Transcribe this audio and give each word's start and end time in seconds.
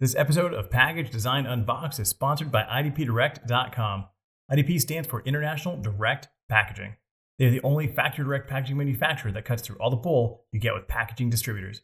This 0.00 0.14
episode 0.14 0.54
of 0.54 0.70
Package 0.70 1.10
Design 1.10 1.44
Unboxed 1.44 1.98
is 1.98 2.08
sponsored 2.08 2.52
by 2.52 2.62
IDPDirect.com. 2.62 4.06
IDP 4.48 4.80
stands 4.80 5.08
for 5.08 5.22
International 5.22 5.76
Direct 5.76 6.28
Packaging. 6.48 6.94
They're 7.36 7.50
the 7.50 7.62
only 7.64 7.88
factory 7.88 8.24
direct 8.24 8.48
packaging 8.48 8.76
manufacturer 8.76 9.32
that 9.32 9.44
cuts 9.44 9.60
through 9.60 9.74
all 9.80 9.90
the 9.90 9.96
bull 9.96 10.44
you 10.52 10.60
get 10.60 10.74
with 10.74 10.86
packaging 10.86 11.30
distributors. 11.30 11.82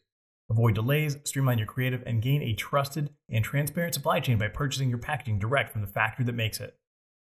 Avoid 0.49 0.75
delays, 0.75 1.17
streamline 1.25 1.57
your 1.57 1.67
creative, 1.67 2.03
and 2.05 2.21
gain 2.21 2.41
a 2.41 2.53
trusted 2.53 3.09
and 3.29 3.43
transparent 3.43 3.95
supply 3.95 4.21
chain 4.21 4.37
by 4.37 4.47
purchasing 4.47 4.87
your 4.87 4.97
packaging 4.97 5.37
direct 5.37 5.73
from 5.73 5.81
the 5.81 5.87
factory 5.87 6.23
that 6.23 6.31
makes 6.31 6.61
it. 6.61 6.77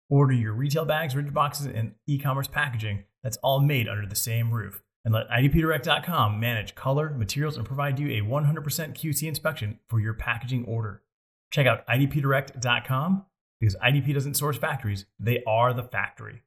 Order 0.09 0.35
your 0.35 0.53
retail 0.53 0.85
bags, 0.85 1.17
rigid 1.17 1.35
boxes, 1.35 1.67
and 1.67 1.97
e 2.07 2.21
commerce 2.21 2.47
packaging 2.47 3.03
that's 3.21 3.39
all 3.39 3.59
made 3.59 3.89
under 3.89 4.07
the 4.07 4.15
same 4.15 4.53
roof 4.53 4.84
and 5.05 5.13
let 5.13 5.29
IDPDirect.com 5.29 6.41
manage 6.41 6.75
color, 6.75 7.11
materials, 7.11 7.57
and 7.57 7.67
provide 7.67 7.99
you 7.99 8.09
a 8.09 8.25
100% 8.25 8.63
QC 8.95 9.29
inspection 9.29 9.79
for 9.89 10.01
your 10.01 10.15
packaging 10.15 10.65
order. 10.65 11.03
Check 11.51 11.67
out 11.67 11.87
IDPDirect.com 11.87 13.27
because 13.61 13.77
IDP 13.77 14.15
doesn't 14.15 14.35
source 14.35 14.57
factories, 14.57 15.07
they 15.19 15.43
are 15.47 15.73
the 15.73 15.85
factory. 15.85 16.43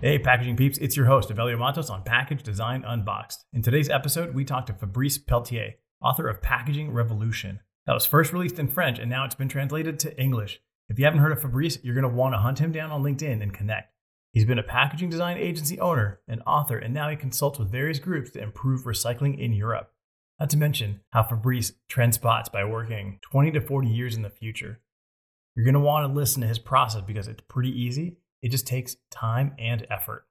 Hey, 0.00 0.18
packaging 0.18 0.56
peeps, 0.56 0.78
it's 0.78 0.96
your 0.96 1.06
host, 1.06 1.30
Evelio 1.30 1.58
Matos 1.58 1.88
on 1.90 2.02
Package 2.02 2.42
Design 2.42 2.84
Unboxed. 2.84 3.44
In 3.52 3.62
today's 3.62 3.88
episode, 3.88 4.34
we 4.34 4.44
talked 4.44 4.66
to 4.66 4.74
Fabrice 4.74 5.16
Peltier, 5.16 5.74
author 6.02 6.28
of 6.28 6.42
Packaging 6.42 6.92
Revolution. 6.92 7.60
That 7.86 7.94
was 7.94 8.04
first 8.04 8.32
released 8.32 8.58
in 8.58 8.68
French 8.68 8.98
and 8.98 9.10
now 9.10 9.24
it's 9.24 9.34
been 9.34 9.48
translated 9.48 9.98
to 10.00 10.20
English. 10.20 10.60
If 10.88 10.98
you 10.98 11.06
haven't 11.06 11.20
heard 11.20 11.32
of 11.32 11.40
Fabrice, 11.40 11.78
you're 11.82 11.94
going 11.94 12.02
to 12.02 12.14
want 12.14 12.34
to 12.34 12.38
hunt 12.38 12.58
him 12.58 12.72
down 12.72 12.90
on 12.90 13.02
LinkedIn 13.02 13.42
and 13.42 13.52
connect. 13.52 13.93
He's 14.34 14.44
been 14.44 14.58
a 14.58 14.64
packaging 14.64 15.10
design 15.10 15.38
agency 15.38 15.78
owner 15.78 16.18
and 16.26 16.42
author, 16.44 16.76
and 16.76 16.92
now 16.92 17.08
he 17.08 17.14
consults 17.14 17.60
with 17.60 17.70
various 17.70 18.00
groups 18.00 18.32
to 18.32 18.42
improve 18.42 18.82
recycling 18.82 19.38
in 19.38 19.52
Europe. 19.52 19.92
Not 20.40 20.50
to 20.50 20.56
mention 20.56 21.02
how 21.10 21.22
Fabrice 21.22 21.74
trend 21.88 22.14
spots 22.14 22.48
by 22.48 22.64
working 22.64 23.20
20 23.30 23.52
to 23.52 23.60
40 23.60 23.86
years 23.86 24.16
in 24.16 24.22
the 24.22 24.30
future. 24.30 24.80
You're 25.54 25.64
going 25.64 25.74
to 25.74 25.80
want 25.80 26.08
to 26.08 26.12
listen 26.12 26.40
to 26.42 26.48
his 26.48 26.58
process 26.58 27.02
because 27.06 27.28
it's 27.28 27.44
pretty 27.46 27.70
easy. 27.70 28.16
It 28.42 28.50
just 28.50 28.66
takes 28.66 28.96
time 29.08 29.54
and 29.56 29.86
effort. 29.88 30.26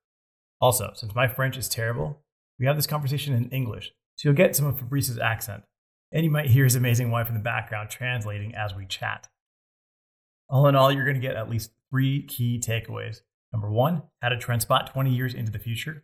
Also, 0.59 0.91
since 0.94 1.16
my 1.16 1.30
French 1.30 1.56
is 1.56 1.69
terrible, 1.69 2.19
we 2.59 2.66
have 2.66 2.75
this 2.75 2.85
conversation 2.85 3.33
in 3.33 3.50
English, 3.52 3.94
so 4.17 4.28
you'll 4.28 4.35
get 4.35 4.53
some 4.53 4.66
of 4.66 4.78
Fabrice's 4.78 5.17
accent. 5.17 5.63
And 6.11 6.25
you 6.25 6.30
might 6.30 6.47
hear 6.47 6.66
his 6.66 6.75
amazing 6.75 7.09
wife 7.09 7.30
in 7.30 7.35
the 7.35 7.39
background 7.39 7.89
translating 7.89 8.53
as 8.53 8.75
we 8.75 8.85
chat. 8.85 9.30
All 10.50 10.67
in 10.67 10.75
all, 10.75 10.91
you're 10.91 11.06
going 11.06 11.16
to 11.16 11.25
get 11.25 11.38
at 11.38 11.50
least 11.50 11.72
three 11.89 12.22
key 12.23 12.59
takeaways 12.59 13.22
Number 13.54 13.72
one, 13.72 14.02
how 14.22 14.30
to 14.30 14.38
trend 14.38 14.64
spot 14.64 14.92
20 14.92 15.14
years 15.14 15.34
into 15.34 15.52
the 15.52 15.59
future. 15.59 16.04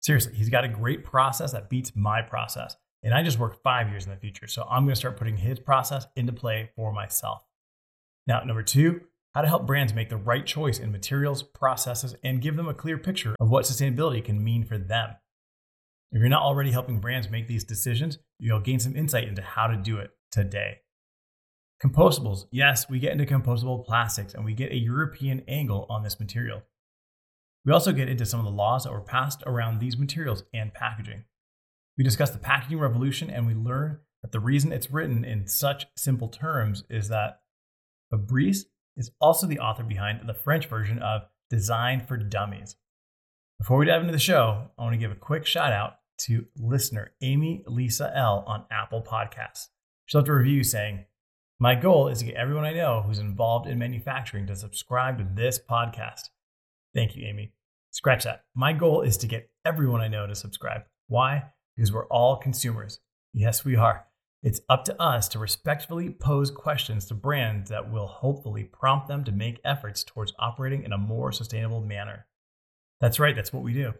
Seriously, 0.00 0.34
he's 0.34 0.50
got 0.50 0.64
a 0.64 0.68
great 0.68 1.02
process 1.02 1.52
that 1.52 1.70
beats 1.70 1.92
my 1.96 2.20
process. 2.20 2.76
And 3.02 3.14
I 3.14 3.22
just 3.22 3.38
work 3.38 3.62
five 3.62 3.88
years 3.88 4.04
in 4.04 4.10
the 4.10 4.18
future. 4.18 4.46
So 4.46 4.66
I'm 4.70 4.84
going 4.84 4.92
to 4.94 4.96
start 4.96 5.16
putting 5.16 5.38
his 5.38 5.58
process 5.58 6.06
into 6.14 6.32
play 6.32 6.70
for 6.76 6.92
myself. 6.92 7.42
Now, 8.26 8.42
number 8.44 8.62
two, 8.62 9.00
how 9.34 9.42
to 9.42 9.48
help 9.48 9.66
brands 9.66 9.92
make 9.92 10.10
the 10.10 10.16
right 10.16 10.46
choice 10.46 10.78
in 10.78 10.92
materials, 10.92 11.42
processes, 11.42 12.14
and 12.22 12.40
give 12.40 12.56
them 12.56 12.68
a 12.68 12.74
clear 12.74 12.98
picture 12.98 13.34
of 13.40 13.50
what 13.50 13.64
sustainability 13.64 14.24
can 14.24 14.42
mean 14.42 14.64
for 14.64 14.78
them. 14.78 15.10
If 16.12 16.20
you're 16.20 16.28
not 16.28 16.42
already 16.42 16.70
helping 16.70 17.00
brands 17.00 17.28
make 17.28 17.48
these 17.48 17.64
decisions, 17.64 18.18
you'll 18.38 18.60
gain 18.60 18.78
some 18.78 18.94
insight 18.94 19.26
into 19.26 19.42
how 19.42 19.66
to 19.66 19.76
do 19.76 19.98
it 19.98 20.12
today. 20.30 20.78
Compostables. 21.82 22.46
Yes, 22.52 22.88
we 22.88 23.00
get 23.00 23.12
into 23.12 23.26
compostable 23.26 23.84
plastics 23.84 24.34
and 24.34 24.44
we 24.44 24.54
get 24.54 24.70
a 24.70 24.76
European 24.76 25.42
angle 25.48 25.86
on 25.90 26.02
this 26.02 26.20
material. 26.20 26.62
We 27.64 27.72
also 27.72 27.92
get 27.92 28.08
into 28.08 28.26
some 28.26 28.40
of 28.40 28.44
the 28.44 28.52
laws 28.52 28.84
that 28.84 28.92
were 28.92 29.00
passed 29.00 29.42
around 29.46 29.78
these 29.78 29.96
materials 29.96 30.42
and 30.52 30.74
packaging. 30.74 31.24
We 31.96 32.04
discuss 32.04 32.30
the 32.30 32.38
packaging 32.38 32.78
revolution 32.78 33.30
and 33.30 33.46
we 33.46 33.54
learn 33.54 34.00
that 34.22 34.32
the 34.32 34.40
reason 34.40 34.72
it's 34.72 34.90
written 34.90 35.24
in 35.24 35.46
such 35.46 35.86
simple 35.96 36.28
terms 36.28 36.84
is 36.90 37.08
that 37.08 37.40
Fabrice 38.10 38.66
is 38.96 39.10
also 39.20 39.46
the 39.46 39.58
author 39.58 39.82
behind 39.82 40.28
the 40.28 40.34
French 40.34 40.66
version 40.66 40.98
of 40.98 41.22
Design 41.50 42.04
for 42.06 42.16
Dummies. 42.16 42.76
Before 43.58 43.78
we 43.78 43.86
dive 43.86 44.00
into 44.00 44.12
the 44.12 44.18
show, 44.18 44.70
I 44.78 44.82
want 44.82 44.94
to 44.94 44.98
give 44.98 45.12
a 45.12 45.16
quick 45.16 45.46
shout 45.46 45.72
out 45.72 45.98
to 46.18 46.46
listener 46.56 47.12
Amy 47.22 47.64
Lisa 47.66 48.12
L 48.14 48.44
on 48.46 48.64
Apple 48.70 49.02
Podcasts. 49.02 49.68
She 50.06 50.18
left 50.18 50.28
a 50.28 50.34
review 50.34 50.64
saying, 50.64 51.04
My 51.58 51.74
goal 51.74 52.08
is 52.08 52.18
to 52.18 52.26
get 52.26 52.34
everyone 52.34 52.64
I 52.64 52.72
know 52.72 53.02
who's 53.02 53.18
involved 53.18 53.68
in 53.68 53.78
manufacturing 53.78 54.46
to 54.48 54.56
subscribe 54.56 55.18
to 55.18 55.26
this 55.34 55.58
podcast. 55.58 56.28
Thank 56.94 57.16
you, 57.16 57.26
Amy. 57.26 57.52
Scratch 57.94 58.24
that. 58.24 58.42
My 58.56 58.72
goal 58.72 59.02
is 59.02 59.16
to 59.18 59.28
get 59.28 59.48
everyone 59.64 60.00
I 60.00 60.08
know 60.08 60.26
to 60.26 60.34
subscribe. 60.34 60.82
Why? 61.06 61.44
Because 61.76 61.92
we're 61.92 62.08
all 62.08 62.36
consumers. 62.36 62.98
Yes, 63.32 63.64
we 63.64 63.76
are. 63.76 64.04
It's 64.42 64.60
up 64.68 64.84
to 64.86 65.00
us 65.00 65.28
to 65.28 65.38
respectfully 65.38 66.10
pose 66.10 66.50
questions 66.50 67.06
to 67.06 67.14
brands 67.14 67.70
that 67.70 67.92
will 67.92 68.08
hopefully 68.08 68.64
prompt 68.64 69.06
them 69.06 69.22
to 69.22 69.30
make 69.30 69.60
efforts 69.64 70.02
towards 70.02 70.32
operating 70.40 70.82
in 70.82 70.92
a 70.92 70.98
more 70.98 71.30
sustainable 71.30 71.80
manner. 71.80 72.26
That's 73.00 73.20
right, 73.20 73.36
that's 73.36 73.52
what 73.52 73.62
we 73.62 73.72
do. 73.72 73.94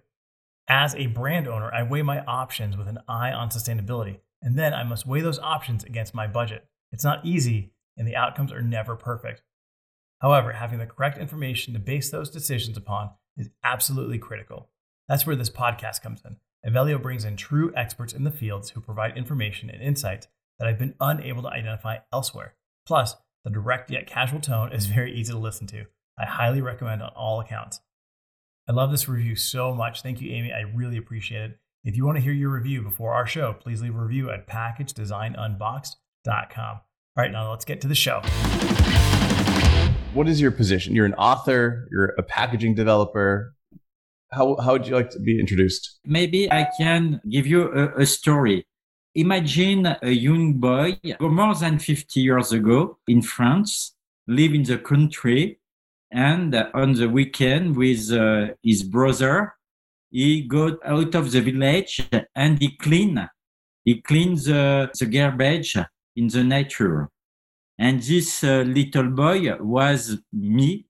As 0.66 0.97
a 0.97 1.06
brand 1.06 1.47
owner, 1.47 1.72
I 1.72 1.84
weigh 1.84 2.03
my 2.03 2.25
options 2.25 2.76
with 2.76 2.88
an 2.88 2.99
eye 3.06 3.31
on 3.31 3.50
sustainability, 3.50 4.19
and 4.43 4.59
then 4.59 4.75
I 4.75 4.82
must 4.82 5.06
weigh 5.06 5.21
those 5.21 5.38
options 5.38 5.84
against 5.84 6.16
my 6.16 6.26
budget. 6.26 6.66
It's 6.91 7.05
not 7.05 7.25
easy, 7.25 7.71
and 7.97 8.09
the 8.09 8.16
outcomes 8.16 8.50
are 8.50 8.61
never 8.61 8.97
perfect. 8.97 9.43
However, 10.21 10.50
having 10.50 10.81
the 10.81 10.87
correct 10.87 11.16
information 11.16 11.75
to 11.75 11.78
base 11.78 12.11
those 12.11 12.28
decisions 12.28 12.76
upon 12.76 13.11
is 13.37 13.50
absolutely 13.62 14.19
critical. 14.19 14.71
That's 15.09 15.27
where 15.27 15.37
this 15.37 15.50
podcast 15.50 16.03
comes 16.03 16.22
in. 16.25 16.37
Evelio 16.67 17.00
brings 17.00 17.25
in 17.25 17.37
true 17.37 17.72
experts 17.77 18.12
in 18.12 18.25
the 18.25 18.31
fields 18.31 18.71
who 18.71 18.81
provide 18.81 19.17
information 19.17 19.69
and 19.69 19.83
insights 19.83 20.28
that 20.59 20.69
I've 20.69 20.78
been 20.78 20.95
unable 21.00 21.43
to 21.43 21.49
identify 21.49 21.99
elsewhere. 22.12 22.55
Plus, 22.87 23.17
the 23.44 23.50
direct 23.50 23.91
yet 23.91 24.06
casual 24.06 24.41
tone 24.41 24.73
is 24.73 24.87
very 24.87 25.15
easy 25.15 25.33
to 25.33 25.39
listen 25.39 25.67
to. 25.69 25.84
I 26.19 26.25
highly 26.25 26.62
recommend 26.62 27.03
on 27.03 27.11
all 27.17 27.41
accounts. 27.41 27.81
I 28.69 28.73
love 28.73 28.91
this 28.91 29.09
review 29.09 29.37
so 29.37 29.75
much. 29.75 30.03
Thank 30.03 30.23
you, 30.23 30.33
Amy. 30.33 30.53
I 30.53 30.61
really 30.61 30.97
appreciate 30.97 31.50
it. 31.50 31.59
If 31.84 31.97
you 31.97 32.06
want 32.06 32.17
to 32.17 32.23
hear 32.23 32.33
your 32.33 32.50
review 32.50 32.81
before 32.81 33.12
our 33.12 33.27
show, 33.27 33.53
please 33.53 33.83
leave 33.83 33.94
a 33.94 33.99
review 33.99 34.31
at 34.31 34.49
packagedesignunboxed.com. 34.49 36.81
All 37.17 37.23
right, 37.23 37.31
now 37.31 37.50
let's 37.50 37.67
get 37.67 37.83
to 37.83 37.89
the 37.89 37.94
show 37.94 38.23
what 40.14 40.28
is 40.28 40.41
your 40.41 40.50
position? 40.50 40.94
You're 40.94 41.06
an 41.06 41.14
author, 41.14 41.88
you're 41.91 42.14
a 42.16 42.22
packaging 42.22 42.75
developer. 42.75 43.54
How, 44.30 44.56
how 44.56 44.72
would 44.72 44.86
you 44.86 44.94
like 44.94 45.10
to 45.10 45.20
be 45.20 45.38
introduced? 45.38 45.98
Maybe 46.04 46.50
I 46.50 46.69
can 46.78 47.20
give 47.28 47.47
you 47.47 47.70
a, 47.72 48.02
a 48.02 48.06
story. 48.06 48.66
Imagine 49.14 49.97
a 50.02 50.10
young 50.10 50.54
boy 50.54 50.98
more 51.20 51.54
than 51.54 51.78
50 51.78 52.20
years 52.20 52.52
ago 52.52 52.98
in 53.06 53.22
France, 53.22 53.94
live 54.26 54.54
in 54.54 54.64
the 54.64 54.78
country, 54.78 55.60
and 56.10 56.54
on 56.75 56.94
the 56.94 57.08
weekend 57.08 57.76
with 57.76 58.10
uh, 58.12 58.48
his 58.62 58.82
brother, 58.82 59.54
he 60.10 60.42
got 60.42 60.75
out 60.84 61.14
of 61.14 61.32
the 61.32 61.41
village 61.41 62.08
and 62.34 62.60
he 62.60 62.76
clean, 62.76 63.28
he 63.84 64.00
cleans 64.00 64.44
the, 64.44 64.91
the 64.98 65.06
garbage 65.06 65.76
in 66.16 66.28
the 66.28 66.44
nature. 66.44 67.08
And 67.79 68.01
this 68.03 68.45
uh, 68.45 68.62
little 68.67 69.11
boy 69.11 69.57
was 69.59 70.19
me, 70.33 70.87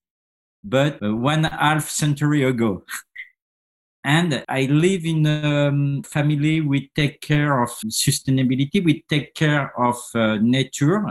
but 0.63 1.03
uh, 1.03 1.15
one 1.15 1.45
half 1.45 1.89
century 1.89 2.43
ago. 2.43 2.85
and 4.05 4.45
I 4.49 4.63
live 4.63 5.07
in 5.07 5.27
a 5.27 5.69
um, 5.69 6.03
family. 6.03 6.61
We 6.61 6.91
take 6.95 7.23
care 7.23 7.63
of 7.63 7.71
sustainability. 7.87 8.85
We 8.85 9.05
take 9.09 9.35
care 9.35 9.73
of 9.81 9.97
uh, 10.15 10.37
nature, 10.37 11.03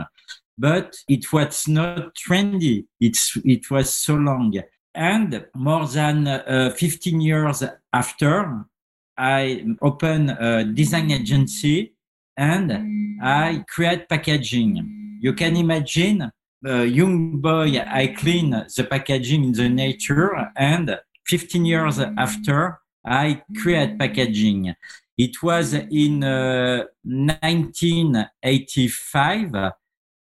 but 0.56 0.94
it 1.08 1.32
was 1.32 1.66
not 1.66 2.14
trendy. 2.14 2.86
It's, 3.00 3.36
it 3.44 3.68
was 3.70 3.92
so 3.92 4.14
long. 4.14 4.54
And 4.94 5.44
more 5.56 5.88
than 5.88 6.28
uh, 6.28 6.72
15 6.76 7.20
years 7.20 7.64
after, 7.92 8.64
I 9.18 9.64
open 9.82 10.30
a 10.30 10.64
design 10.64 11.10
agency 11.10 11.94
and 12.36 13.18
I 13.20 13.64
create 13.68 14.08
packaging 14.08 15.03
you 15.24 15.32
can 15.32 15.56
imagine 15.56 16.30
a 16.66 16.84
young 16.84 17.40
boy, 17.40 17.82
I 18.02 18.08
clean 18.08 18.50
the 18.50 18.84
packaging 18.84 19.44
in 19.44 19.52
the 19.52 19.70
nature 19.70 20.52
and 20.54 21.00
15 21.26 21.64
years 21.64 21.98
after, 21.98 22.78
I 23.06 23.42
create 23.56 23.98
packaging. 23.98 24.74
It 25.16 25.42
was 25.42 25.72
in 25.72 26.22
uh, 26.22 26.84
1985 27.04 29.72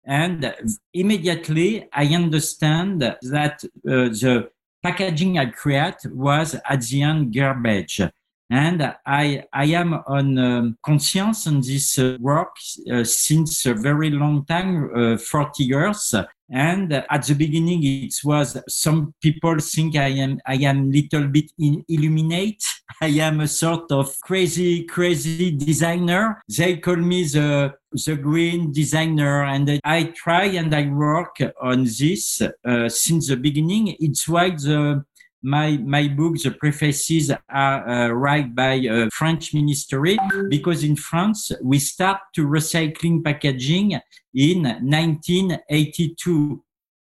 and 0.07 0.55
immediately 0.95 1.87
I 1.93 2.07
understand 2.15 3.03
that 3.03 3.65
uh, 3.65 3.69
the 3.85 4.49
packaging 4.83 5.39
I 5.39 5.45
create 5.47 6.07
was 6.07 6.55
at 6.55 6.81
the 6.81 7.03
end 7.03 7.35
garbage. 7.35 8.01
And 8.49 8.95
I, 9.05 9.45
I 9.53 9.65
am 9.67 9.95
on 10.07 10.39
um, 10.39 10.79
conscience 10.85 11.49
on 11.49 11.63
this 11.63 11.99
uh, 11.99 12.17
work 12.21 12.55
uh, 12.93 13.03
since 13.03 13.67
a 13.67 13.75
very 13.75 14.11
long 14.11 14.45
time, 14.47 14.91
uh, 14.95 15.17
40 15.19 15.65
years. 15.65 16.15
And 16.49 16.93
at 16.93 17.27
the 17.27 17.35
beginning, 17.35 17.83
it 17.83 18.15
was 18.23 18.57
some 18.69 19.13
people 19.21 19.59
think 19.59 19.97
I 19.97 20.11
am, 20.11 20.39
I 20.47 20.55
am 20.55 20.93
little 20.93 21.27
bit 21.27 21.51
in 21.59 21.85
illuminate. 21.89 22.63
I 23.03 23.09
am 23.09 23.41
a 23.41 23.49
sort 23.49 23.91
of 23.91 24.15
crazy, 24.23 24.85
crazy 24.85 25.51
designer. 25.51 26.41
They 26.57 26.77
call 26.77 26.97
me 26.97 27.25
the 27.25 27.75
the 27.93 28.17
green 28.17 28.73
designer, 28.73 29.45
and 29.45 29.81
I 29.83 30.05
try 30.15 30.45
and 30.45 30.75
I 30.75 30.87
work 30.89 31.37
on 31.61 31.85
this 31.85 32.43
uh, 32.43 32.89
since 32.89 33.29
the 33.29 33.37
beginning. 33.37 33.97
It's 33.99 34.29
why 34.29 34.51
the 34.51 35.05
my 35.47 35.77
my 35.79 36.09
book, 36.09 36.35
the 36.43 36.51
prefaces 36.51 37.31
are 37.31 37.89
uh, 37.89 38.09
written 38.09 38.53
by 38.53 38.75
a 38.75 39.09
French 39.11 39.55
ministry 39.55 40.19
because 40.49 40.83
in 40.83 40.97
France 40.97 41.53
we 41.63 41.79
start 41.79 42.19
to 42.35 42.47
recycling 42.47 43.23
packaging 43.23 43.93
in 44.35 44.63
1982 44.65 46.63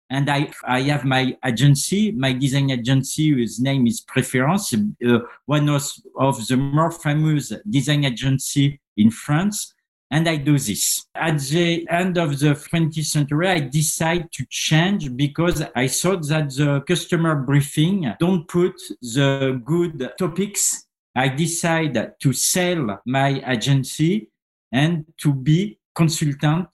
and 0.09 0.30
I, 0.30 0.50
I 0.63 0.81
have 0.83 1.06
my 1.06 1.38
agency, 1.45 2.12
my 2.12 2.33
design 2.33 2.71
agency, 2.71 3.30
whose 3.30 3.59
name 3.59 3.86
is 3.86 4.01
Preference, 4.01 4.74
uh, 4.74 5.19
one 5.45 5.69
of, 5.69 5.83
of 6.18 6.47
the 6.47 6.57
more 6.57 6.92
famous 6.92 7.53
design 7.69 8.06
agency 8.06 8.80
in 8.97 9.12
France. 9.12 9.75
And 10.11 10.27
I 10.27 10.38
do 10.38 10.57
this. 10.57 11.06
At 11.13 11.39
the 11.39 11.88
end 11.89 12.17
of 12.17 12.39
the 12.39 12.56
20th 12.56 13.06
century, 13.06 13.47
I 13.47 13.59
decide 13.59 14.31
to 14.31 14.45
change 14.50 15.15
because 15.15 15.63
I 15.75 15.88
thought 15.88 16.27
that 16.27 16.50
the 16.50 16.81
customer 16.88 17.35
briefing 17.35 18.13
don't 18.19 18.47
put 18.47 18.75
the 19.01 19.61
good 19.63 20.11
topics. 20.17 20.88
I 21.15 21.29
decide 21.29 22.13
to 22.19 22.33
sell 22.33 23.01
my 23.06 23.41
agency 23.45 24.29
and 24.71 25.06
to 25.17 25.33
be 25.33 25.79
consultant 25.94 26.69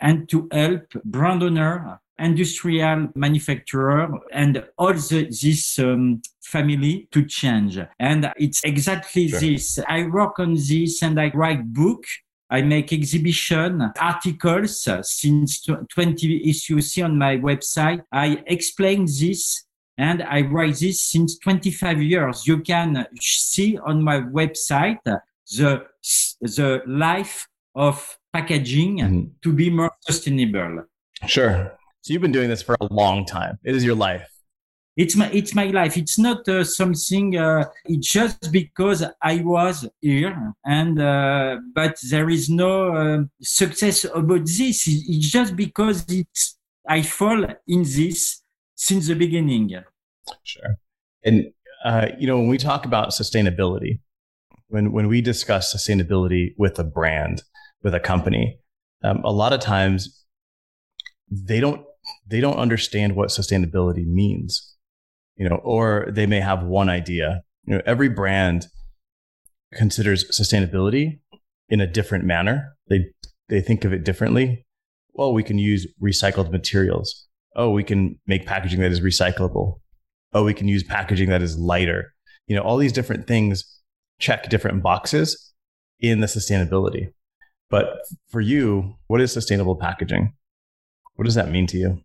and 0.00 0.28
to 0.28 0.48
help 0.52 0.86
brand 1.04 1.42
owner 1.42 2.00
industrial 2.18 3.08
manufacturer 3.14 4.08
and 4.32 4.64
all 4.76 4.92
the, 4.92 5.28
this 5.30 5.78
um, 5.78 6.20
family 6.42 7.08
to 7.12 7.24
change. 7.24 7.78
And 7.98 8.32
it's 8.36 8.62
exactly 8.64 9.28
sure. 9.28 9.40
this. 9.40 9.78
I 9.86 10.06
work 10.06 10.38
on 10.38 10.54
this 10.54 11.02
and 11.02 11.20
I 11.20 11.30
write 11.34 11.72
book. 11.72 12.04
I 12.50 12.62
make 12.62 12.92
exhibition 12.92 13.92
articles 14.00 14.88
since 15.02 15.66
20 15.94 16.48
issues 16.48 16.92
see 16.92 17.02
on 17.02 17.18
my 17.18 17.36
website. 17.36 18.02
I 18.10 18.42
explain 18.46 19.04
this 19.04 19.64
and 19.98 20.22
I 20.22 20.42
write 20.42 20.76
this 20.76 21.00
since 21.00 21.38
25 21.38 22.02
years. 22.02 22.46
You 22.46 22.60
can 22.60 23.06
see 23.20 23.76
on 23.78 24.02
my 24.02 24.20
website 24.20 24.98
the, 25.04 25.84
the 26.40 26.82
life 26.86 27.46
of 27.74 28.16
packaging 28.32 28.98
mm-hmm. 28.98 29.28
to 29.42 29.52
be 29.52 29.70
more 29.70 29.92
sustainable. 30.00 30.84
Sure. 31.26 31.72
So 32.02 32.12
you've 32.12 32.22
been 32.22 32.32
doing 32.32 32.48
this 32.48 32.62
for 32.62 32.76
a 32.80 32.92
long 32.92 33.26
time. 33.26 33.58
It 33.64 33.74
is 33.74 33.84
your 33.84 33.96
life. 33.96 34.37
It's 34.98 35.14
my 35.14 35.30
it's 35.30 35.54
my 35.54 35.66
life. 35.66 35.96
It's 35.96 36.18
not 36.18 36.48
uh, 36.48 36.64
something. 36.64 37.38
Uh, 37.38 37.66
it's 37.84 38.10
just 38.10 38.50
because 38.50 39.04
I 39.22 39.42
was 39.44 39.88
here, 40.00 40.54
and 40.66 41.00
uh, 41.00 41.58
but 41.72 41.96
there 42.10 42.28
is 42.28 42.50
no 42.50 42.96
uh, 42.96 43.22
success 43.40 44.04
about 44.04 44.44
this. 44.44 44.88
It's 44.88 45.30
just 45.30 45.54
because 45.54 46.04
it's 46.08 46.58
I 46.88 47.02
fall 47.02 47.46
in 47.68 47.84
this 47.84 48.42
since 48.74 49.06
the 49.06 49.14
beginning. 49.14 49.70
Sure, 50.42 50.74
and 51.24 51.52
uh, 51.84 52.08
you 52.18 52.26
know 52.26 52.38
when 52.38 52.48
we 52.48 52.58
talk 52.58 52.84
about 52.84 53.10
sustainability, 53.10 54.00
when 54.66 54.90
when 54.90 55.06
we 55.06 55.20
discuss 55.20 55.72
sustainability 55.72 56.54
with 56.58 56.76
a 56.80 56.84
brand, 56.84 57.44
with 57.84 57.94
a 57.94 58.00
company, 58.00 58.58
um, 59.04 59.22
a 59.22 59.30
lot 59.30 59.52
of 59.52 59.60
times 59.60 60.24
they 61.30 61.60
don't 61.60 61.84
they 62.26 62.40
don't 62.40 62.58
understand 62.58 63.14
what 63.14 63.28
sustainability 63.28 64.04
means, 64.04 64.74
you 65.38 65.48
know, 65.48 65.56
or 65.56 66.08
they 66.10 66.26
may 66.26 66.40
have 66.40 66.62
one 66.62 66.88
idea. 66.88 67.42
You 67.64 67.76
know, 67.76 67.82
every 67.86 68.08
brand 68.08 68.66
considers 69.72 70.24
sustainability 70.30 71.20
in 71.68 71.80
a 71.80 71.86
different 71.86 72.24
manner. 72.24 72.76
They 72.88 73.06
they 73.48 73.60
think 73.60 73.84
of 73.84 73.92
it 73.92 74.04
differently. 74.04 74.66
Well, 75.12 75.32
we 75.32 75.42
can 75.42 75.58
use 75.58 75.86
recycled 76.02 76.50
materials. 76.50 77.26
Oh, 77.56 77.70
we 77.70 77.84
can 77.84 78.18
make 78.26 78.46
packaging 78.46 78.80
that 78.80 78.92
is 78.92 79.00
recyclable. 79.00 79.80
Oh, 80.32 80.44
we 80.44 80.54
can 80.54 80.68
use 80.68 80.84
packaging 80.84 81.30
that 81.30 81.42
is 81.42 81.58
lighter. 81.58 82.12
You 82.46 82.56
know, 82.56 82.62
all 82.62 82.76
these 82.76 82.92
different 82.92 83.26
things 83.26 83.64
check 84.18 84.48
different 84.48 84.82
boxes 84.82 85.52
in 86.00 86.20
the 86.20 86.26
sustainability. 86.26 87.08
But 87.70 87.98
for 88.30 88.40
you, 88.40 88.94
what 89.06 89.20
is 89.20 89.32
sustainable 89.32 89.76
packaging? 89.76 90.34
What 91.16 91.24
does 91.24 91.34
that 91.34 91.50
mean 91.50 91.66
to 91.68 91.76
you? 91.76 92.02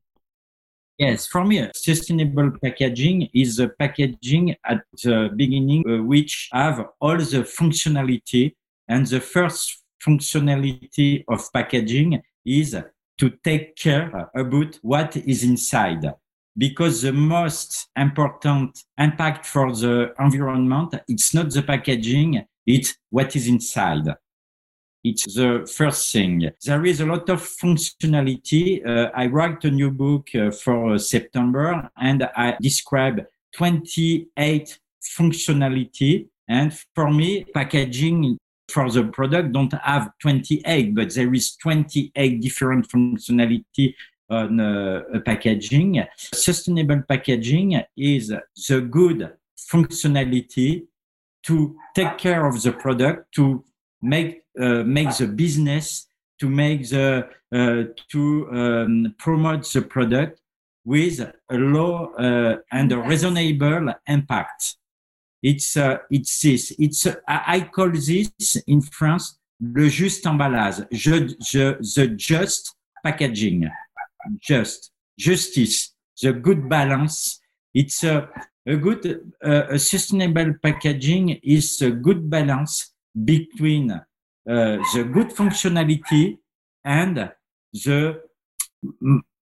Yes, 0.97 1.25
for 1.25 1.43
me, 1.43 1.69
sustainable 1.75 2.51
packaging 2.61 3.29
is 3.33 3.57
a 3.57 3.67
packaging 3.67 4.55
at 4.63 4.83
the 5.03 5.31
beginning 5.35 5.83
uh, 5.89 6.03
which 6.03 6.49
have 6.53 6.85
all 7.01 7.17
the 7.17 7.43
functionality. 7.43 8.55
And 8.87 9.07
the 9.07 9.19
first 9.19 9.83
functionality 10.05 11.23
of 11.27 11.51
packaging 11.51 12.21
is 12.45 12.77
to 13.17 13.29
take 13.43 13.75
care 13.75 14.29
about 14.35 14.77
what 14.81 15.17
is 15.17 15.43
inside. 15.43 16.05
Because 16.55 17.01
the 17.01 17.13
most 17.13 17.87
important 17.97 18.83
impact 18.97 19.47
for 19.47 19.73
the 19.73 20.13
environment, 20.19 20.93
it's 21.07 21.33
not 21.33 21.49
the 21.49 21.63
packaging, 21.63 22.45
it's 22.67 22.95
what 23.09 23.35
is 23.35 23.47
inside. 23.47 24.07
It's 25.03 25.35
the 25.35 25.69
first 25.69 26.13
thing. 26.13 26.49
There 26.65 26.85
is 26.85 27.01
a 27.01 27.05
lot 27.05 27.29
of 27.29 27.41
functionality. 27.41 28.85
Uh, 28.87 29.11
I 29.13 29.27
write 29.27 29.65
a 29.65 29.71
new 29.71 29.91
book 29.91 30.29
uh, 30.33 30.51
for 30.51 30.93
uh, 30.93 30.97
September 30.97 31.89
and 31.97 32.23
I 32.35 32.55
describe 32.61 33.25
28 33.57 34.79
functionality. 35.17 36.27
And 36.47 36.73
for 36.95 37.11
me, 37.11 37.43
packaging 37.53 38.37
for 38.69 38.89
the 38.89 39.03
product 39.03 39.51
don't 39.51 39.73
have 39.73 40.09
28, 40.21 40.95
but 40.95 41.13
there 41.13 41.33
is 41.33 41.55
28 41.57 42.41
different 42.41 42.87
functionality 42.87 43.93
on 44.29 44.59
uh, 44.59 45.01
packaging. 45.25 46.01
Sustainable 46.17 47.03
packaging 47.07 47.83
is 47.97 48.33
the 48.69 48.81
good 48.81 49.33
functionality 49.71 50.85
to 51.43 51.75
take 51.93 52.17
care 52.17 52.45
of 52.45 52.61
the 52.61 52.71
product, 52.71 53.33
to 53.35 53.65
make 54.03 54.43
uh, 54.59 54.83
make 54.83 55.15
the 55.17 55.27
business 55.27 56.07
to 56.39 56.49
make 56.49 56.89
the 56.89 57.27
uh, 57.55 57.83
to 58.11 58.49
um, 58.51 59.15
promote 59.17 59.63
the 59.71 59.81
product 59.81 60.41
with 60.85 61.19
a 61.21 61.57
low 61.57 62.13
uh, 62.15 62.57
and 62.71 62.91
a 62.91 62.97
reasonable 62.97 63.93
impact. 64.07 64.75
It's 65.41 65.77
uh, 65.77 65.97
it's 66.09 66.41
this. 66.41 66.73
It's 66.77 67.07
uh, 67.07 67.15
I 67.27 67.61
call 67.61 67.91
this 67.91 68.57
in 68.67 68.81
France 68.81 69.39
le 69.63 69.89
juste 69.89 70.25
emballage, 70.25 70.85
je, 70.91 71.35
je, 71.39 71.77
the 71.95 72.07
just 72.17 72.75
packaging, 73.03 73.69
just 74.39 74.91
justice, 75.17 75.95
the 76.21 76.33
good 76.33 76.67
balance. 76.67 77.39
It's 77.73 78.03
a, 78.03 78.29
a 78.67 78.75
good 78.75 79.33
uh, 79.43 79.67
a 79.69 79.79
sustainable 79.79 80.53
packaging 80.61 81.39
is 81.43 81.81
a 81.81 81.91
good 81.91 82.29
balance 82.29 82.92
between 83.23 83.91
uh, 83.91 84.01
the 84.45 85.09
good 85.11 85.29
functionality 85.29 86.37
and 86.83 87.31
the 87.73 88.21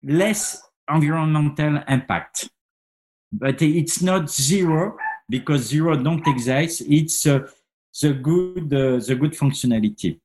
less 0.04 0.62
environmental 0.90 1.82
impact. 1.88 2.50
But 3.32 3.62
it's 3.62 4.02
not 4.02 4.30
zero 4.30 4.98
because 5.30 5.62
zero 5.62 5.96
don't 5.96 6.28
exist. 6.28 6.82
It's 6.86 7.26
uh, 7.26 7.48
the 8.02 8.14
good 8.14 8.74
uh, 8.74 9.00
the 9.00 9.16
good 9.20 9.34
functionality. 9.34 10.20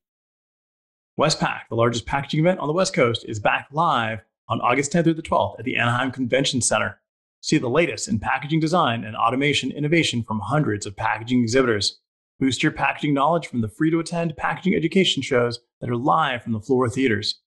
Westpack, 1.19 1.63
the 1.69 1.75
largest 1.75 2.07
packaging 2.07 2.41
event 2.41 2.61
on 2.61 2.69
the 2.69 2.73
West 2.73 2.95
Coast, 2.95 3.25
is 3.27 3.41
back 3.41 3.67
live 3.73 4.21
on 4.49 4.61
August 4.61 4.93
10th 4.93 5.05
through 5.05 5.15
the 5.15 5.23
12th 5.23 5.59
at 5.59 5.65
the 5.65 5.77
Anaheim 5.77 6.13
Convention 6.13 6.61
Center. 6.61 7.01
See 7.41 7.59
the 7.59 7.69
latest 7.69 8.09
in 8.09 8.19
packaging 8.19 8.61
design 8.61 9.05
and 9.05 9.17
automation 9.17 9.71
innovation 9.71 10.23
from 10.23 10.41
hundreds 10.41 10.87
of 10.87 10.97
packaging 10.97 11.43
exhibitors. 11.43 11.99
Boost 12.41 12.63
your 12.63 12.71
packaging 12.71 13.15
knowledge 13.15 13.49
from 13.49 13.63
the 13.63 13.69
free 13.69 13.91
to 13.91 13.99
attend 13.99 14.37
packaging 14.37 14.75
education 14.75 15.23
shows 15.23 15.59
that 15.81 15.91
are 15.91 15.97
live 15.97 16.43
from 16.43 16.53
the 16.53 16.61
Flora 16.61 16.89
theaters. 16.89 17.41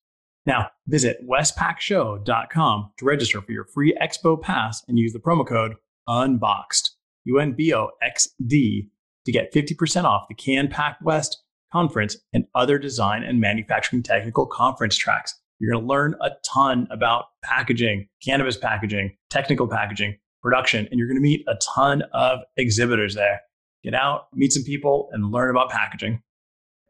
Now, 0.45 0.69
visit 0.87 1.19
westpackshow.com 1.25 2.91
to 2.97 3.05
register 3.05 3.41
for 3.41 3.51
your 3.53 3.63
free 3.63 3.97
expo 4.01 4.41
pass 4.41 4.83
and 4.87 4.99
use 4.99 5.13
the 5.13 5.19
promo 5.19 5.47
code 5.47 5.75
UNBOXED, 6.09 6.89
U 7.25 7.39
N 7.39 7.53
B 7.53 7.73
O 7.73 7.91
X 8.01 8.27
D, 8.45 8.89
to 9.25 9.31
get 9.31 9.53
50% 9.53 10.03
off 10.03 10.27
the 10.27 10.35
CANPACK 10.35 10.95
West 11.03 11.41
conference 11.71 12.17
and 12.33 12.45
other 12.53 12.77
design 12.77 13.23
and 13.23 13.39
manufacturing 13.39 14.03
technical 14.03 14.45
conference 14.45 14.97
tracks. 14.97 15.39
You're 15.59 15.71
going 15.71 15.83
to 15.83 15.87
learn 15.87 16.15
a 16.21 16.31
ton 16.43 16.87
about 16.91 17.25
packaging, 17.43 18.09
cannabis 18.25 18.57
packaging, 18.57 19.15
technical 19.29 19.69
packaging, 19.69 20.17
production, 20.41 20.87
and 20.89 20.97
you're 20.97 21.07
going 21.07 21.15
to 21.15 21.21
meet 21.21 21.45
a 21.47 21.55
ton 21.61 22.03
of 22.13 22.39
exhibitors 22.57 23.15
there 23.15 23.39
get 23.83 23.93
out, 23.93 24.27
meet 24.33 24.53
some 24.53 24.63
people, 24.63 25.09
and 25.11 25.31
learn 25.31 25.49
about 25.49 25.69
packaging. 25.69 26.21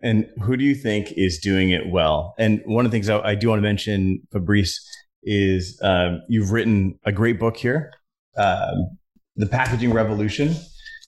And 0.04 0.28
who 0.42 0.58
do 0.58 0.64
you 0.64 0.76
think 0.76 1.12
is 1.16 1.40
doing 1.40 1.70
it 1.70 1.90
well? 1.90 2.34
And 2.40 2.62
one 2.66 2.86
of 2.86 2.92
the 2.92 2.96
things 2.96 3.10
I, 3.10 3.20
I 3.20 3.36
do 3.36 3.50
want 3.50 3.60
to 3.60 3.64
mention, 3.64 4.22
Fabrice, 4.32 4.80
is 5.24 5.80
um, 5.84 6.22
you've 6.28 6.52
written 6.52 6.98
a 7.06 7.12
great 7.12 7.40
book 7.40 7.58
here, 7.58 7.92
um, 8.38 8.98
The 9.36 9.46
Packaging 9.46 9.94
Revolution, 9.94 10.56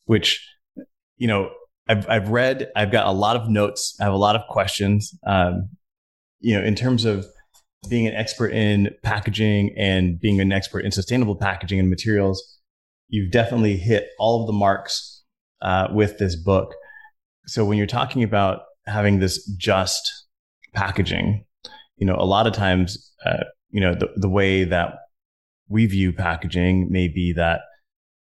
which, 0.05 0.47
you 1.17 1.27
know, 1.27 1.49
I've, 1.89 2.07
I've 2.07 2.29
read, 2.29 2.71
I've 2.75 2.91
got 2.91 3.07
a 3.07 3.11
lot 3.11 3.35
of 3.35 3.49
notes, 3.49 3.97
I 3.99 4.03
have 4.03 4.13
a 4.13 4.17
lot 4.17 4.35
of 4.35 4.43
questions. 4.47 5.17
Um, 5.25 5.69
you 6.39 6.57
know, 6.57 6.63
in 6.63 6.75
terms 6.75 7.05
of 7.05 7.25
being 7.89 8.07
an 8.07 8.13
expert 8.13 8.49
in 8.53 8.91
packaging 9.01 9.73
and 9.77 10.19
being 10.19 10.39
an 10.39 10.51
expert 10.51 10.85
in 10.85 10.91
sustainable 10.91 11.35
packaging 11.35 11.79
and 11.79 11.89
materials, 11.89 12.59
you've 13.09 13.31
definitely 13.31 13.77
hit 13.77 14.09
all 14.19 14.41
of 14.41 14.47
the 14.47 14.53
marks 14.53 15.12
uh, 15.63 15.87
with 15.91 16.19
this 16.19 16.35
book. 16.35 16.75
So 17.47 17.65
when 17.65 17.77
you're 17.77 17.87
talking 17.87 18.23
about 18.23 18.63
having 18.85 19.19
this 19.19 19.45
just 19.57 20.27
packaging, 20.73 21.45
you 21.97 22.05
know, 22.05 22.15
a 22.15 22.25
lot 22.25 22.47
of 22.47 22.53
times, 22.53 23.11
uh, 23.25 23.45
you 23.69 23.81
know, 23.81 23.95
the, 23.95 24.09
the 24.15 24.29
way 24.29 24.63
that 24.65 24.95
we 25.67 25.85
view 25.85 26.13
packaging 26.13 26.91
may 26.91 27.07
be 27.07 27.33
that 27.33 27.61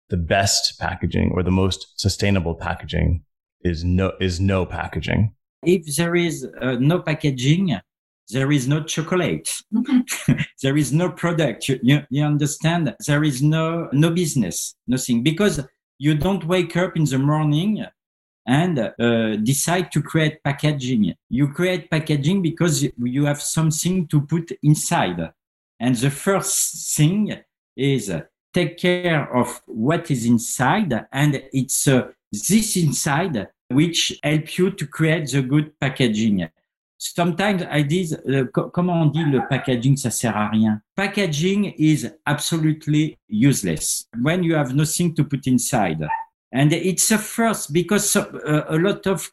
the 0.10 0.18
best 0.18 0.80
packaging 0.80 1.32
or 1.34 1.44
the 1.44 1.52
most 1.52 2.00
sustainable 2.00 2.56
packaging 2.56 3.24
is 3.62 3.84
no 3.84 4.14
is 4.20 4.40
no 4.40 4.66
packaging. 4.66 5.34
If 5.64 5.96
there 5.96 6.16
is 6.16 6.48
uh, 6.62 6.78
no 6.80 7.00
packaging, 7.00 7.78
there 8.30 8.52
is 8.52 8.68
no 8.68 8.84
chocolate. 8.84 9.50
there 10.62 10.78
is 10.78 10.94
no 10.94 11.12
product. 11.12 11.68
You, 11.68 11.80
you, 11.84 12.02
you, 12.10 12.24
understand? 12.24 12.96
There 13.06 13.24
is 13.24 13.42
no 13.42 13.90
no 13.92 14.10
business, 14.12 14.76
nothing, 14.88 15.24
because 15.24 15.60
you 16.00 16.16
don't 16.16 16.46
wake 16.46 16.76
up 16.78 16.96
in 16.96 17.04
the 17.04 17.20
morning 17.20 17.86
and 18.48 18.80
uh, 18.80 19.36
decide 19.36 19.92
to 19.92 20.02
create 20.02 20.42
packaging. 20.44 21.14
You 21.30 21.50
create 21.50 21.92
packaging 21.92 22.42
because 22.42 22.88
you 22.98 23.26
have 23.26 23.42
something 23.42 24.08
to 24.08 24.22
put 24.22 24.52
inside, 24.64 25.32
and 25.80 25.96
the 25.96 26.10
first 26.10 26.96
thing 26.96 27.38
is 27.76 28.12
take 28.54 28.78
care 28.78 29.32
of 29.36 29.62
what 29.68 30.10
is 30.10 30.26
inside, 30.26 31.06
and 31.12 31.44
it's 31.54 31.88
uh, 31.88 32.08
this 32.32 32.76
inside 32.78 33.50
which 33.68 34.20
help 34.24 34.58
you 34.58 34.72
to 34.72 34.88
create 34.88 35.30
the 35.30 35.42
good 35.42 35.80
packaging. 35.80 36.50
Sometimes 37.02 37.66
I 37.72 37.84
dis, 37.84 38.14
uh, 38.14 38.44
comment 38.74 39.02
on 39.02 39.06
dit 39.06 39.24
le 39.24 39.48
packaging, 39.48 39.96
ça 39.96 40.12
sert 40.12 40.36
à 40.36 40.50
rien. 40.50 40.82
Packaging 40.96 41.74
is 41.78 42.10
absolutely 42.26 43.18
useless 43.30 44.06
when 44.22 44.44
you 44.44 44.54
have 44.54 44.76
nothing 44.76 45.14
to 45.14 45.24
put 45.24 45.48
inside. 45.48 46.06
And 46.52 46.74
it's 46.74 47.10
a 47.12 47.18
first 47.18 47.72
because 47.72 48.14
uh, 48.18 48.66
a 48.68 48.78
lot 48.78 49.08
of 49.08 49.32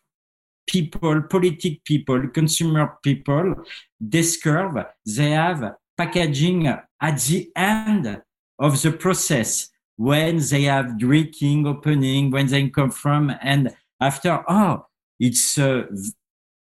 people, 0.66 1.22
politic 1.22 1.82
people, 1.82 2.28
consumer 2.28 2.98
people, 3.02 3.54
discover 3.98 4.86
they 5.04 5.30
have 5.30 5.74
packaging 5.96 6.68
at 6.68 7.18
the 7.18 7.50
end 7.56 8.22
of 8.60 8.80
the 8.80 8.92
process 8.92 9.70
when 9.96 10.38
they 10.50 10.64
have 10.64 10.98
drinking, 10.98 11.66
opening, 11.66 12.30
when 12.30 12.46
they 12.46 12.68
come 12.68 12.92
from, 12.92 13.32
and 13.42 13.74
after, 14.00 14.44
oh, 14.48 14.86
it's 15.18 15.58
uh, 15.58 15.84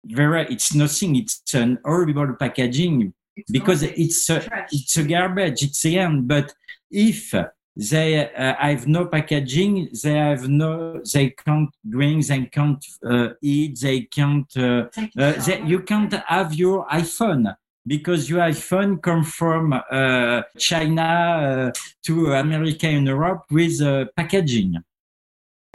very, 0.05 0.47
it's 0.47 0.75
nothing. 0.75 1.17
It's 1.17 1.55
an 1.55 1.79
horrible 1.85 2.35
packaging 2.39 3.13
it's 3.37 3.51
because 3.51 3.83
it's 3.83 4.29
a, 4.31 4.67
it's 4.71 4.97
a 4.97 5.05
garbage. 5.05 5.63
It's 5.63 5.83
the 5.83 5.99
end. 5.99 6.29
But 6.29 6.55
if 6.91 7.35
they 7.77 8.33
uh, 8.35 8.55
have 8.59 8.87
no 8.87 9.07
packaging, 9.07 9.89
they 10.03 10.15
have 10.15 10.49
no, 10.49 11.01
they 11.13 11.31
can't 11.31 11.71
drink, 11.89 12.27
they 12.27 12.47
can't 12.47 12.85
uh, 13.05 13.29
eat, 13.41 13.79
they 13.81 14.03
can't, 14.03 14.51
uh, 14.57 14.89
uh, 15.19 15.33
they, 15.45 15.63
you 15.65 15.81
can't 15.81 16.13
have 16.13 16.55
your 16.55 16.87
iPhone 16.89 17.55
because 17.87 18.29
your 18.29 18.41
iPhone 18.41 19.01
come 19.01 19.25
from 19.25 19.73
uh, 19.73 20.43
China 20.59 21.03
uh, 21.03 21.73
to 22.05 22.33
America 22.35 22.87
and 22.87 23.07
Europe 23.07 23.45
with 23.51 23.81
uh, 23.81 24.05
packaging. 24.17 24.77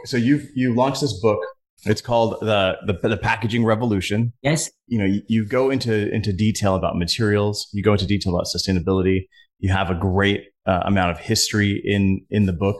So 0.04 0.16
you've 0.16 0.50
you 0.54 0.74
launched 0.74 1.00
this 1.00 1.14
book. 1.14 1.40
It's 1.86 2.00
called 2.00 2.40
the, 2.40 2.76
the 2.86 3.08
the 3.08 3.16
packaging 3.16 3.64
revolution. 3.64 4.32
Yes. 4.42 4.70
You 4.86 4.98
know, 4.98 5.04
you, 5.04 5.22
you 5.28 5.46
go 5.46 5.70
into 5.70 6.12
into 6.12 6.32
detail 6.32 6.74
about 6.74 6.96
materials. 6.96 7.68
You 7.72 7.82
go 7.82 7.92
into 7.92 8.06
detail 8.06 8.34
about 8.34 8.46
sustainability. 8.46 9.26
You 9.58 9.72
have 9.72 9.90
a 9.90 9.94
great 9.94 10.44
uh, 10.66 10.82
amount 10.84 11.12
of 11.12 11.18
history 11.18 11.80
in 11.84 12.24
in 12.30 12.46
the 12.46 12.52
book, 12.52 12.76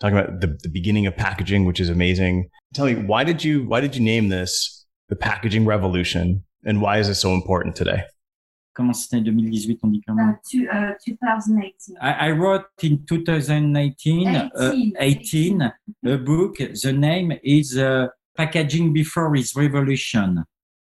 talking 0.00 0.18
about 0.18 0.40
the, 0.40 0.58
the 0.62 0.70
beginning 0.70 1.06
of 1.06 1.16
packaging, 1.16 1.66
which 1.66 1.80
is 1.80 1.88
amazing. 1.88 2.48
Tell 2.74 2.86
me, 2.86 2.94
why 2.94 3.24
did 3.24 3.44
you 3.44 3.66
why 3.66 3.80
did 3.80 3.94
you 3.94 4.02
name 4.02 4.28
this 4.28 4.86
the 5.08 5.16
packaging 5.16 5.66
revolution, 5.66 6.44
and 6.64 6.80
why 6.80 6.98
is 6.98 7.08
it 7.08 7.16
so 7.16 7.34
important 7.34 7.76
today? 7.76 8.04
comment 8.72 8.94
c'était 8.94 9.22
2018 9.22 9.78
on 9.82 9.88
dit 9.90 10.00
comment 10.06 10.30
uh, 10.30 10.38
to, 10.50 10.66
uh, 10.68 10.94
2018 11.04 11.96
I, 12.00 12.28
I, 12.28 12.30
wrote 12.30 12.64
in 12.82 13.04
2019 13.04 14.28
18, 14.28 14.36
uh, 14.54 14.72
18 14.98 15.72
a 16.06 16.16
book 16.16 16.56
the 16.58 16.92
name 16.92 17.32
is 17.42 17.76
uh, 17.76 18.06
packaging 18.36 18.92
before 18.92 19.34
is 19.36 19.54
revolution. 19.54 20.44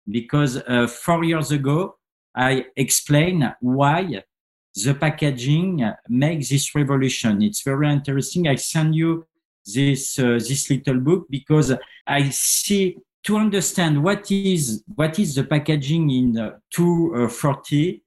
Because 0.09 0.57
uh, 0.57 0.87
four 0.87 1.23
years 1.23 1.51
ago 1.51 1.95
i 2.35 2.65
explained 2.75 3.53
why 3.61 4.23
the 4.75 4.95
packaging 4.95 5.87
makes 6.09 6.49
this 6.49 6.73
revolution. 6.73 7.43
It's 7.43 7.61
very 7.61 7.91
interesting. 7.91 8.47
I 8.47 8.55
send 8.55 8.95
you 8.95 9.27
this 9.65 10.19
uh, 10.19 10.39
this 10.39 10.69
little 10.69 10.99
book 10.99 11.25
because 11.29 11.73
i 12.07 12.29
see 12.29 12.97
to 13.23 13.37
understand 13.37 14.03
what 14.03 14.29
is 14.29 14.83
what 14.95 15.17
is 15.19 15.35
the 15.35 15.43
packaging 15.43 16.09
in 16.09 16.37
uh, 16.37 16.51
240 16.71 18.03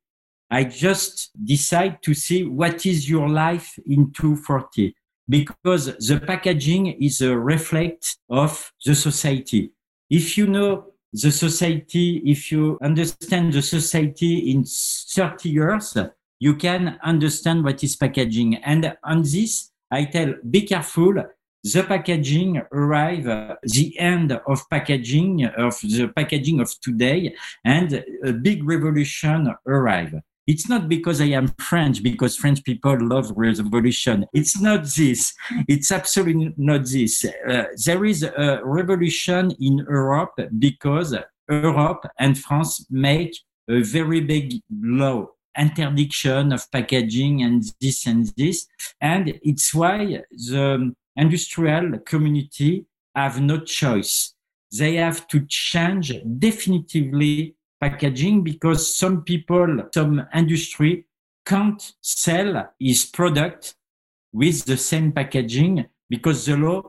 i 0.50 0.64
just 0.64 1.30
decide 1.44 2.02
to 2.02 2.14
see 2.14 2.44
what 2.44 2.84
is 2.84 3.08
your 3.08 3.28
life 3.28 3.78
in 3.86 4.12
240 4.12 4.94
because 5.28 5.86
the 5.96 6.20
packaging 6.24 6.86
is 6.86 7.20
a 7.20 7.36
reflect 7.36 8.18
of 8.30 8.72
the 8.84 8.94
society. 8.94 9.72
If 10.08 10.38
you 10.38 10.46
know 10.46 10.92
the 11.12 11.30
society 11.30 12.22
if 12.26 12.52
you 12.52 12.78
understand 12.82 13.52
the 13.52 13.62
society 13.62 14.50
in 14.50 14.64
30 14.64 15.48
years 15.48 15.96
you 16.38 16.54
can 16.56 16.98
understand 17.02 17.64
what 17.64 17.82
is 17.82 17.96
packaging. 17.96 18.56
And 18.56 18.96
on 19.02 19.22
this 19.22 19.70
i 19.90 20.04
tell 20.04 20.34
be 20.50 20.62
careful 20.62 21.14
the 21.62 21.82
packaging 21.82 22.62
arrive 22.72 23.24
the 23.62 23.98
end 23.98 24.32
of 24.32 24.68
packaging 24.68 25.44
of 25.44 25.80
the 25.80 26.12
packaging 26.14 26.60
of 26.60 26.70
today 26.80 27.34
and 27.64 28.04
a 28.24 28.32
big 28.32 28.64
revolution 28.64 29.54
arrive 29.66 30.14
it's 30.46 30.68
not 30.68 30.88
because 30.88 31.20
I 31.20 31.26
am 31.26 31.48
French, 31.58 32.02
because 32.02 32.36
French 32.36 32.62
people 32.62 32.96
love 33.00 33.32
revolution. 33.34 34.26
It's 34.32 34.60
not 34.60 34.84
this. 34.96 35.34
It's 35.68 35.90
absolutely 35.90 36.54
not 36.56 36.86
this. 36.86 37.24
Uh, 37.24 37.64
there 37.84 38.04
is 38.04 38.22
a 38.22 38.60
revolution 38.62 39.52
in 39.60 39.78
Europe 39.78 40.38
because 40.58 41.16
Europe 41.50 42.06
and 42.18 42.38
France 42.38 42.86
make 42.90 43.36
a 43.68 43.82
very 43.82 44.20
big 44.20 44.60
law 44.70 45.26
interdiction 45.58 46.52
of 46.52 46.70
packaging 46.70 47.42
and 47.42 47.64
this 47.80 48.06
and 48.06 48.32
this. 48.36 48.66
And 49.00 49.38
it's 49.42 49.74
why 49.74 50.22
the 50.30 50.94
industrial 51.16 51.98
community 52.00 52.86
have 53.14 53.40
no 53.40 53.60
choice. 53.60 54.34
They 54.76 54.96
have 54.96 55.26
to 55.28 55.44
change 55.48 56.12
definitively 56.38 57.55
packaging 57.80 58.42
because 58.42 58.96
some 58.96 59.22
people, 59.22 59.88
some 59.92 60.26
industry 60.34 61.06
can't 61.44 61.92
sell 62.00 62.72
his 62.78 63.04
product 63.04 63.74
with 64.32 64.64
the 64.64 64.76
same 64.76 65.12
packaging 65.12 65.86
because 66.08 66.46
the 66.46 66.56
law 66.56 66.82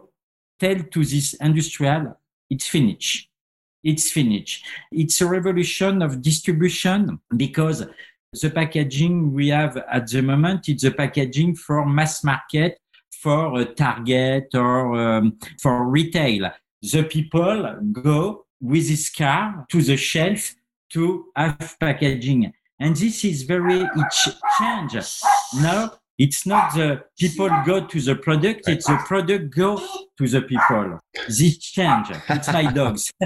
tell 0.59 0.79
to 0.79 1.05
this 1.05 1.33
industrial, 1.35 2.17
it's 2.49 2.67
finished. 2.67 3.29
It's 3.83 4.11
finished. 4.11 4.65
It's 4.91 5.21
a 5.21 5.27
revolution 5.27 6.01
of 6.01 6.21
distribution 6.21 7.19
because 7.35 7.85
the 8.33 8.49
packaging 8.49 9.33
we 9.33 9.49
have 9.49 9.77
at 9.77 10.07
the 10.09 10.21
moment, 10.21 10.67
it's 10.67 10.83
a 10.83 10.91
packaging 10.91 11.55
for 11.55 11.85
mass 11.85 12.23
market 12.23 12.79
for 13.21 13.59
a 13.59 13.65
Target 13.65 14.49
or 14.53 14.95
um, 14.95 15.37
for 15.61 15.87
retail. 15.87 16.51
The 16.81 17.03
people 17.03 17.79
go 17.91 18.45
with 18.61 18.87
this 18.87 19.09
car 19.09 19.65
to 19.69 19.81
the 19.81 19.97
shelf 19.97 20.55
to 20.93 21.25
have 21.35 21.75
packaging. 21.79 22.53
And 22.79 22.95
this 22.95 23.25
is 23.25 23.43
very, 23.43 23.81
it 23.81 24.13
change. 24.59 24.95
Now, 25.55 25.93
it's 26.17 26.45
not 26.45 26.73
the 26.73 27.03
people 27.19 27.49
go 27.65 27.85
to 27.85 28.01
the 28.01 28.15
product, 28.15 28.67
it's 28.67 28.87
the 28.87 28.97
product 29.05 29.55
go 29.55 29.77
to 30.17 30.27
the 30.27 30.41
people. 30.41 30.99
This 31.27 31.59
change. 31.59 32.07
It's 32.29 32.47
my 32.51 32.71
dogs. 32.71 33.11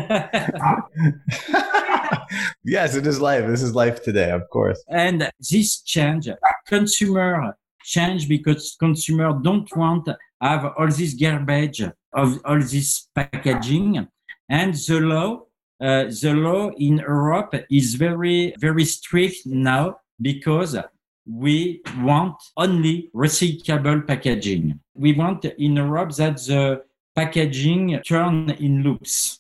yes, 2.63 2.96
it 2.96 3.08
is 3.08 3.22
life. 3.22 3.48
This 3.48 3.62
is 3.62 3.74
life 3.75 4.03
today, 4.03 4.32
of 4.32 4.50
course. 4.50 4.84
And 4.89 5.32
this 5.39 5.82
change, 5.82 6.30
consumer 6.68 7.58
change 7.84 8.27
because 8.27 8.75
consumer 8.80 9.39
don't 9.41 9.74
want 9.75 10.08
have 10.41 10.74
all 10.77 10.88
this 10.88 11.13
garbage 11.13 11.82
of 12.13 12.39
all 12.46 12.60
this 12.60 13.08
packaging 13.15 14.08
and 14.50 14.74
the 14.74 15.00
law 15.00 15.44
uh, 15.81 16.03
the 16.21 16.33
law 16.33 16.69
in 16.77 16.97
Europe 16.97 17.55
is 17.69 17.95
very 17.95 18.53
very 18.59 18.85
strict 18.85 19.45
now 19.45 19.97
because 20.21 20.77
we 21.25 21.81
want 22.00 22.35
only 22.57 23.09
recyclable 23.15 24.05
packaging. 24.05 24.79
We 24.93 25.13
want 25.13 25.45
in 25.45 25.75
Europe 25.75 26.11
that 26.15 26.38
the 26.38 26.83
packaging 27.15 28.01
turn 28.07 28.51
in 28.51 28.83
loops. 28.83 29.39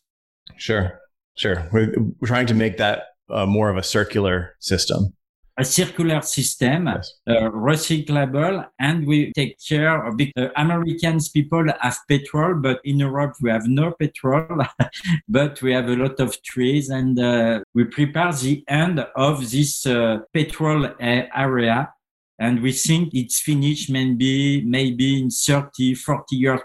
Sure, 0.57 0.99
sure. 1.35 1.67
We're, 1.71 1.93
trying 2.25 2.47
to 2.47 2.53
make 2.53 2.77
that 2.77 3.03
uh, 3.29 3.45
more 3.45 3.69
of 3.69 3.77
a 3.77 3.83
circular 3.83 4.55
system 4.59 5.13
a 5.57 5.65
circular 5.65 6.21
system, 6.21 6.87
yes. 6.87 7.13
uh, 7.27 7.49
recyclable, 7.51 8.65
and 8.79 9.05
we 9.05 9.31
take 9.33 9.57
care 9.67 10.05
of 10.05 10.17
the 10.17 10.31
uh, 10.37 10.47
Americans 10.55 11.29
people 11.29 11.65
have 11.79 11.97
petrol, 12.07 12.55
but 12.55 12.79
in 12.83 12.99
Europe 12.99 13.35
we 13.41 13.49
have 13.49 13.67
no 13.67 13.91
petrol, 13.91 14.47
but 15.27 15.61
we 15.61 15.73
have 15.73 15.89
a 15.89 15.95
lot 15.95 16.19
of 16.19 16.41
trees 16.43 16.89
and 16.89 17.19
uh, 17.19 17.59
we 17.73 17.83
prepare 17.83 18.31
the 18.33 18.63
end 18.67 19.05
of 19.15 19.51
this 19.51 19.85
uh, 19.85 20.19
petrol 20.33 20.85
uh, 20.85 20.93
area. 20.99 21.93
And 22.39 22.63
we 22.63 22.71
think 22.71 23.13
it's 23.13 23.39
finished 23.39 23.91
maybe, 23.91 24.63
maybe 24.63 25.21
in 25.21 25.29
30, 25.29 25.93
40 25.93 26.35
years. 26.35 26.61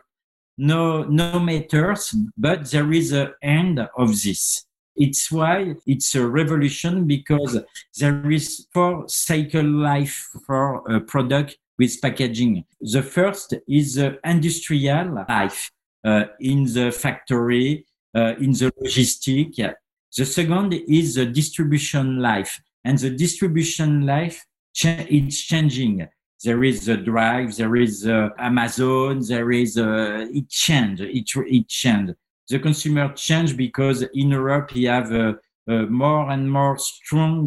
No, 0.56 1.02
no 1.04 1.38
matters, 1.38 2.14
but 2.38 2.70
there 2.70 2.90
is 2.90 3.12
an 3.12 3.34
end 3.42 3.86
of 3.98 4.08
this. 4.22 4.65
It's 4.96 5.30
why 5.30 5.74
it's 5.86 6.14
a 6.14 6.26
revolution 6.26 7.06
because 7.06 7.58
there 7.98 8.30
is 8.30 8.66
four 8.72 9.08
cycle 9.08 9.64
life 9.64 10.28
for 10.46 10.82
a 10.90 11.00
product 11.00 11.58
with 11.78 12.00
packaging. 12.00 12.64
The 12.80 13.02
first 13.02 13.54
is 13.68 13.94
the 13.94 14.18
industrial 14.24 15.24
life 15.28 15.70
uh, 16.04 16.24
in 16.40 16.64
the 16.64 16.90
factory, 16.90 17.86
uh, 18.14 18.34
in 18.40 18.52
the 18.52 18.72
logistic. 18.82 19.74
The 20.16 20.24
second 20.24 20.72
is 20.88 21.16
the 21.16 21.26
distribution 21.26 22.18
life, 22.20 22.58
and 22.84 22.98
the 22.98 23.10
distribution 23.10 24.06
life 24.06 24.44
cha- 24.72 25.06
it's 25.08 25.40
changing. 25.42 26.08
There 26.42 26.64
is 26.64 26.88
a 26.88 26.96
drive, 26.96 27.56
there 27.56 27.76
is 27.76 28.06
uh, 28.06 28.28
Amazon, 28.38 29.20
there 29.26 29.50
is 29.50 29.76
uh, 29.76 30.26
it 30.32 30.48
change, 30.48 31.00
it 31.00 31.28
it 31.34 31.68
change 31.68 32.10
the 32.48 32.58
consumer 32.58 33.12
change 33.14 33.56
because 33.56 34.02
in 34.02 34.30
Europe 34.30 34.72
we 34.74 34.84
have 34.84 35.12
a, 35.12 35.36
a 35.68 35.86
more 35.86 36.30
and 36.30 36.50
more 36.50 36.78
strong 36.78 37.46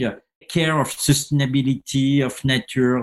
care 0.50 0.80
of 0.80 0.88
sustainability 0.88 2.26
of 2.26 2.44
nature 2.44 3.02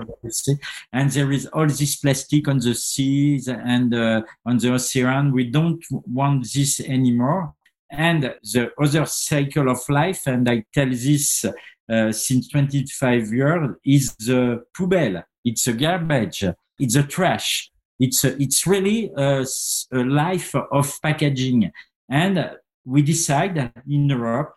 and 0.91 1.11
there 1.11 1.31
is 1.31 1.45
all 1.47 1.65
this 1.65 1.95
plastic 1.95 2.47
on 2.47 2.59
the 2.59 2.75
seas 2.75 3.47
and 3.47 3.93
uh, 3.95 4.21
on 4.45 4.57
the 4.57 4.73
ocean. 4.73 5.31
We 5.31 5.45
don't 5.45 5.83
want 5.91 6.45
this 6.53 6.81
anymore. 6.81 7.53
And 7.89 8.35
the 8.43 8.71
other 8.77 9.05
cycle 9.05 9.69
of 9.69 9.79
life 9.87 10.27
and 10.27 10.49
i 10.49 10.65
tell 10.73 10.89
this 10.89 11.45
uh, 11.89 12.11
since 12.11 12.49
25 12.49 13.31
years 13.31 13.69
is 13.85 14.13
the 14.17 14.63
poubelle. 14.77 15.23
It's 15.45 15.67
a 15.67 15.73
garbage. 15.73 16.43
It's 16.77 16.95
a 16.95 17.03
trash 17.03 17.71
it's 17.99 18.23
a, 18.23 18.41
it's 18.41 18.67
really 18.67 19.11
a, 19.17 19.45
a 19.93 20.03
life 20.03 20.53
of 20.55 21.01
packaging 21.01 21.71
and 22.09 22.51
we 22.85 23.01
decide 23.01 23.55
that 23.55 23.73
in 23.87 24.09
Europe, 24.09 24.55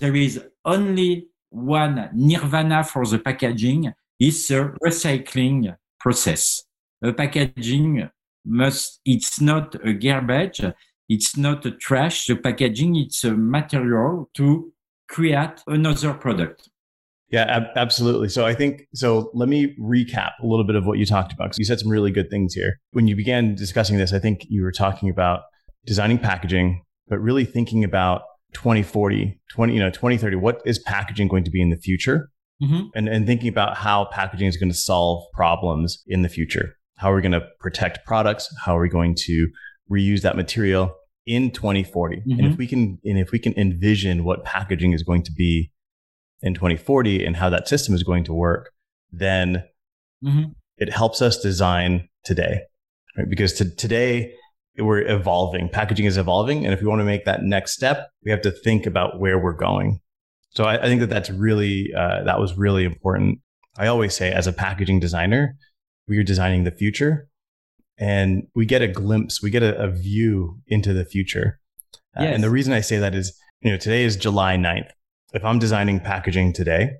there 0.00 0.14
is 0.14 0.40
only 0.64 1.28
one 1.50 2.08
nirvana 2.14 2.84
for 2.84 3.04
the 3.06 3.18
packaging 3.18 3.92
is 4.20 4.46
the 4.48 4.74
recycling 4.84 5.76
process. 5.98 6.64
A 7.02 7.12
packaging 7.12 8.08
must, 8.46 9.00
it's 9.04 9.40
not 9.40 9.74
a 9.84 9.92
garbage, 9.92 10.60
it's 11.08 11.36
not 11.36 11.66
a 11.66 11.72
trash. 11.72 12.26
The 12.26 12.36
packaging, 12.36 12.96
it's 12.96 13.24
a 13.24 13.32
material 13.32 14.30
to 14.34 14.72
create 15.08 15.62
another 15.66 16.14
product. 16.14 16.68
Yeah, 17.30 17.44
ab- 17.44 17.76
absolutely. 17.76 18.28
So 18.28 18.46
I 18.46 18.54
think 18.54 18.86
so. 18.94 19.30
Let 19.34 19.48
me 19.48 19.74
recap 19.80 20.32
a 20.42 20.46
little 20.46 20.64
bit 20.64 20.76
of 20.76 20.86
what 20.86 20.98
you 20.98 21.06
talked 21.06 21.32
about 21.32 21.46
because 21.46 21.58
you 21.58 21.64
said 21.64 21.80
some 21.80 21.90
really 21.90 22.10
good 22.10 22.30
things 22.30 22.54
here. 22.54 22.78
When 22.92 23.08
you 23.08 23.16
began 23.16 23.54
discussing 23.54 23.96
this, 23.96 24.12
I 24.12 24.18
think 24.18 24.46
you 24.48 24.62
were 24.62 24.72
talking 24.72 25.08
about 25.08 25.42
designing 25.86 26.18
packaging, 26.18 26.82
but 27.08 27.18
really 27.18 27.44
thinking 27.44 27.82
about 27.82 28.22
2040, 28.54 29.40
20, 29.50 29.74
you 29.74 29.80
know, 29.80 29.90
2030, 29.90 30.36
what 30.36 30.62
is 30.64 30.78
packaging 30.78 31.28
going 31.28 31.44
to 31.44 31.50
be 31.50 31.60
in 31.60 31.70
the 31.70 31.76
future? 31.76 32.30
Mm-hmm. 32.62 32.86
And, 32.94 33.08
and 33.08 33.26
thinking 33.26 33.48
about 33.48 33.76
how 33.76 34.06
packaging 34.06 34.46
is 34.46 34.56
going 34.56 34.70
to 34.70 34.78
solve 34.78 35.24
problems 35.32 36.02
in 36.06 36.22
the 36.22 36.28
future. 36.28 36.76
How 36.96 37.12
are 37.12 37.16
we 37.16 37.22
going 37.22 37.32
to 37.32 37.46
protect 37.58 38.06
products? 38.06 38.48
How 38.64 38.78
are 38.78 38.80
we 38.80 38.88
going 38.88 39.16
to 39.18 39.48
reuse 39.90 40.20
that 40.22 40.36
material 40.36 40.94
in 41.26 41.50
2040? 41.50 42.16
Mm-hmm. 42.16 42.30
And 42.38 42.46
if 42.46 42.56
we 42.56 42.66
can, 42.66 42.98
and 43.04 43.18
if 43.18 43.32
we 43.32 43.40
can 43.40 43.54
envision 43.58 44.24
what 44.24 44.44
packaging 44.44 44.92
is 44.92 45.02
going 45.02 45.24
to 45.24 45.32
be 45.32 45.72
in 46.44 46.54
2040 46.54 47.24
and 47.24 47.36
how 47.36 47.50
that 47.50 47.66
system 47.66 47.94
is 47.94 48.02
going 48.02 48.22
to 48.24 48.34
work, 48.34 48.70
then 49.10 49.64
mm-hmm. 50.22 50.50
it 50.76 50.92
helps 50.92 51.20
us 51.22 51.40
design 51.40 52.08
today. 52.22 52.60
Right? 53.16 53.28
Because 53.28 53.54
to, 53.54 53.74
today, 53.74 54.34
we're 54.76 55.08
evolving. 55.08 55.68
Packaging 55.68 56.04
is 56.04 56.18
evolving. 56.18 56.64
And 56.64 56.74
if 56.74 56.80
we 56.80 56.86
want 56.86 57.00
to 57.00 57.04
make 57.04 57.24
that 57.24 57.42
next 57.42 57.72
step, 57.72 58.10
we 58.24 58.30
have 58.30 58.42
to 58.42 58.50
think 58.50 58.86
about 58.86 59.18
where 59.18 59.38
we're 59.38 59.52
going. 59.52 60.00
So 60.50 60.64
I, 60.64 60.82
I 60.82 60.86
think 60.86 61.00
that 61.00 61.10
that's 61.10 61.30
really, 61.30 61.92
uh, 61.96 62.24
that 62.24 62.38
was 62.38 62.56
really 62.58 62.84
important. 62.84 63.40
I 63.78 63.86
always 63.86 64.14
say 64.14 64.30
as 64.30 64.46
a 64.46 64.52
packaging 64.52 65.00
designer, 65.00 65.56
we 66.06 66.18
are 66.18 66.22
designing 66.22 66.64
the 66.64 66.70
future 66.70 67.28
and 67.98 68.46
we 68.54 68.66
get 68.66 68.82
a 68.82 68.88
glimpse, 68.88 69.42
we 69.42 69.50
get 69.50 69.62
a, 69.62 69.80
a 69.80 69.88
view 69.88 70.58
into 70.66 70.92
the 70.92 71.04
future. 71.04 71.60
Uh, 72.16 72.24
yes. 72.24 72.34
And 72.34 72.44
the 72.44 72.50
reason 72.50 72.72
I 72.72 72.80
say 72.80 72.98
that 72.98 73.14
is, 73.14 73.36
you 73.62 73.70
know, 73.70 73.78
today 73.78 74.04
is 74.04 74.16
July 74.16 74.56
9th. 74.56 74.90
If 75.34 75.44
I'm 75.44 75.58
designing 75.58 75.98
packaging 75.98 76.52
today 76.52 76.90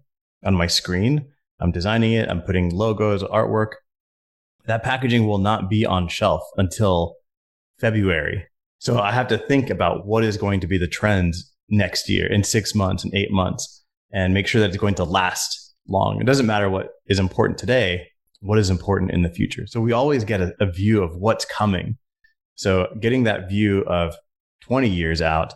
on 0.44 0.56
my 0.56 0.66
screen, 0.66 1.28
I'm 1.60 1.70
designing 1.70 2.14
it, 2.14 2.28
I'm 2.28 2.42
putting 2.42 2.70
logos, 2.70 3.22
artwork, 3.22 3.74
that 4.66 4.82
packaging 4.82 5.28
will 5.28 5.38
not 5.38 5.70
be 5.70 5.86
on 5.86 6.08
shelf 6.08 6.42
until 6.56 7.14
February. 7.78 8.44
So 8.80 8.98
I 8.98 9.12
have 9.12 9.28
to 9.28 9.38
think 9.38 9.70
about 9.70 10.04
what 10.04 10.24
is 10.24 10.36
going 10.36 10.58
to 10.60 10.66
be 10.66 10.78
the 10.78 10.88
trends 10.88 11.54
next 11.68 12.08
year 12.08 12.26
in 12.26 12.42
six 12.42 12.74
months 12.74 13.04
and 13.04 13.14
eight 13.14 13.30
months 13.30 13.84
and 14.12 14.34
make 14.34 14.48
sure 14.48 14.60
that 14.60 14.68
it's 14.68 14.78
going 14.78 14.96
to 14.96 15.04
last 15.04 15.72
long. 15.86 16.20
It 16.20 16.26
doesn't 16.26 16.46
matter 16.46 16.68
what 16.68 16.88
is 17.06 17.20
important 17.20 17.56
today, 17.56 18.08
what 18.40 18.58
is 18.58 18.68
important 18.68 19.12
in 19.12 19.22
the 19.22 19.30
future. 19.30 19.64
So 19.68 19.80
we 19.80 19.92
always 19.92 20.24
get 20.24 20.40
a, 20.40 20.52
a 20.58 20.66
view 20.66 21.04
of 21.04 21.14
what's 21.16 21.44
coming. 21.44 21.98
So 22.56 22.88
getting 23.00 23.22
that 23.24 23.48
view 23.48 23.82
of 23.82 24.16
20 24.62 24.88
years 24.88 25.22
out 25.22 25.54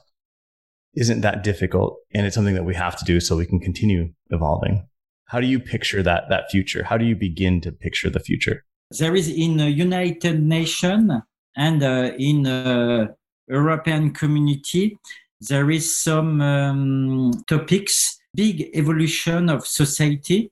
isn't 0.99 1.21
that 1.21 1.45
difficult. 1.45 1.99
And 2.15 2.27
it's 2.27 2.35
something 2.35 2.55
that 2.55 2.65
we 2.65 2.75
have 2.75 2.97
to 2.97 3.05
do 3.05 3.21
so 3.21 3.37
we 3.37 3.47
can 3.47 3.61
continue 3.61 4.13
evolving. 4.31 4.87
How 5.27 5.41
do 5.41 5.47
you 5.47 5.61
picture 5.61 6.03
that, 6.03 6.25
that 6.31 6.51
future? 6.51 6.83
How 6.83 6.97
do 6.97 7.05
you 7.05 7.15
begin 7.15 7.61
to 7.63 7.73
picture 7.73 8.11
the 8.11 8.21
future? 8.21 8.65
There 8.99 9.15
is 9.15 9.29
in 9.29 9.59
the 9.59 9.71
United 9.71 10.43
Nations 10.43 11.13
and 11.57 11.83
uh, 11.83 12.13
in 12.19 12.47
uh, 12.47 13.09
European 13.49 14.13
community, 14.13 14.99
there 15.41 15.71
is 15.71 15.97
some 15.97 16.41
um, 16.41 17.33
topics, 17.47 18.19
big 18.35 18.71
evolution 18.75 19.49
of 19.49 19.67
society. 19.67 20.51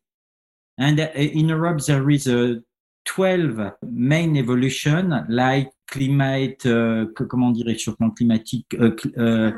And 0.78 1.00
uh, 1.00 1.09
in 1.14 1.48
Europe, 1.48 1.80
there 1.87 2.09
is 2.11 2.26
a 2.26 2.61
12 3.06 3.72
main 3.82 4.37
evolution 4.37 5.24
like 5.28 5.70
climate, 5.87 6.66
uh, 6.66 7.06
comment 7.14 7.52
dire, 7.52 7.64
réchauffement 7.64 8.11
climatique, 8.11 8.76
uh, 8.78 8.90
uh, 9.16 9.22
uh, 9.22 9.50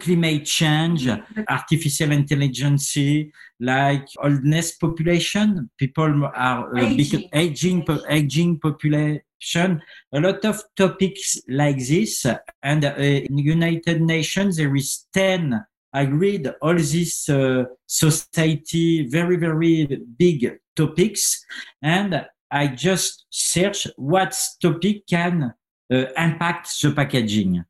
climate 0.00 0.44
change, 0.44 1.08
artificial 1.48 2.12
intelligence, 2.12 2.96
like 3.58 4.06
oldness 4.22 4.76
population. 4.76 5.70
People 5.76 6.30
are 6.34 6.76
aging, 6.78 7.28
aging, 7.32 7.86
aging 8.08 8.58
population 8.58 9.22
a 10.12 10.20
lot 10.20 10.44
of 10.44 10.62
topics 10.76 11.40
like 11.48 11.78
this. 11.78 12.26
And 12.62 12.84
uh, 12.84 12.94
in 12.96 13.38
United 13.38 14.00
Nations, 14.02 14.56
there 14.56 14.74
is 14.76 15.06
10 15.12 15.64
agreed 15.92 16.48
all 16.62 16.74
these 16.74 17.28
uh, 17.28 17.64
society, 17.86 19.08
very, 19.08 19.36
very 19.36 19.86
big 20.18 20.58
topics. 20.76 21.44
And 21.82 22.26
I 22.50 22.68
just 22.68 23.26
search 23.30 23.86
what 23.96 24.36
topic 24.60 25.06
can 25.08 25.54
uh, 25.92 25.96
impact 26.16 26.68
the 26.80 26.92
packaging 26.92 27.64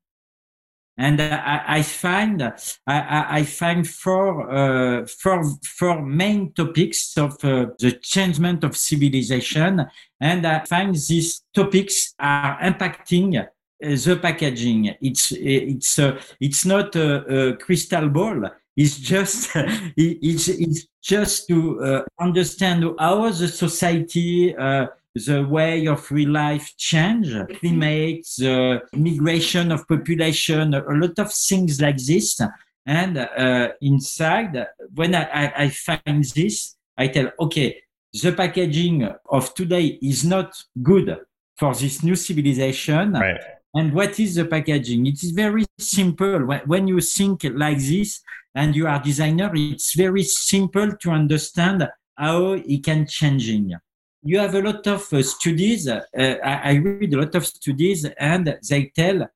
and 1.01 1.19
I, 1.19 1.63
I 1.67 1.83
find 1.83 2.43
I, 2.43 3.27
I, 3.39 3.45
find 3.45 3.89
four, 3.89 4.51
uh, 4.51 5.07
four, 5.07 5.43
four 5.65 6.03
main 6.03 6.53
topics 6.53 7.17
of 7.17 7.43
uh, 7.43 7.69
the 7.79 7.93
changement 8.03 8.65
of 8.65 8.77
civilization, 8.77 9.87
and 10.21 10.47
I 10.47 10.63
find 10.67 10.95
these 10.95 11.43
topics 11.55 12.15
are 12.19 12.59
impacting 12.61 13.39
uh, 13.39 13.47
the 13.81 14.19
packaging. 14.21 14.95
It's 15.01 15.33
it's 15.33 15.99
uh, 15.99 16.21
it's 16.39 16.67
not 16.67 16.95
a, 16.97 17.49
a, 17.49 17.57
crystal 17.57 18.11
ball. 18.11 18.51
It's 18.77 18.99
just 18.99 19.51
it's, 19.97 20.49
it's 20.49 20.87
just 21.03 21.49
to 21.49 21.83
uh, 21.83 22.03
understand 22.21 22.85
how 22.99 23.31
the 23.31 23.49
society 23.49 24.55
uh, 24.55 24.89
the 25.15 25.45
way 25.45 25.87
of 25.87 26.11
real 26.11 26.31
life 26.31 26.75
change, 26.77 27.33
climate, 27.59 28.27
the 28.39 28.81
migration 28.95 29.73
of 29.73 29.87
population, 29.89 30.75
a 30.75 30.83
lot 30.89 31.19
of 31.19 31.33
things 31.33 31.81
like 31.81 31.99
this. 31.99 32.41
And 32.87 33.19
uh, 33.19 33.73
inside, 33.81 34.67
when 34.95 35.15
I, 35.15 35.53
I, 35.57 35.69
find 35.69 36.25
this, 36.25 36.77
I 36.97 37.09
tell, 37.09 37.31
okay, 37.41 37.83
the 38.13 38.33
packaging 38.33 39.09
of 39.29 39.55
today 39.55 39.99
is 40.03 40.25
not 40.25 40.53
good 40.83 41.17
for 41.57 41.75
this 41.75 42.03
new 42.03 42.17
civilization. 42.17 43.13
Right. 43.13 43.41
And 43.75 43.93
what 43.93 44.19
is 44.19 44.35
the 44.35 44.47
packaging? 44.47 45.07
It 45.07 45.23
is 45.23 45.31
very 45.31 45.65
simple. 45.79 46.41
When 46.67 46.89
you 46.89 47.01
think 47.01 47.45
like 47.45 47.79
this 47.79 48.21
and 48.55 48.75
you 48.75 48.89
are 48.89 49.01
designer, 49.01 49.51
it's 49.55 49.95
very 49.95 50.25
simple 50.25 50.97
to 50.97 51.11
understand 51.11 51.89
how 52.17 52.53
it 52.53 52.85
can 52.85 53.07
changing. 53.07 53.75
You 54.23 54.39
have 54.39 54.55
a 54.55 54.63
lot 54.63 54.87
of 54.87 55.13
uh, 55.13 55.23
studies. 55.23 55.89
Uh, 55.89 56.03
I, 56.15 56.71
I 56.71 56.75
read 56.75 57.15
a 57.15 57.19
lot 57.19 57.35
of 57.35 57.47
studies 57.47 58.05
and 58.05 58.59
they 58.69 58.93
tell 58.95 59.29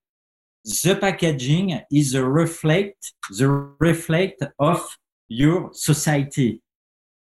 the 0.64 0.96
packaging 1.00 1.80
is 1.92 2.14
a 2.14 2.24
reflect, 2.24 3.12
the 3.30 3.48
reflect 3.78 4.42
of 4.58 4.96
your 5.28 5.70
society. 5.72 6.62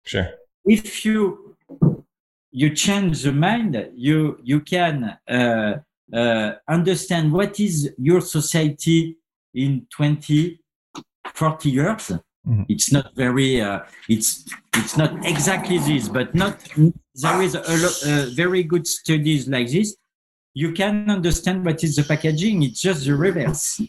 Sure. 0.04 0.28
If 0.64 1.04
you 1.04 1.56
you 2.52 2.74
change 2.74 3.22
the 3.22 3.32
mind, 3.32 3.90
you 3.94 4.38
you 4.42 4.60
can 4.60 5.18
uh, 5.28 5.74
uh, 6.12 6.52
understand 6.68 7.32
what 7.32 7.60
is 7.60 7.92
your 7.98 8.20
society 8.20 9.16
in 9.54 9.86
20, 9.90 10.60
40 11.34 11.70
years. 11.70 12.10
Mm-hmm. 12.46 12.62
It's 12.68 12.90
not 12.90 13.14
very. 13.14 13.60
Uh, 13.60 13.80
it's 14.08 14.44
it's 14.74 14.96
not 14.96 15.24
exactly 15.24 15.78
this, 15.78 16.08
but 16.08 16.34
not 16.34 16.58
there 17.20 17.42
is 17.42 17.54
a, 17.54 17.62
a 18.06 18.30
very 18.34 18.62
good 18.62 18.86
studies 18.86 19.48
like 19.48 19.70
this. 19.70 19.96
You 20.54 20.72
can 20.72 21.08
understand 21.10 21.64
what 21.64 21.82
is 21.84 21.96
the 21.96 22.02
packaging. 22.02 22.62
It's 22.62 22.80
just 22.80 23.04
the 23.04 23.14
reverse. 23.14 23.80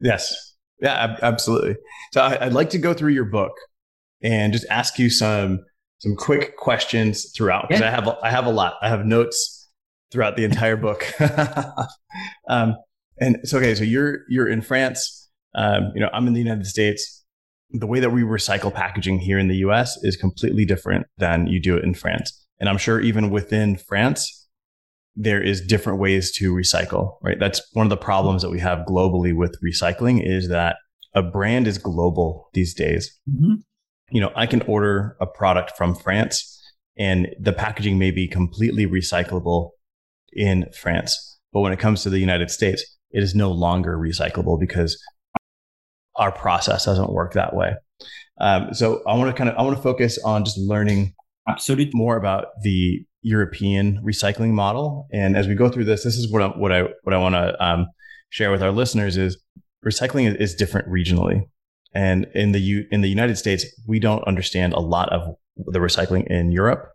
Yes. 0.00 0.54
Yeah. 0.80 1.16
Absolutely. 1.22 1.76
So 2.12 2.22
I'd 2.22 2.52
like 2.52 2.70
to 2.70 2.78
go 2.78 2.94
through 2.94 3.12
your 3.12 3.24
book 3.24 3.52
and 4.22 4.52
just 4.52 4.66
ask 4.70 4.98
you 4.98 5.10
some 5.10 5.60
some 5.98 6.14
quick 6.14 6.56
questions 6.56 7.32
throughout 7.36 7.68
because 7.68 7.80
yeah. 7.80 7.88
I 7.88 7.90
have 7.90 8.08
I 8.22 8.30
have 8.30 8.46
a 8.46 8.50
lot. 8.50 8.74
I 8.82 8.88
have 8.88 9.04
notes 9.04 9.68
throughout 10.10 10.36
the 10.36 10.44
entire 10.44 10.76
book. 10.76 11.04
um, 12.48 12.76
and 13.20 13.36
it's 13.36 13.52
okay. 13.52 13.74
So 13.74 13.84
you're 13.84 14.20
you're 14.28 14.48
in 14.48 14.62
France. 14.62 15.28
Um, 15.54 15.92
you 15.94 16.00
know, 16.00 16.10
I'm 16.12 16.26
in 16.26 16.34
the 16.34 16.40
United 16.40 16.66
States. 16.66 17.24
The 17.70 17.86
way 17.86 18.00
that 18.00 18.10
we 18.10 18.22
recycle 18.22 18.72
packaging 18.72 19.18
here 19.18 19.38
in 19.38 19.48
the 19.48 19.56
U.S. 19.56 19.98
is 20.02 20.16
completely 20.16 20.64
different 20.64 21.06
than 21.18 21.46
you 21.48 21.60
do 21.60 21.76
it 21.76 21.84
in 21.84 21.92
France. 21.94 22.46
And 22.60 22.68
I'm 22.68 22.78
sure 22.78 23.00
even 23.00 23.30
within 23.30 23.76
France, 23.76 24.48
there 25.14 25.42
is 25.42 25.60
different 25.60 26.00
ways 26.00 26.32
to 26.36 26.52
recycle. 26.52 27.16
Right. 27.22 27.38
That's 27.38 27.62
one 27.72 27.86
of 27.86 27.90
the 27.90 27.96
problems 27.96 28.42
that 28.42 28.50
we 28.50 28.60
have 28.60 28.86
globally 28.86 29.34
with 29.34 29.56
recycling 29.64 30.20
is 30.24 30.48
that 30.48 30.76
a 31.14 31.22
brand 31.22 31.66
is 31.66 31.78
global 31.78 32.48
these 32.52 32.74
days. 32.74 33.18
Mm-hmm 33.28 33.54
you 34.10 34.20
know, 34.20 34.32
I 34.34 34.46
can 34.46 34.62
order 34.62 35.16
a 35.20 35.26
product 35.26 35.76
from 35.76 35.94
France 35.94 36.54
and 36.96 37.28
the 37.38 37.52
packaging 37.52 37.98
may 37.98 38.10
be 38.10 38.26
completely 38.26 38.86
recyclable 38.86 39.70
in 40.32 40.66
France. 40.72 41.38
But 41.52 41.60
when 41.60 41.72
it 41.72 41.78
comes 41.78 42.02
to 42.02 42.10
the 42.10 42.18
United 42.18 42.50
States, 42.50 42.84
it 43.10 43.22
is 43.22 43.34
no 43.34 43.50
longer 43.50 43.96
recyclable 43.96 44.58
because 44.58 45.00
our 46.16 46.32
process 46.32 46.84
doesn't 46.84 47.12
work 47.12 47.34
that 47.34 47.54
way. 47.54 47.74
Um, 48.40 48.72
so 48.72 49.02
I 49.06 49.14
want 49.16 49.30
to 49.30 49.36
kind 49.36 49.50
of 49.50 49.56
I 49.56 49.62
want 49.62 49.76
to 49.76 49.82
focus 49.82 50.18
on 50.24 50.44
just 50.44 50.58
learning 50.58 51.14
absolutely 51.48 51.90
more 51.94 52.16
about 52.16 52.46
the 52.62 53.04
European 53.22 54.00
recycling 54.04 54.50
model. 54.50 55.08
And 55.12 55.36
as 55.36 55.48
we 55.48 55.54
go 55.54 55.68
through 55.68 55.84
this, 55.84 56.04
this 56.04 56.16
is 56.16 56.30
what 56.30 56.42
I, 56.42 56.46
what 56.48 56.72
I 56.72 56.82
what 57.02 57.14
I 57.14 57.18
want 57.18 57.34
to 57.34 57.64
um, 57.64 57.86
share 58.30 58.50
with 58.50 58.62
our 58.62 58.70
listeners 58.70 59.16
is 59.16 59.42
recycling 59.84 60.34
is 60.36 60.54
different 60.54 60.88
regionally. 60.88 61.42
And 61.94 62.26
in 62.34 62.52
the 62.52 62.60
U- 62.60 62.86
in 62.90 63.00
the 63.00 63.08
United 63.08 63.36
States, 63.36 63.64
we 63.86 63.98
don't 63.98 64.22
understand 64.24 64.72
a 64.72 64.80
lot 64.80 65.12
of 65.12 65.36
the 65.56 65.78
recycling 65.78 66.26
in 66.28 66.52
Europe 66.52 66.90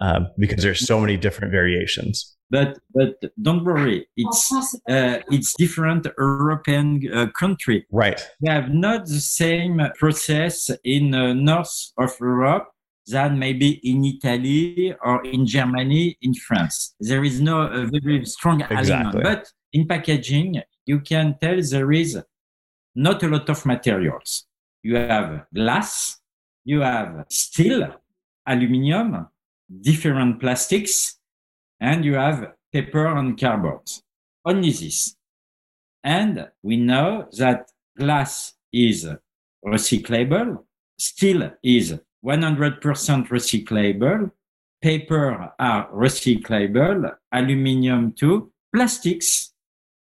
um, 0.00 0.28
because 0.38 0.62
there's 0.62 0.86
so 0.86 1.00
many 1.00 1.16
different 1.16 1.52
variations. 1.52 2.36
But 2.50 2.78
but 2.94 3.14
don't 3.40 3.64
worry, 3.64 4.08
it's 4.16 4.52
uh, 4.88 5.18
it's 5.30 5.54
different 5.58 6.06
European 6.18 7.00
uh, 7.12 7.26
country. 7.38 7.86
Right. 7.92 8.20
They 8.40 8.50
have 8.50 8.70
not 8.70 9.06
the 9.06 9.20
same 9.20 9.80
process 9.96 10.70
in 10.82 11.14
uh, 11.14 11.34
north 11.34 11.92
of 11.98 12.12
Europe 12.20 12.68
than 13.10 13.38
maybe 13.38 13.80
in 13.90 14.04
Italy 14.04 14.94
or 15.02 15.24
in 15.24 15.46
Germany, 15.46 16.16
in 16.22 16.34
France. 16.34 16.94
There 17.00 17.24
is 17.24 17.40
no 17.40 17.62
uh, 17.62 17.86
very 17.90 18.24
strong 18.26 18.60
exactly. 18.62 18.92
element. 18.92 19.22
But 19.22 19.52
in 19.72 19.86
packaging, 19.86 20.62
you 20.86 21.00
can 21.00 21.36
tell 21.40 21.60
there 21.60 21.92
is 21.92 22.18
not 22.94 23.22
a 23.22 23.28
lot 23.28 23.48
of 23.48 23.64
materials. 23.66 24.46
You 24.82 24.96
have 24.96 25.46
glass, 25.54 26.18
you 26.64 26.80
have 26.80 27.24
steel, 27.28 27.94
aluminium, 28.46 29.28
different 29.80 30.40
plastics, 30.40 31.18
and 31.80 32.04
you 32.04 32.14
have 32.14 32.52
paper 32.72 33.06
and 33.06 33.38
cardboard. 33.38 33.88
Only 34.44 34.70
this. 34.70 35.16
And 36.02 36.48
we 36.62 36.76
know 36.76 37.28
that 37.38 37.70
glass 37.98 38.54
is 38.72 39.06
recyclable, 39.64 40.64
steel 40.98 41.52
is 41.62 41.98
100% 42.24 42.80
recyclable, 43.28 44.30
paper 44.82 45.52
are 45.58 45.90
recyclable, 45.92 47.14
aluminium 47.32 48.12
too, 48.12 48.52
plastics 48.74 49.50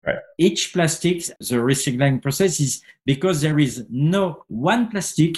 Right. 0.05 0.17
Each 0.37 0.73
plastic, 0.73 1.23
the 1.39 1.57
recycling 1.57 2.21
process 2.21 2.59
is 2.59 2.81
because 3.05 3.41
there 3.41 3.59
is 3.59 3.85
no 3.89 4.43
one 4.47 4.89
plastic, 4.89 5.37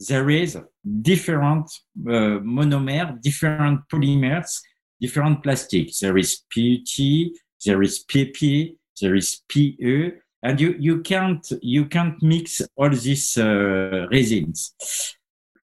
there 0.00 0.28
is 0.28 0.58
different 1.00 1.70
uh, 2.06 2.40
monomer, 2.44 3.20
different 3.22 3.80
polymers, 3.88 4.60
different 5.00 5.42
plastics. 5.42 6.00
There 6.00 6.18
is 6.18 6.42
PET, 6.54 7.32
there 7.64 7.82
is 7.82 8.04
PP, 8.04 8.76
there 9.00 9.14
is 9.14 9.40
PE, 9.48 10.12
and 10.42 10.60
you, 10.60 10.76
you 10.78 11.00
can't 11.00 11.46
you 11.62 11.86
can't 11.86 12.22
mix 12.22 12.60
all 12.76 12.90
these 12.90 13.38
uh, 13.38 14.08
resins. 14.10 14.74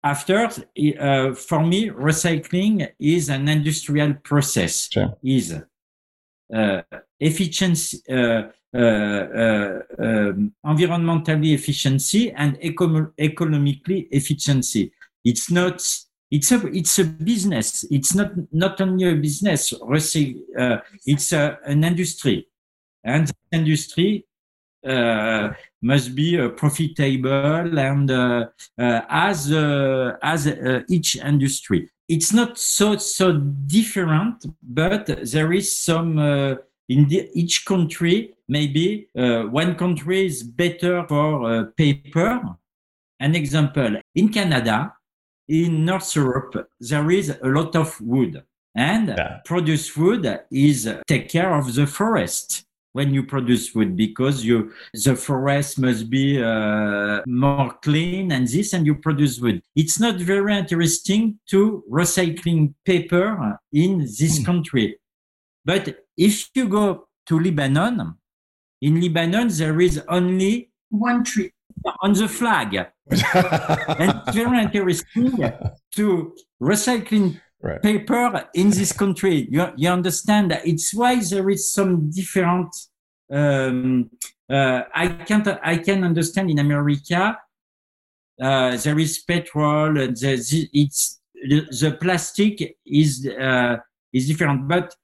After, 0.04 0.46
uh, 0.46 1.34
for 1.34 1.64
me, 1.64 1.88
recycling 1.88 2.88
is 2.98 3.28
an 3.28 3.48
industrial 3.48 4.14
process. 4.14 4.88
Sure. 4.90 5.16
Is 5.22 5.54
uh, 6.52 6.82
efficiency, 7.20 8.02
uh, 8.10 8.42
uh, 8.74 9.80
um, 9.98 10.52
environmentally 10.66 11.54
efficiency 11.54 12.32
and 12.32 12.58
eco- 12.60 13.12
economically 13.18 14.08
efficiency. 14.10 14.92
It's 15.24 15.50
not. 15.50 15.82
It's 16.30 16.50
a 16.50 16.66
it's 16.66 16.98
a 16.98 17.04
business. 17.04 17.84
It's 17.90 18.14
not 18.14 18.32
not 18.50 18.80
only 18.80 19.08
a 19.08 19.14
business. 19.14 19.72
Uh, 19.72 20.78
it's 21.06 21.32
a, 21.32 21.58
an 21.64 21.84
industry, 21.84 22.48
and 23.04 23.30
industry 23.52 24.24
uh, 24.26 24.31
must 24.84 26.14
be 26.14 26.38
uh, 26.40 26.48
profitable 26.50 27.78
and 27.78 28.10
uh, 28.10 28.46
as 28.78 29.50
as 30.22 30.46
each 30.88 31.16
industry 31.16 31.88
it's 32.12 32.32
not 32.32 32.58
so 32.58 32.96
so 32.96 33.32
different, 33.32 34.44
but 34.62 35.06
there 35.06 35.52
is 35.52 35.68
some 35.80 36.18
uh, 36.18 36.54
in 36.88 37.08
the, 37.08 37.30
each 37.34 37.64
country. 37.64 38.34
Maybe 38.48 39.08
uh, 39.16 39.44
one 39.44 39.76
country 39.76 40.26
is 40.26 40.42
better 40.42 41.06
for 41.08 41.50
uh, 41.50 41.64
paper. 41.76 42.40
An 43.18 43.34
example 43.34 43.96
in 44.14 44.28
Canada, 44.28 44.92
in 45.48 45.84
North 45.84 46.14
Europe, 46.14 46.68
there 46.80 47.10
is 47.10 47.30
a 47.30 47.48
lot 47.48 47.76
of 47.76 47.98
wood, 48.00 48.42
and 48.74 49.08
yeah. 49.08 49.38
produce 49.44 49.96
wood 49.96 50.40
is 50.50 50.92
take 51.06 51.28
care 51.28 51.54
of 51.54 51.72
the 51.74 51.86
forest 51.86 52.66
when 52.92 53.12
you 53.14 53.22
produce 53.22 53.74
wood 53.74 53.96
because 53.96 54.44
you 54.44 54.72
the 54.92 55.16
forest 55.16 55.78
must 55.78 56.10
be 56.10 56.42
uh, 56.42 57.22
more 57.26 57.72
clean 57.82 58.32
and 58.32 58.46
this 58.48 58.72
and 58.72 58.86
you 58.86 58.94
produce 58.94 59.40
wood. 59.40 59.62
It's 59.74 59.98
not 59.98 60.16
very 60.16 60.56
interesting 60.56 61.38
to 61.50 61.82
recycling 61.90 62.74
paper 62.84 63.58
in 63.72 64.00
this 64.00 64.38
mm. 64.38 64.44
country. 64.44 64.98
But 65.64 66.04
if 66.16 66.50
you 66.54 66.68
go 66.68 67.08
to 67.26 67.38
lebanon 67.38 68.16
in 68.80 69.00
lebanon 69.00 69.48
there 69.48 69.80
is 69.80 70.02
only 70.08 70.70
one 70.90 71.24
tree. 71.24 71.50
on 72.00 72.12
the 72.12 72.28
flag. 72.28 72.74
And 73.98 74.22
it's 74.26 74.36
very 74.36 74.62
interesting 74.62 75.32
to 75.96 76.34
recycling 76.62 77.40
right. 77.62 77.82
paper 77.82 78.48
in 78.54 78.70
this 78.70 78.92
country. 78.92 79.48
You, 79.50 79.68
you 79.76 79.88
understand 79.88 80.50
that 80.50 80.66
it's 80.66 80.92
why 80.92 81.20
there 81.20 81.48
is 81.50 81.72
some 81.72 82.10
different. 82.10 82.74
Um, 83.30 84.10
uh, 84.50 84.82
I 84.94 85.08
can't. 85.08 85.48
I 85.62 85.78
can 85.78 86.04
understand 86.04 86.50
in 86.50 86.58
America. 86.58 87.38
Uh, 88.40 88.76
there 88.76 88.98
is 88.98 89.18
petrol. 89.20 89.94
The, 89.94 90.08
the, 90.08 90.68
it's 90.72 91.20
the, 91.34 91.66
the 91.80 91.96
plastic 92.00 92.76
is 92.84 93.26
uh, 93.26 93.76
is 94.12 94.26
different, 94.28 94.68
but 94.68 94.94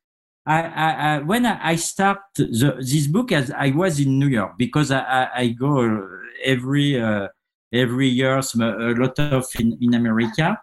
I, 0.47 0.63
I, 0.63 0.91
I, 0.91 1.19
when 1.19 1.45
I 1.45 1.77
start 1.77 2.21
the, 2.35 2.77
this 2.81 3.07
book, 3.07 3.33
as 3.33 3.51
I 3.51 3.71
was 3.71 4.01
in 4.01 4.19
New 4.19 4.29
York, 4.29 4.53
because 4.57 4.91
I, 4.91 5.29
I 5.35 5.49
go 5.49 6.09
every 6.43 6.99
uh, 6.99 7.29
every 7.73 8.09
year 8.09 8.39
a 8.39 8.95
lot 8.97 9.19
of 9.19 9.47
in, 9.59 9.77
in 9.81 9.93
America, 9.93 10.59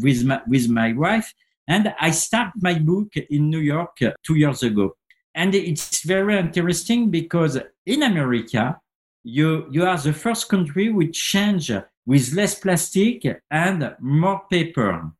with 0.00 0.24
my 0.24 0.40
with 0.46 0.68
my 0.68 0.92
wife, 0.92 1.32
and 1.68 1.94
I 2.00 2.10
start 2.10 2.52
my 2.60 2.78
book 2.78 3.10
in 3.16 3.50
New 3.50 3.60
York 3.60 3.96
uh, 4.02 4.12
two 4.26 4.36
years 4.36 4.62
ago. 4.62 4.96
and 5.34 5.54
it's 5.54 6.02
very 6.04 6.38
interesting 6.38 7.10
because 7.10 7.58
in 7.86 8.02
America, 8.02 8.80
you, 9.24 9.66
you 9.70 9.84
are 9.84 9.98
the 9.98 10.12
first 10.12 10.48
country 10.48 10.90
which 10.92 11.20
change 11.20 11.72
with 12.06 12.32
less 12.34 12.54
plastic 12.54 13.42
and 13.50 13.96
more 14.00 14.42
paper, 14.50 15.10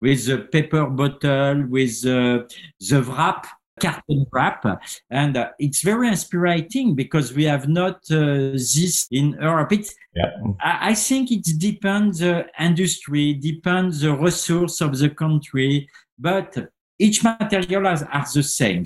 with 0.00 0.26
the 0.26 0.38
paper 0.38 0.86
bottle, 0.86 1.66
with 1.66 2.06
uh, 2.06 2.44
the 2.78 3.02
wrap, 3.02 3.46
carton 3.80 4.26
wrap. 4.32 4.64
And 5.10 5.36
uh, 5.36 5.50
it's 5.58 5.82
very 5.82 6.08
inspiring 6.08 6.94
because 6.94 7.32
we 7.32 7.44
have 7.44 7.68
not 7.68 7.96
uh, 8.10 8.52
this 8.52 9.06
in 9.10 9.32
Europe. 9.40 9.72
It, 9.72 9.92
yeah. 10.14 10.30
I, 10.60 10.90
I, 10.90 10.94
think 10.94 11.30
it 11.30 11.46
depends 11.58 12.18
the 12.18 12.46
industry, 12.58 13.34
depends 13.34 14.00
the 14.00 14.14
resource 14.16 14.80
of 14.80 14.98
the 14.98 15.10
country, 15.10 15.88
but 16.18 16.56
each 16.98 17.24
material 17.24 17.84
has, 17.84 18.02
are 18.02 18.26
the 18.34 18.42
same. 18.42 18.84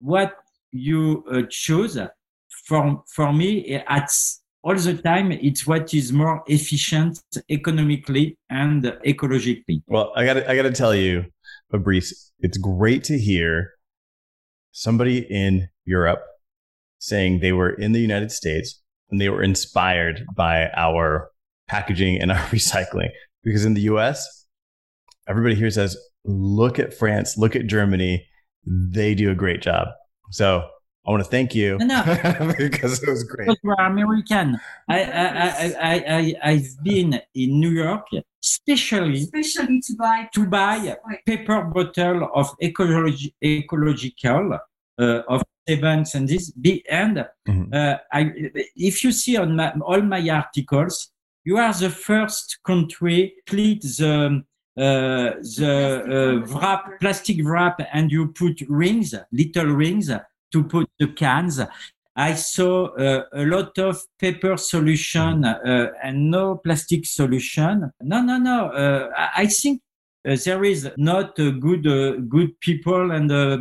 What 0.00 0.34
you 0.72 1.24
uh, 1.30 1.42
choose 1.48 1.98
for, 2.66 3.02
for 3.06 3.32
me, 3.32 3.74
at 3.74 4.10
all 4.64 4.74
the 4.74 4.94
time, 4.94 5.30
it's 5.30 5.66
what 5.66 5.92
is 5.92 6.12
more 6.12 6.42
efficient 6.46 7.20
economically 7.50 8.38
and 8.48 8.82
ecologically. 9.06 9.82
Well, 9.86 10.12
I 10.16 10.24
got 10.24 10.36
I 10.48 10.56
got 10.56 10.62
to 10.62 10.72
tell 10.72 10.94
you, 10.94 11.26
Fabrice, 11.70 12.32
it's 12.40 12.56
great 12.56 13.04
to 13.04 13.18
hear 13.18 13.73
somebody 14.74 15.18
in 15.30 15.68
Europe 15.84 16.20
saying 16.98 17.38
they 17.40 17.52
were 17.52 17.70
in 17.70 17.92
the 17.92 18.00
United 18.00 18.32
States 18.32 18.82
and 19.08 19.20
they 19.20 19.28
were 19.28 19.42
inspired 19.42 20.26
by 20.36 20.68
our 20.76 21.30
packaging 21.68 22.20
and 22.20 22.32
our 22.32 22.38
recycling. 22.48 23.08
Because 23.42 23.64
in 23.64 23.74
the 23.74 23.82
US, 23.82 24.46
everybody 25.28 25.54
here 25.54 25.70
says, 25.70 25.96
look 26.24 26.78
at 26.78 26.92
France, 26.92 27.38
look 27.38 27.54
at 27.54 27.66
Germany. 27.66 28.26
They 28.66 29.14
do 29.14 29.30
a 29.30 29.34
great 29.34 29.62
job. 29.62 29.88
So 30.30 30.68
I 31.06 31.10
want 31.10 31.22
to 31.22 31.30
thank 31.30 31.54
you 31.54 31.78
because 32.58 33.02
it 33.02 33.08
was 33.08 33.22
great. 33.24 33.56
We're 33.62 33.74
American. 33.74 34.58
I, 34.88 35.04
I, 35.04 35.34
I, 35.36 36.04
I, 36.08 36.34
I've 36.42 36.82
been 36.82 37.20
in 37.34 37.60
New 37.60 37.70
York, 37.70 38.06
especially, 38.44 39.22
especially 39.22 39.80
to 39.80 39.96
buy 39.96 40.28
to 40.34 40.46
buy 40.46 40.96
paper 41.26 41.62
bottle 41.62 42.28
of 42.34 42.54
ecology, 42.60 43.34
ecological 43.42 44.58
uh, 44.98 45.22
of 45.28 45.42
events 45.66 46.14
and 46.14 46.28
this. 46.28 46.52
And 46.90 47.26
mm-hmm. 47.48 47.72
uh, 47.72 47.96
I, 48.12 48.32
if 48.76 49.02
you 49.02 49.12
see 49.12 49.36
on 49.36 49.56
my, 49.56 49.72
all 49.84 50.02
my 50.02 50.28
articles, 50.28 51.10
you 51.44 51.56
are 51.56 51.72
the 51.72 51.90
first 51.90 52.58
country 52.64 53.34
split 53.46 53.82
the 53.82 54.44
uh, 54.76 55.30
the 55.56 56.42
uh, 56.44 56.58
wrap, 56.58 57.00
plastic 57.00 57.36
wrap, 57.44 57.80
and 57.92 58.10
you 58.10 58.32
put 58.32 58.60
rings, 58.68 59.14
little 59.30 59.66
rings 59.66 60.10
to 60.52 60.64
put 60.64 60.88
the 60.98 61.06
cans. 61.08 61.60
I 62.16 62.34
saw 62.34 62.94
uh, 62.94 63.24
a 63.32 63.44
lot 63.44 63.76
of 63.78 64.00
paper 64.20 64.56
solution 64.56 65.44
uh, 65.44 65.90
and 66.02 66.30
no 66.30 66.56
plastic 66.56 67.06
solution. 67.06 67.90
No, 68.00 68.22
no, 68.22 68.38
no. 68.38 68.68
Uh, 68.68 69.10
I 69.36 69.46
think 69.46 69.82
uh, 70.26 70.36
there 70.44 70.64
is 70.64 70.88
not 70.96 71.34
good 71.36 71.86
uh, 71.86 72.20
good 72.28 72.58
people 72.60 73.10
and 73.10 73.30
uh, 73.30 73.58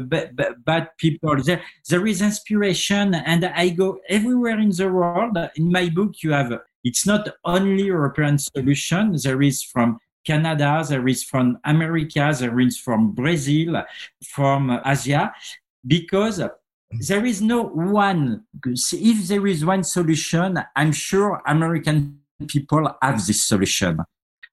bad 0.66 0.89
people. 0.98 1.36
There, 1.42 1.62
there 1.89 2.06
is 2.08 2.22
inspiration, 2.22 3.16
and 3.16 3.46
I 3.46 3.70
go 3.70 4.00
everywhere 4.08 4.60
in 4.60 4.70
the 4.70 4.89
world. 4.89 5.38
In 5.56 5.72
my 5.72 5.89
book, 5.89 6.22
you 6.22 6.32
have 6.32 6.54
it's 6.84 7.06
not 7.06 7.28
only 7.44 7.84
European 7.86 8.38
solution. 8.38 9.16
There 9.22 9.42
is 9.42 9.63
from 9.63 10.00
Canada, 10.26 10.86
there 10.88 11.08
is 11.08 11.24
from 11.24 11.58
America, 11.66 12.34
there 12.39 12.60
is 12.60 12.78
from 12.78 13.12
Brazil, 13.12 13.84
from 14.24 14.80
Asia, 14.86 15.34
because 15.86 16.42
there 16.99 17.25
is 17.25 17.41
no 17.41 17.63
one. 17.63 18.43
If 18.65 19.27
there 19.27 19.47
is 19.47 19.65
one 19.65 19.84
solution, 19.84 20.60
I'm 20.75 20.91
sure 20.91 21.41
American 21.47 22.19
people 22.47 22.89
have 23.01 23.25
this 23.25 23.43
solution. 23.43 23.99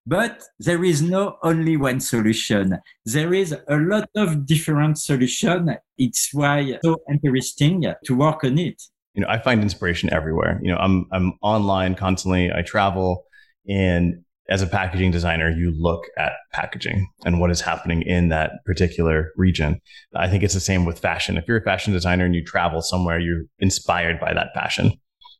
But 0.05 0.43
there 0.59 0.83
is 0.83 1.01
no 1.01 1.37
only 1.43 1.77
one 1.77 1.99
solution. 1.99 2.79
There 3.05 3.33
is 3.33 3.55
a 3.67 3.77
lot 3.77 4.09
of 4.15 4.45
different 4.47 4.97
solutions. 4.97 5.69
It's 5.97 6.33
why 6.33 6.79
so 6.83 6.97
interesting 7.11 7.93
to 8.05 8.15
work 8.15 8.43
on 8.43 8.57
it. 8.57 8.81
You 9.13 9.21
know, 9.21 9.27
I 9.29 9.39
find 9.39 9.61
inspiration 9.61 10.11
everywhere. 10.11 10.59
You 10.63 10.71
know, 10.71 10.77
I'm 10.77 11.05
I'm 11.11 11.33
online 11.41 11.95
constantly. 11.95 12.51
I 12.51 12.61
travel, 12.63 13.25
and 13.67 14.23
as 14.51 14.61
a 14.61 14.67
packaging 14.67 15.11
designer, 15.11 15.49
you 15.49 15.73
look 15.77 16.03
at 16.17 16.33
packaging 16.51 17.07
and 17.23 17.39
what 17.39 17.51
is 17.51 17.61
happening 17.61 18.01
in 18.01 18.27
that 18.27 18.63
particular 18.65 19.31
region. 19.37 19.79
I 20.13 20.27
think 20.27 20.43
it's 20.43 20.53
the 20.53 20.59
same 20.59 20.83
with 20.83 20.99
fashion. 20.99 21.37
If 21.37 21.45
you're 21.47 21.57
a 21.57 21.63
fashion 21.63 21.93
designer 21.93 22.25
and 22.25 22.35
you 22.35 22.43
travel 22.43 22.81
somewhere, 22.81 23.17
you're 23.17 23.43
inspired 23.59 24.19
by 24.19 24.33
that 24.33 24.53
fashion. 24.53 24.91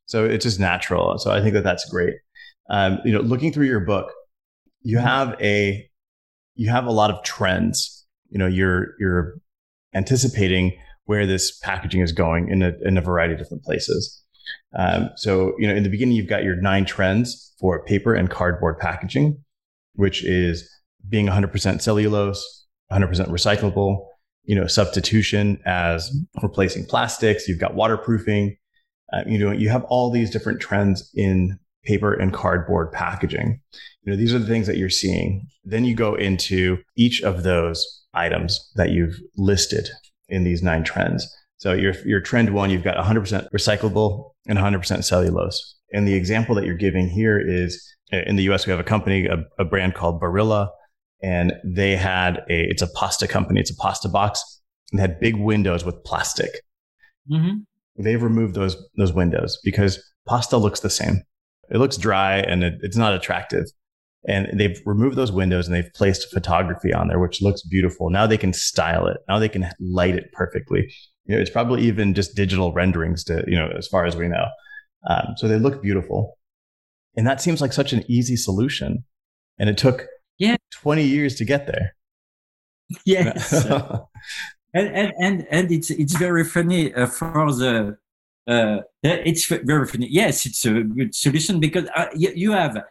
So 0.05 0.23
it's 0.23 0.45
just 0.45 0.61
natural. 0.61 1.17
So 1.17 1.29
I 1.29 1.41
think 1.41 1.53
that 1.55 1.65
that's 1.65 1.89
great. 1.89 2.13
Um, 2.69 2.99
you 3.03 3.11
know, 3.11 3.19
looking 3.19 3.51
through 3.51 3.65
your 3.65 3.81
book, 3.81 4.13
you 4.81 4.97
have 4.97 5.35
a 5.41 5.85
you 6.55 6.69
have 6.69 6.85
a 6.85 6.91
lot 6.91 7.11
of 7.11 7.21
trends. 7.23 8.05
You 8.29 8.39
know, 8.39 8.47
you're 8.47 8.93
you're 8.97 9.33
anticipating 9.93 10.77
where 11.03 11.25
this 11.25 11.57
packaging 11.59 11.99
is 11.99 12.13
going 12.13 12.47
in 12.47 12.61
a 12.61 12.71
in 12.83 12.97
a 12.97 13.01
variety 13.01 13.33
of 13.33 13.39
different 13.39 13.63
places. 13.63 14.20
Um, 14.77 15.09
so, 15.15 15.53
you 15.59 15.67
know, 15.67 15.75
in 15.75 15.83
the 15.83 15.89
beginning, 15.89 16.15
you've 16.15 16.27
got 16.29 16.43
your 16.43 16.55
nine 16.55 16.85
trends 16.85 17.53
for 17.59 17.83
paper 17.85 18.13
and 18.13 18.29
cardboard 18.29 18.79
packaging, 18.79 19.43
which 19.95 20.23
is 20.23 20.69
being 21.09 21.27
100% 21.27 21.81
cellulose, 21.81 22.65
100% 22.91 23.27
recyclable, 23.27 24.05
you 24.43 24.55
know, 24.55 24.67
substitution 24.67 25.61
as 25.65 26.11
replacing 26.41 26.85
plastics. 26.85 27.47
You've 27.47 27.59
got 27.59 27.75
waterproofing. 27.75 28.57
Uh, 29.13 29.23
you 29.27 29.37
know, 29.37 29.51
you 29.51 29.69
have 29.69 29.83
all 29.85 30.09
these 30.09 30.31
different 30.31 30.61
trends 30.61 31.09
in 31.15 31.59
paper 31.83 32.13
and 32.13 32.33
cardboard 32.33 32.91
packaging. 32.91 33.59
You 34.03 34.11
know, 34.11 34.17
these 34.17 34.33
are 34.33 34.39
the 34.39 34.47
things 34.47 34.67
that 34.67 34.77
you're 34.77 34.89
seeing. 34.89 35.47
Then 35.63 35.85
you 35.85 35.95
go 35.95 36.15
into 36.15 36.77
each 36.95 37.21
of 37.21 37.43
those 37.43 37.85
items 38.13 38.71
that 38.75 38.91
you've 38.91 39.15
listed 39.37 39.89
in 40.29 40.43
these 40.43 40.63
nine 40.63 40.83
trends. 40.83 41.29
So 41.61 41.73
your 41.73 41.93
your 42.07 42.19
trend 42.19 42.55
one, 42.55 42.71
you've 42.71 42.83
got 42.83 42.97
100% 42.97 43.47
recyclable 43.53 44.31
and 44.47 44.57
100% 44.57 45.03
cellulose. 45.03 45.75
And 45.93 46.07
the 46.07 46.15
example 46.15 46.55
that 46.55 46.65
you're 46.65 46.73
giving 46.73 47.07
here 47.07 47.39
is 47.39 47.79
uh, 48.11 48.21
in 48.25 48.35
the 48.35 48.41
US, 48.51 48.65
we 48.65 48.71
have 48.71 48.79
a 48.79 48.83
company, 48.83 49.27
a, 49.27 49.45
a 49.59 49.63
brand 49.63 49.93
called 49.93 50.19
Barilla, 50.19 50.69
and 51.21 51.53
they 51.63 51.95
had 51.95 52.37
a 52.49 52.67
it's 52.71 52.81
a 52.81 52.87
pasta 52.87 53.27
company, 53.27 53.59
it's 53.59 53.69
a 53.69 53.75
pasta 53.75 54.09
box, 54.09 54.43
and 54.91 54.99
had 54.99 55.19
big 55.19 55.35
windows 55.35 55.85
with 55.85 56.03
plastic. 56.03 56.49
Mm-hmm. 57.31 57.57
They've 58.03 58.23
removed 58.23 58.55
those 58.55 58.75
those 58.97 59.13
windows 59.13 59.59
because 59.63 60.03
pasta 60.27 60.57
looks 60.57 60.79
the 60.79 60.89
same. 60.89 61.21
It 61.69 61.77
looks 61.77 61.95
dry 61.95 62.37
and 62.39 62.63
it, 62.63 62.73
it's 62.81 62.97
not 62.97 63.13
attractive. 63.13 63.65
And 64.27 64.59
they've 64.59 64.79
removed 64.87 65.15
those 65.15 65.31
windows 65.31 65.67
and 65.67 65.75
they've 65.75 65.93
placed 65.93 66.31
photography 66.31 66.91
on 66.91 67.07
there, 67.07 67.19
which 67.19 67.39
looks 67.39 67.61
beautiful. 67.61 68.09
Now 68.09 68.25
they 68.25 68.37
can 68.37 68.51
style 68.51 69.05
it. 69.05 69.17
Now 69.27 69.37
they 69.37 69.49
can 69.49 69.69
light 69.79 70.15
it 70.15 70.31
perfectly. 70.33 70.91
You 71.25 71.35
know, 71.35 71.41
it's 71.41 71.49
probably 71.49 71.83
even 71.83 72.13
just 72.13 72.35
digital 72.35 72.73
renderings 72.73 73.23
to, 73.25 73.43
you 73.47 73.55
know, 73.55 73.71
as 73.77 73.87
far 73.87 74.05
as 74.05 74.15
we 74.15 74.27
know. 74.27 74.45
Um, 75.09 75.33
so 75.37 75.47
they 75.47 75.59
look 75.59 75.81
beautiful. 75.81 76.37
And 77.15 77.27
that 77.27 77.41
seems 77.41 77.61
like 77.61 77.73
such 77.73 77.93
an 77.93 78.03
easy 78.07 78.35
solution. 78.35 79.03
And 79.59 79.69
it 79.69 79.77
took 79.77 80.07
yeah. 80.37 80.57
20 80.71 81.03
years 81.03 81.35
to 81.35 81.45
get 81.45 81.67
there. 81.67 81.95
Yes. 83.05 83.65
and, 84.73 84.87
and, 84.87 85.13
and, 85.19 85.47
and 85.49 85.71
it's, 85.71 85.89
it's 85.89 86.15
very 86.15 86.43
funny 86.43 86.93
uh, 86.93 87.07
for 87.07 87.51
the, 87.53 87.97
uh, 88.47 88.79
it's 89.03 89.45
very 89.45 89.87
funny. 89.87 90.07
Yes, 90.09 90.45
it's 90.45 90.65
a 90.65 90.81
good 90.81 91.13
solution 91.13 91.59
because 91.59 91.87
uh, 91.95 92.07
you, 92.15 92.31
you, 92.35 92.51
have 92.51 92.75
uh, 92.77 92.81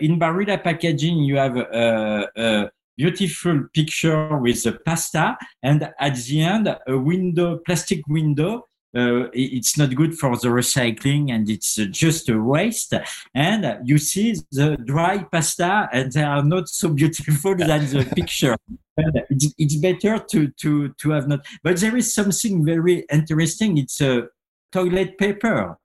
in 0.00 0.18
Barilla 0.18 0.62
packaging, 0.62 1.18
you 1.18 1.36
have 1.36 1.56
uh, 1.56 2.26
uh, 2.36 2.68
beautiful 2.96 3.64
picture 3.74 4.38
with 4.38 4.62
the 4.62 4.72
pasta 4.84 5.36
and 5.62 5.90
at 6.00 6.16
the 6.16 6.40
end 6.40 6.74
a 6.86 6.98
window 6.98 7.58
plastic 7.64 8.06
window. 8.08 8.66
Uh, 8.96 9.28
it's 9.34 9.76
not 9.76 9.94
good 9.94 10.14
for 10.14 10.36
the 10.38 10.48
recycling 10.48 11.30
and 11.30 11.50
it's 11.50 11.76
just 11.90 12.30
a 12.30 12.40
waste. 12.40 12.94
And 13.34 13.78
you 13.84 13.98
see 13.98 14.36
the 14.50 14.78
dry 14.82 15.22
pasta 15.24 15.90
and 15.92 16.10
they 16.10 16.22
are 16.22 16.42
not 16.42 16.68
so 16.68 16.88
beautiful 16.88 17.54
than 17.54 17.84
the 17.90 18.10
picture. 18.16 18.56
It's, 18.96 19.52
it's, 19.58 19.76
better 19.76 20.18
to 20.30 20.48
to 20.48 20.88
to 20.88 21.10
have 21.10 21.28
not. 21.28 21.44
But 21.62 21.76
there 21.76 21.94
is 21.96 22.14
something 22.14 22.64
very 22.64 23.04
interesting. 23.12 23.76
It's 23.76 24.00
a 24.00 24.28
toilet 24.72 25.18
paper. 25.18 25.76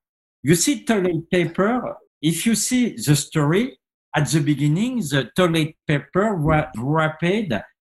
You 0.44 0.56
see 0.56 0.86
toilet 0.86 1.30
paper? 1.30 1.98
If 2.22 2.46
you 2.46 2.56
see 2.56 2.96
the 2.96 3.16
story 3.16 3.78
at 4.16 4.28
the 4.30 4.40
beginning, 4.40 4.98
the 5.00 5.30
toilet 5.36 5.76
paper 5.88 6.36
was 6.36 6.66
wrapped 6.78 7.24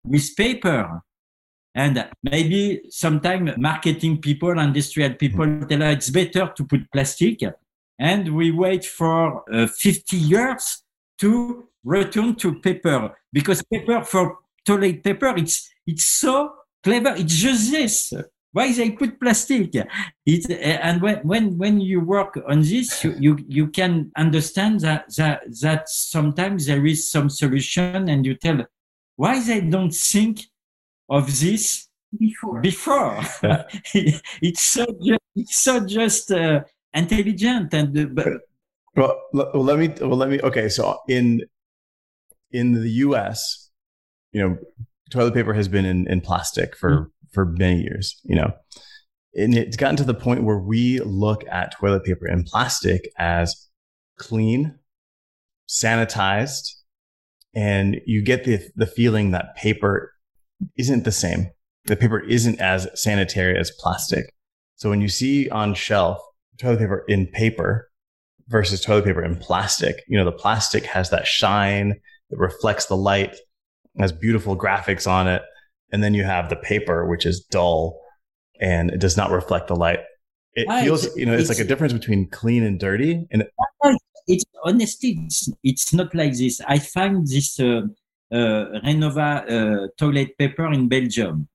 with 0.04 0.36
paper. 0.36 1.02
And 1.74 2.08
maybe 2.22 2.82
sometimes 2.90 3.52
marketing 3.56 4.20
people, 4.20 4.58
industrial 4.58 5.14
people 5.14 5.46
mm. 5.46 5.68
tell 5.68 5.82
us 5.82 5.94
it's 5.94 6.10
better 6.10 6.52
to 6.56 6.64
put 6.64 6.90
plastic. 6.92 7.40
And 7.98 8.34
we 8.34 8.50
wait 8.50 8.84
for 8.84 9.44
uh, 9.52 9.66
50 9.66 10.16
years 10.16 10.82
to 11.18 11.68
return 11.84 12.34
to 12.36 12.58
paper 12.60 13.16
because 13.32 13.62
paper 13.62 14.02
for 14.04 14.38
toilet 14.64 15.02
paper, 15.04 15.34
it's, 15.36 15.70
it's 15.86 16.06
so 16.06 16.52
clever. 16.82 17.14
It's 17.16 17.34
just 17.34 17.70
this. 17.70 18.12
Why 18.52 18.72
they 18.72 18.90
put 18.90 19.20
plastic? 19.20 19.74
It, 20.26 20.50
and 20.50 21.00
when, 21.00 21.18
when, 21.18 21.58
when 21.58 21.80
you 21.80 22.00
work 22.00 22.38
on 22.48 22.62
this, 22.62 23.04
you, 23.04 23.14
you, 23.18 23.38
you 23.46 23.68
can 23.68 24.10
understand 24.16 24.80
that, 24.80 25.04
that, 25.16 25.42
that 25.60 25.88
sometimes 25.88 26.66
there 26.66 26.84
is 26.84 27.10
some 27.10 27.30
solution 27.30 28.08
and 28.08 28.26
you 28.26 28.34
tell 28.34 28.64
why 29.16 29.42
they 29.42 29.60
don't 29.60 29.94
think 29.94 30.40
of 31.08 31.26
this 31.40 31.88
before. 32.18 32.60
Before. 32.60 33.20
it's 33.94 34.64
so 34.64 34.86
just, 35.04 35.20
it's 35.36 35.58
so 35.58 35.86
just 35.86 36.32
uh, 36.32 36.62
intelligent 36.92 37.72
and 37.74 37.96
uh, 37.96 38.06
but 38.06 38.26
well, 38.96 39.20
well, 39.32 39.62
let 39.62 39.78
me 39.78 39.88
well 40.00 40.16
let 40.16 40.28
me 40.28 40.40
okay. 40.40 40.68
So 40.68 40.98
in 41.08 41.42
in 42.50 42.72
the 42.72 42.90
U.S., 42.90 43.70
you 44.32 44.42
know, 44.42 44.58
toilet 45.10 45.34
paper 45.34 45.52
has 45.54 45.68
been 45.68 45.84
in, 45.84 46.08
in 46.08 46.20
plastic 46.20 46.76
for 46.76 46.90
mm-hmm. 46.90 47.19
For 47.32 47.46
many 47.46 47.82
years. 47.82 48.20
You 48.24 48.36
know, 48.36 48.52
and 49.34 49.56
it's 49.56 49.76
gotten 49.76 49.96
to 49.96 50.04
the 50.04 50.14
point 50.14 50.44
where 50.44 50.58
we 50.58 51.00
look 51.00 51.44
at 51.50 51.74
toilet 51.78 52.04
paper 52.04 52.26
in 52.26 52.44
plastic 52.44 53.10
as 53.18 53.68
clean, 54.18 54.78
sanitized, 55.68 56.74
and 57.54 58.00
you 58.06 58.22
get 58.22 58.44
the 58.44 58.60
the 58.76 58.86
feeling 58.86 59.30
that 59.32 59.56
paper 59.56 60.12
isn't 60.76 61.04
the 61.04 61.12
same. 61.12 61.50
The 61.86 61.96
paper 61.96 62.20
isn't 62.20 62.60
as 62.60 62.86
sanitary 62.94 63.58
as 63.58 63.72
plastic. 63.78 64.32
So 64.76 64.90
when 64.90 65.00
you 65.00 65.08
see 65.08 65.48
on 65.48 65.74
shelf 65.74 66.20
toilet 66.60 66.78
paper 66.78 67.04
in 67.08 67.26
paper 67.26 67.90
versus 68.48 68.80
toilet 68.80 69.04
paper 69.04 69.24
in 69.24 69.36
plastic. 69.36 70.02
You 70.08 70.18
know, 70.18 70.24
the 70.24 70.32
plastic 70.32 70.84
has 70.86 71.10
that 71.10 71.26
shine, 71.26 71.92
it 72.30 72.38
reflects 72.38 72.86
the 72.86 72.96
light, 72.96 73.36
has 73.98 74.12
beautiful 74.12 74.56
graphics 74.56 75.10
on 75.10 75.28
it. 75.28 75.42
And 75.92 76.02
then 76.02 76.14
you 76.14 76.24
have 76.24 76.48
the 76.48 76.56
paper, 76.56 77.08
which 77.08 77.26
is 77.26 77.40
dull 77.40 78.00
and 78.60 78.90
it 78.90 79.00
does 79.00 79.16
not 79.16 79.30
reflect 79.30 79.68
the 79.68 79.76
light. 79.76 80.00
It 80.54 80.66
feels, 80.82 81.16
you 81.16 81.26
know, 81.26 81.32
it's, 81.32 81.48
it's, 81.48 81.58
like 81.58 81.64
a 81.64 81.68
difference 81.68 81.92
between 81.92 82.28
clean 82.28 82.62
and 82.64 82.78
dirty. 82.78 83.26
And 83.30 83.44
it's 84.26 84.44
honestly, 84.64 85.20
it's, 85.24 85.48
it's 85.62 85.92
not 85.94 86.14
like 86.14 86.36
this. 86.36 86.60
I 86.66 86.78
find 86.78 87.26
this 87.26 87.58
uh, 87.58 87.82
uh, 88.32 88.80
Renova 88.84 89.50
uh, 89.50 89.88
toilet 89.96 90.36
paper 90.38 90.70
in 90.72 90.88
Belgium. 90.88 91.48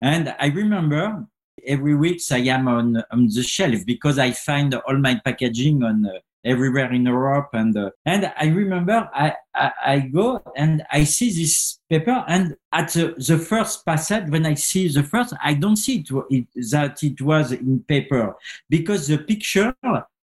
And 0.00 0.34
I 0.38 0.46
remember 0.46 1.26
every 1.66 1.96
week 1.96 2.20
I 2.30 2.38
am 2.38 2.68
on, 2.68 3.02
on 3.10 3.28
the 3.28 3.42
shelf 3.42 3.84
because 3.84 4.18
I 4.18 4.32
find 4.32 4.74
all 4.74 4.98
my 4.98 5.20
packaging 5.24 5.82
on 5.82 6.06
uh, 6.06 6.18
everywhere 6.44 6.92
in 6.92 7.04
Europe. 7.04 7.48
And 7.52 7.76
uh, 7.76 7.90
and 8.04 8.32
I 8.38 8.46
remember 8.46 9.08
I, 9.14 9.34
I, 9.54 9.72
I 9.86 9.98
go 10.00 10.42
and 10.56 10.84
I 10.90 11.04
see 11.04 11.30
this 11.32 11.78
paper, 11.88 12.24
and 12.28 12.56
at 12.72 12.92
the, 12.92 13.14
the 13.16 13.38
first 13.38 13.84
passage, 13.84 14.30
when 14.30 14.46
I 14.46 14.54
see 14.54 14.88
the 14.88 15.02
first, 15.02 15.34
I 15.42 15.54
don't 15.54 15.76
see 15.76 15.98
it, 15.98 16.08
it 16.30 16.70
that 16.70 17.02
it 17.02 17.20
was 17.20 17.52
in 17.52 17.84
paper 17.86 18.36
because 18.68 19.06
the 19.06 19.18
picture 19.18 19.74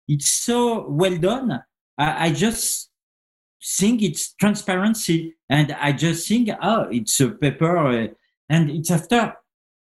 it's 0.09 0.31
so 0.31 0.89
well 0.89 1.17
done. 1.17 1.63
I, 1.97 2.27
I 2.27 2.33
just 2.33 2.91
think 3.63 4.03
it's 4.03 4.35
transparency, 4.35 5.37
and 5.49 5.73
I 5.73 5.93
just 5.93 6.27
think, 6.27 6.51
oh, 6.63 6.89
it's 6.91 7.21
a 7.21 7.31
paper, 7.31 7.77
uh, 7.77 8.09
and 8.49 8.71
it's 8.71 8.91
after. 8.91 9.35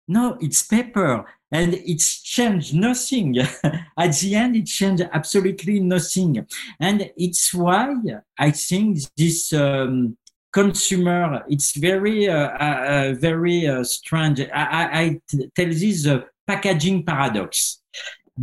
No, 0.07 0.37
it's 0.39 0.63
paper 0.63 1.25
and 1.55 1.75
it's 1.75 2.21
changed 2.21 2.75
nothing. 2.75 3.39
At 4.05 4.19
the 4.19 4.35
end, 4.35 4.57
it 4.57 4.67
changed 4.67 5.09
absolutely 5.13 5.79
nothing. 5.79 6.45
And 6.81 7.11
it's 7.17 7.55
why 7.55 7.95
I 8.37 8.51
think 8.51 8.99
this 9.17 9.53
um, 9.53 10.17
consumer, 10.53 11.45
it's 11.49 11.77
very, 11.77 12.29
uh, 12.29 12.49
uh, 12.67 12.85
uh 12.91 13.15
very 13.21 13.69
uh, 13.69 13.85
strange. 13.85 14.41
I, 14.41 14.83
I, 15.01 15.21
tell 15.57 15.69
this 15.69 16.09
uh, 16.09 16.23
packaging 16.45 17.05
paradox 17.05 17.83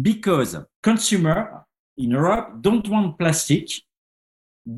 because 0.02 0.56
consumer 0.82 1.65
in 1.97 2.12
Europe 2.12 2.62
don't 2.62 2.88
want 2.88 3.19
plastic, 3.19 3.67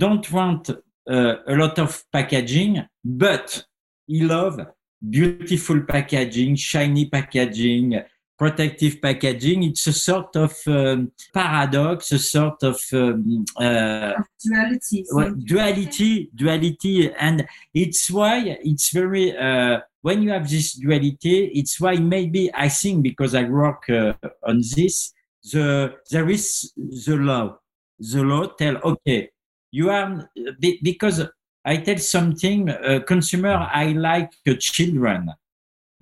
don't 0.04 0.30
want 0.32 0.72
uh, 0.72 1.36
a 1.48 1.56
lot 1.56 1.78
of 1.78 2.04
packaging, 2.12 2.84
but 3.06 3.64
he 4.08 4.24
love 4.24 4.60
beautiful 5.08 5.82
packaging, 5.82 6.56
shiny 6.56 7.06
packaging, 7.10 8.02
protective 8.38 9.02
packaging. 9.02 9.64
It's 9.64 9.88
a 9.88 9.94
sort 9.94 10.36
of 10.36 10.56
um, 10.68 11.12
paradox, 11.34 12.12
a 12.12 12.20
sort 12.20 12.64
of 12.64 12.82
um, 12.94 13.46
uh, 13.58 14.14
duality. 14.44 15.06
Duality, 15.46 16.30
duality, 16.36 17.12
and 17.14 17.48
it's 17.74 18.10
why 18.10 18.58
it's 18.64 18.92
very. 18.92 19.38
Uh, 19.38 19.80
when 20.02 20.22
you 20.22 20.32
have 20.32 20.50
this 20.50 20.74
duality, 20.74 21.46
it's 21.54 21.80
why 21.80 21.96
maybe 21.96 22.54
I 22.54 22.70
think 22.70 23.04
because 23.04 23.34
I 23.36 23.44
work 23.46 23.90
uh, 23.90 24.14
on 24.44 24.62
this, 24.76 25.14
the 25.52 25.96
there 26.12 26.30
is 26.30 26.74
the 26.76 27.16
law. 27.16 27.60
The 28.00 28.24
law 28.24 28.48
tell 28.48 28.78
okay, 28.78 29.30
you 29.72 29.90
are 29.90 30.30
because 30.60 31.24
I 31.66 31.78
tell 31.78 31.98
something. 31.98 32.70
Uh, 32.70 33.00
consumer, 33.08 33.70
I 33.72 33.94
like 33.94 34.32
children 34.60 35.30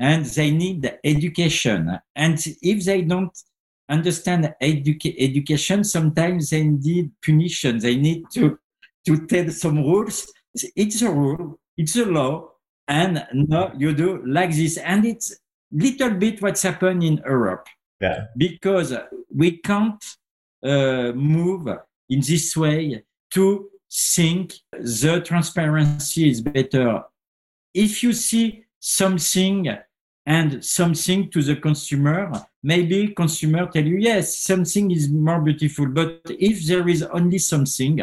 and 0.01 0.25
they 0.25 0.49
need 0.49 0.91
education. 1.03 1.99
And 2.15 2.43
if 2.63 2.83
they 2.85 3.03
don't 3.03 3.37
understand 3.87 4.51
educa- 4.59 5.15
education, 5.19 5.83
sometimes 5.83 6.49
they 6.49 6.63
need 6.63 7.11
punition. 7.21 7.79
They 7.79 7.97
need 7.97 8.25
to, 8.33 8.57
to 9.05 9.27
tell 9.27 9.51
some 9.51 9.77
rules. 9.77 10.25
It's 10.75 11.03
a 11.03 11.11
rule, 11.11 11.59
it's 11.77 11.95
a 11.95 12.05
law, 12.05 12.49
and 12.87 13.25
no, 13.31 13.71
you 13.77 13.93
do 13.93 14.23
like 14.25 14.55
this. 14.55 14.77
And 14.77 15.05
it's 15.05 15.37
little 15.71 16.09
bit 16.09 16.41
what's 16.41 16.63
happened 16.63 17.03
in 17.03 17.21
Europe. 17.23 17.67
Yeah. 18.01 18.25
Because 18.35 18.93
we 19.33 19.57
can't 19.57 20.03
uh, 20.65 21.11
move 21.13 21.67
in 22.09 22.21
this 22.21 22.57
way 22.57 23.03
to 23.35 23.69
think 23.93 24.55
the 24.71 25.21
transparency 25.23 26.27
is 26.31 26.41
better. 26.41 27.03
If 27.73 28.01
you 28.01 28.13
see 28.13 28.65
something 28.79 29.77
and 30.25 30.63
something 30.63 31.29
to 31.31 31.41
the 31.41 31.55
consumer, 31.55 32.31
maybe 32.63 33.09
consumer 33.09 33.67
tell 33.67 33.83
you, 33.83 33.97
yes, 33.97 34.37
something 34.37 34.91
is 34.91 35.09
more 35.09 35.41
beautiful. 35.41 35.87
But 35.87 36.21
if 36.27 36.65
there 36.65 36.87
is 36.87 37.03
only 37.03 37.39
something, 37.39 38.01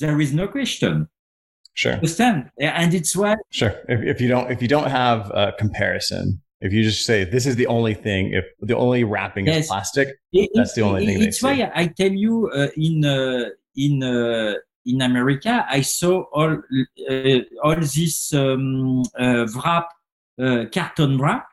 there 0.00 0.20
is 0.20 0.32
no 0.32 0.48
question. 0.48 1.08
Sure. 1.74 1.92
Understand? 1.92 2.50
And 2.58 2.94
it's 2.94 3.14
why. 3.14 3.36
Sure. 3.50 3.74
If, 3.88 4.02
if 4.02 4.20
you 4.20 4.28
don't, 4.28 4.50
if 4.50 4.62
you 4.62 4.68
don't 4.68 4.90
have 4.90 5.30
a 5.30 5.52
comparison, 5.58 6.40
if 6.60 6.72
you 6.72 6.82
just 6.82 7.04
say 7.04 7.22
this 7.24 7.46
is 7.46 7.54
the 7.54 7.68
only 7.68 7.94
thing, 7.94 8.32
if 8.32 8.44
the 8.60 8.76
only 8.76 9.04
wrapping 9.04 9.46
yes. 9.46 9.64
is 9.64 9.68
plastic, 9.68 10.08
it, 10.32 10.50
that's 10.54 10.74
the 10.74 10.82
only 10.82 11.04
it, 11.04 11.06
thing. 11.06 11.22
It's 11.22 11.42
why 11.42 11.70
I 11.74 11.86
tell 11.86 12.10
you 12.10 12.50
uh, 12.50 12.68
in 12.76 13.04
uh, 13.04 13.50
in 13.76 14.02
uh, 14.02 14.54
in 14.86 15.02
America, 15.02 15.66
I 15.68 15.82
saw 15.82 16.22
all 16.32 16.60
uh, 17.10 17.38
all 17.62 17.76
this 17.76 18.34
um, 18.34 19.04
uh, 19.16 19.46
wrap, 19.54 19.88
uh, 20.42 20.64
carton 20.72 21.18
wrap 21.18 21.46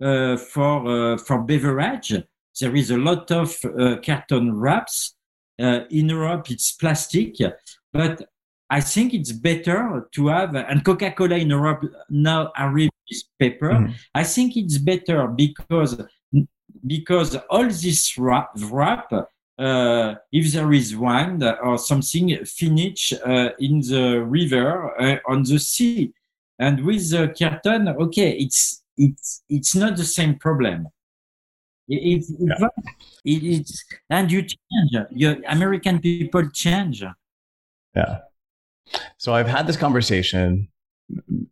for 0.00 0.86
uh, 0.86 1.16
for 1.18 1.42
beverage. 1.42 2.14
There 2.60 2.74
is 2.74 2.90
a 2.90 2.96
lot 2.96 3.30
of 3.30 3.56
uh, 3.64 3.96
carton 4.04 4.56
wraps. 4.56 5.14
in 5.90 6.08
Europe, 6.08 6.50
it's 6.50 6.72
plastic, 6.72 7.36
but 7.92 8.22
I 8.70 8.80
think 8.80 9.12
it's 9.12 9.32
better 9.32 10.08
to 10.12 10.28
have, 10.28 10.54
and 10.54 10.84
Coca-Cola 10.84 11.36
in 11.36 11.50
Europe 11.50 11.84
now 12.08 12.50
are 12.56 12.78
is 12.78 13.24
paper. 13.38 13.72
Mm. 13.72 13.94
I 14.14 14.24
think 14.24 14.56
it's 14.56 14.78
better 14.78 15.26
because 15.26 16.00
because 16.86 17.36
all 17.50 17.66
this 17.66 18.16
wrap, 18.16 18.50
wrap 18.70 19.12
uh, 19.58 20.14
if 20.32 20.52
there 20.52 20.72
is 20.72 20.96
wine 20.96 21.42
or 21.62 21.76
something 21.76 22.44
finish 22.46 23.12
uh, 23.12 23.50
in 23.58 23.80
the 23.80 24.24
river 24.24 24.98
uh, 24.98 25.16
on 25.28 25.42
the 25.42 25.58
sea, 25.58 26.12
and 26.58 26.84
with 26.84 27.10
the 27.10 27.34
curtain, 27.38 27.88
okay, 27.88 28.30
it's 28.32 28.82
it's 29.00 29.42
it's 29.48 29.74
not 29.74 29.96
the 29.96 30.04
same 30.04 30.38
problem. 30.38 30.88
It, 31.88 32.22
it, 32.22 32.24
yeah. 32.38 32.68
it, 33.24 33.42
it's 33.42 33.84
and 34.10 34.30
you 34.30 34.42
change. 34.42 35.06
Your 35.10 35.36
American 35.48 35.98
people 36.00 36.48
change. 36.50 37.02
Yeah. 37.96 38.18
So 39.16 39.34
I've 39.34 39.48
had 39.48 39.66
this 39.66 39.76
conversation 39.76 40.68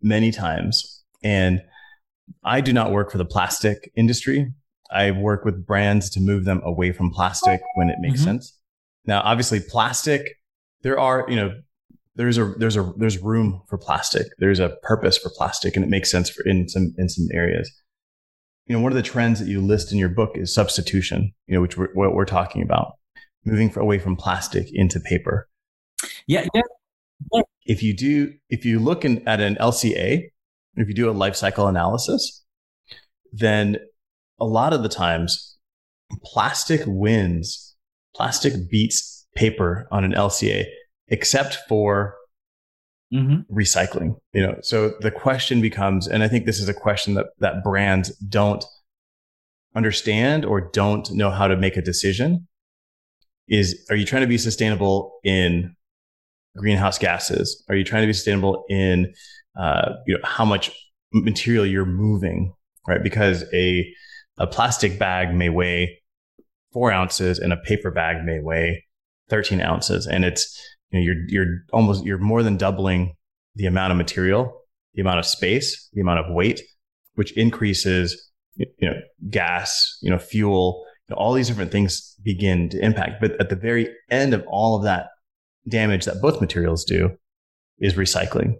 many 0.02 0.30
times, 0.30 1.02
and 1.24 1.62
I 2.44 2.60
do 2.60 2.72
not 2.72 2.92
work 2.92 3.10
for 3.10 3.18
the 3.18 3.24
plastic 3.24 3.90
industry. 3.96 4.52
I 4.90 5.10
work 5.10 5.44
with 5.44 5.66
brands 5.66 6.10
to 6.10 6.20
move 6.20 6.44
them 6.44 6.60
away 6.64 6.92
from 6.92 7.10
plastic 7.10 7.60
when 7.74 7.88
it 7.90 7.96
makes 7.98 8.20
mm-hmm. 8.20 8.30
sense. 8.30 8.58
Now, 9.06 9.22
obviously, 9.24 9.60
plastic. 9.60 10.22
There 10.82 11.00
are 11.00 11.24
you 11.28 11.36
know 11.36 11.54
there's 12.18 12.36
a 12.36 12.46
there's 12.58 12.76
a 12.76 12.92
there's 12.96 13.18
room 13.18 13.62
for 13.68 13.78
plastic. 13.78 14.26
There's 14.38 14.58
a 14.58 14.70
purpose 14.82 15.16
for 15.16 15.30
plastic, 15.30 15.76
and 15.76 15.84
it 15.84 15.88
makes 15.88 16.10
sense 16.10 16.28
for 16.28 16.42
in 16.44 16.68
some 16.68 16.92
in 16.98 17.08
some 17.08 17.28
areas. 17.32 17.70
You 18.66 18.76
know, 18.76 18.82
one 18.82 18.92
of 18.92 18.96
the 18.96 19.02
trends 19.02 19.38
that 19.38 19.48
you 19.48 19.62
list 19.62 19.92
in 19.92 19.98
your 19.98 20.08
book 20.08 20.32
is 20.34 20.52
substitution. 20.52 21.32
You 21.46 21.54
know, 21.54 21.62
which 21.62 21.78
we're, 21.78 21.94
what 21.94 22.14
we're 22.14 22.24
talking 22.24 22.60
about, 22.60 22.94
moving 23.44 23.72
away 23.76 24.00
from 24.00 24.16
plastic 24.16 24.66
into 24.72 24.98
paper. 24.98 25.48
Yeah, 26.26 26.46
yeah. 26.52 26.62
yeah. 27.32 27.42
If 27.64 27.84
you 27.84 27.94
do, 27.96 28.34
if 28.50 28.64
you 28.64 28.80
look 28.80 29.04
in, 29.04 29.26
at 29.28 29.40
an 29.40 29.54
LCA, 29.60 30.24
if 30.74 30.88
you 30.88 30.94
do 30.94 31.08
a 31.08 31.12
life 31.12 31.36
cycle 31.36 31.68
analysis, 31.68 32.44
then 33.32 33.76
a 34.40 34.44
lot 34.44 34.72
of 34.72 34.82
the 34.82 34.88
times 34.88 35.56
plastic 36.24 36.80
wins, 36.84 37.76
plastic 38.14 38.68
beats 38.68 39.26
paper 39.36 39.86
on 39.92 40.02
an 40.02 40.12
LCA, 40.12 40.64
except 41.08 41.58
for 41.68 42.16
mm-hmm. 43.12 43.40
recycling. 43.54 44.16
You 44.32 44.46
know, 44.46 44.58
so 44.62 44.94
the 45.00 45.10
question 45.10 45.60
becomes, 45.60 46.06
and 46.06 46.22
I 46.22 46.28
think 46.28 46.46
this 46.46 46.60
is 46.60 46.68
a 46.68 46.74
question 46.74 47.14
that 47.14 47.26
that 47.38 47.62
brands 47.62 48.10
don't 48.16 48.64
understand 49.76 50.44
or 50.44 50.60
don't 50.60 51.10
know 51.12 51.30
how 51.30 51.48
to 51.48 51.56
make 51.56 51.76
a 51.76 51.82
decision. 51.82 52.46
Is 53.48 53.86
are 53.90 53.96
you 53.96 54.04
trying 54.04 54.22
to 54.22 54.28
be 54.28 54.38
sustainable 54.38 55.18
in 55.24 55.74
greenhouse 56.56 56.98
gases? 56.98 57.64
Are 57.68 57.76
you 57.76 57.84
trying 57.84 58.02
to 58.02 58.06
be 58.06 58.12
sustainable 58.12 58.64
in 58.68 59.12
uh, 59.58 59.92
you 60.06 60.14
know 60.14 60.20
how 60.24 60.44
much 60.44 60.70
material 61.12 61.64
you're 61.64 61.86
moving, 61.86 62.52
right? 62.86 63.02
Because 63.02 63.44
a 63.54 63.90
a 64.38 64.46
plastic 64.46 64.98
bag 64.98 65.34
may 65.34 65.48
weigh 65.48 66.00
four 66.72 66.92
ounces 66.92 67.38
and 67.38 67.52
a 67.52 67.56
paper 67.56 67.90
bag 67.90 68.24
may 68.24 68.40
weigh 68.40 68.84
13 69.30 69.60
ounces. 69.60 70.06
And 70.06 70.24
it's, 70.24 70.58
you 70.90 70.98
know, 70.98 71.04
you're, 71.04 71.28
you're 71.28 71.58
almost, 71.72 72.04
you're 72.04 72.18
more 72.18 72.42
than 72.42 72.56
doubling 72.56 73.14
the 73.54 73.66
amount 73.66 73.92
of 73.92 73.96
material, 73.96 74.62
the 74.94 75.02
amount 75.02 75.18
of 75.18 75.26
space, 75.26 75.88
the 75.92 76.00
amount 76.00 76.20
of 76.20 76.34
weight, 76.34 76.60
which 77.14 77.32
increases, 77.36 78.30
you 78.56 78.66
know, 78.80 78.94
gas, 79.30 79.98
you 80.02 80.10
know, 80.10 80.18
fuel, 80.18 80.84
you 81.08 81.14
know, 81.14 81.20
all 81.20 81.32
these 81.32 81.48
different 81.48 81.72
things 81.72 82.16
begin 82.22 82.68
to 82.70 82.84
impact. 82.84 83.20
But 83.20 83.40
at 83.40 83.48
the 83.48 83.56
very 83.56 83.88
end 84.10 84.34
of 84.34 84.44
all 84.46 84.76
of 84.76 84.84
that 84.84 85.08
damage 85.68 86.04
that 86.04 86.22
both 86.22 86.40
materials 86.40 86.84
do 86.84 87.10
is 87.78 87.94
recycling. 87.94 88.54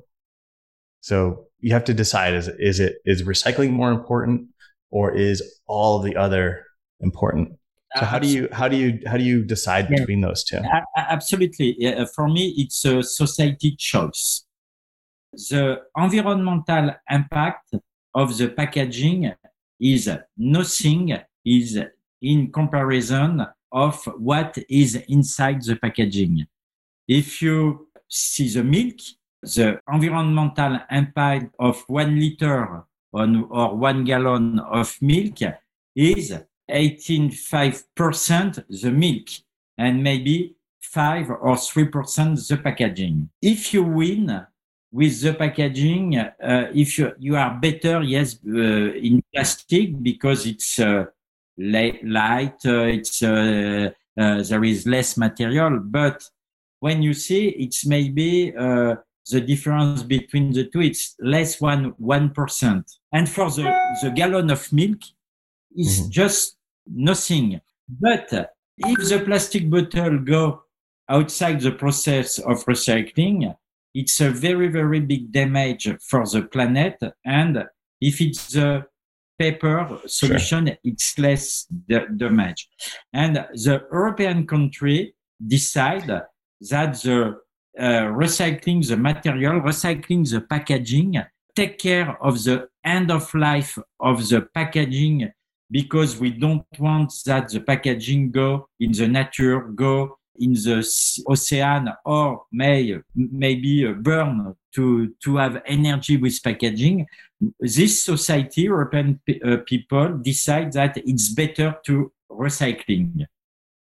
So 1.01 1.47
you 1.61 1.73
have 1.73 1.85
to 1.85 1.95
decide 1.95 2.35
is, 2.35 2.49
is 2.59 2.81
it, 2.81 2.97
is 3.05 3.23
recycling 3.23 3.71
more 3.71 3.91
important 3.91 4.49
or 4.91 5.17
is 5.17 5.43
all 5.67 5.99
of 5.99 6.05
the 6.05 6.17
other 6.17 6.65
important? 7.01 7.53
So 7.97 8.05
how 8.05 8.19
do 8.19 8.29
you 8.29 8.49
how 8.53 8.69
do 8.69 8.77
you 8.77 9.01
how 9.07 9.17
do 9.17 9.25
you 9.25 9.45
decide 9.45 9.89
between 9.89 10.21
those 10.21 10.45
two? 10.45 10.61
Absolutely. 10.97 11.87
Uh, 11.87 12.05
for 12.07 12.29
me, 12.29 12.55
it's 12.59 12.85
a 12.85 13.03
society 13.03 13.75
choice. 13.77 14.45
The 15.33 15.83
environmental 15.97 16.95
impact 17.11 17.75
of 18.15 18.37
the 18.37 18.49
packaging 18.49 19.33
is 19.81 20.11
nothing 20.37 21.19
is 21.45 21.79
in 22.21 22.53
comparison 22.53 23.47
of 23.73 24.05
what 24.19 24.59
is 24.69 24.97
inside 25.09 25.63
the 25.63 25.77
packaging. 25.77 26.47
If 27.07 27.41
you 27.41 27.89
see 28.09 28.49
the 28.49 28.65
milk, 28.65 28.97
the 29.43 29.81
environmental 29.91 30.81
impact 30.91 31.55
of 31.59 31.85
one 31.87 32.19
liter 32.19 32.85
on, 33.13 33.45
or 33.51 33.77
one 33.77 34.05
gallon 34.05 34.59
of 34.59 34.97
milk 35.01 35.39
is 35.95 36.39
85% 36.71 38.65
the 38.69 38.91
milk 38.91 39.29
and 39.77 40.03
maybe 40.03 40.55
5 40.81 41.31
or 41.31 41.57
3% 41.57 42.49
the 42.49 42.57
packaging. 42.57 43.29
If 43.43 43.75
you 43.75 43.85
win 43.85 44.47
with 44.91 45.21
the 45.21 45.35
packaging, 45.35 46.17
uh, 46.17 46.31
if 46.75 46.99
you, 46.99 47.13
you 47.19 47.37
are 47.37 47.59
better, 47.61 48.03
yes, 48.03 48.39
uh, 48.47 48.53
in 48.95 49.23
plastic 49.33 50.03
because 50.03 50.47
it's 50.47 50.79
uh, 50.79 51.05
light, 51.59 52.65
uh, 52.65 52.85
it's 52.85 53.23
uh, 53.23 53.91
uh, 54.19 54.43
there 54.43 54.65
is 54.65 54.87
less 54.87 55.17
material, 55.17 55.79
but 55.81 56.23
when 56.81 57.03
you 57.03 57.13
see 57.15 57.49
it's 57.49 57.85
maybe 57.87 58.53
the 59.31 59.41
difference 59.41 60.03
between 60.03 60.53
the 60.53 60.65
two, 60.65 60.81
it's 60.81 61.15
less 61.21 61.61
one 61.61 61.95
one 61.99 62.31
percent. 62.31 62.91
And 63.13 63.29
for 63.29 63.51
the, 63.51 63.65
the 64.03 64.11
gallon 64.11 64.51
of 64.51 64.73
milk, 64.73 65.01
it's 65.75 66.01
mm-hmm. 66.01 66.11
just 66.11 66.58
nothing. 66.93 67.61
But 67.89 68.53
if 68.79 69.09
the 69.09 69.23
plastic 69.25 69.69
bottle 69.71 70.19
go 70.19 70.63
outside 71.09 71.61
the 71.61 71.73
process 71.73 72.39
of 72.39 72.65
recycling, 72.65 73.55
it's 73.95 74.21
a 74.21 74.31
very, 74.31 74.69
very 74.69 75.01
big 75.01 75.33
damage 75.33 75.89
for 76.01 76.27
the 76.27 76.43
planet. 76.43 76.99
And 77.25 77.65
if 78.01 78.21
it's 78.21 78.53
the 78.53 78.87
paper 79.39 80.01
solution, 80.07 80.67
sure. 80.67 80.77
it's 80.85 81.19
less 81.19 81.67
damage. 82.17 82.69
And 83.13 83.37
the 83.37 83.83
European 83.91 84.47
country 84.47 85.15
decide 85.45 86.09
that 86.09 87.03
the 87.03 87.39
uh, 87.79 87.83
recycling 88.25 88.87
the 88.87 88.97
material, 88.97 89.61
recycling 89.61 90.29
the 90.29 90.41
packaging, 90.41 91.23
take 91.55 91.79
care 91.79 92.17
of 92.23 92.43
the 92.45 92.69
end 92.85 93.11
of 93.11 93.33
life 93.35 93.79
of 94.01 94.29
the 94.29 94.43
packaging 94.55 95.33
because 95.71 96.19
we 96.19 96.31
don't 96.31 96.65
want 96.79 97.13
that 97.27 97.49
the 97.51 97.61
packaging 97.61 98.31
go 98.31 98.69
in 98.81 98.93
the 98.93 99.07
nature, 99.07 99.61
go 99.61 100.19
in 100.39 100.53
the 100.53 100.79
ocean 101.27 101.89
or 102.05 102.43
may 102.53 102.99
maybe 103.15 103.93
burn 103.93 104.55
to 104.75 105.15
to 105.23 105.37
have 105.37 105.63
energy 105.67 106.17
with 106.17 106.43
packaging. 106.43 107.07
This 107.61 108.05
society 108.05 108.63
european 108.63 109.21
uh, 109.45 109.59
people 109.67 110.19
decide 110.19 110.73
that 110.73 110.97
it's 110.97 111.29
better 111.35 111.77
to 111.87 112.13
recycling. 112.31 113.27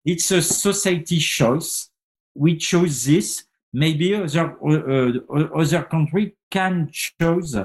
It's 0.05 0.31
a 0.31 0.43
society 0.43 1.19
choice. 1.19 1.91
We 2.35 2.57
choose 2.57 3.05
this. 3.05 3.45
Maybe 3.73 4.15
other 4.15 4.57
uh, 4.65 5.47
other 5.55 5.83
country 5.83 6.37
can 6.51 6.89
choose 6.93 7.57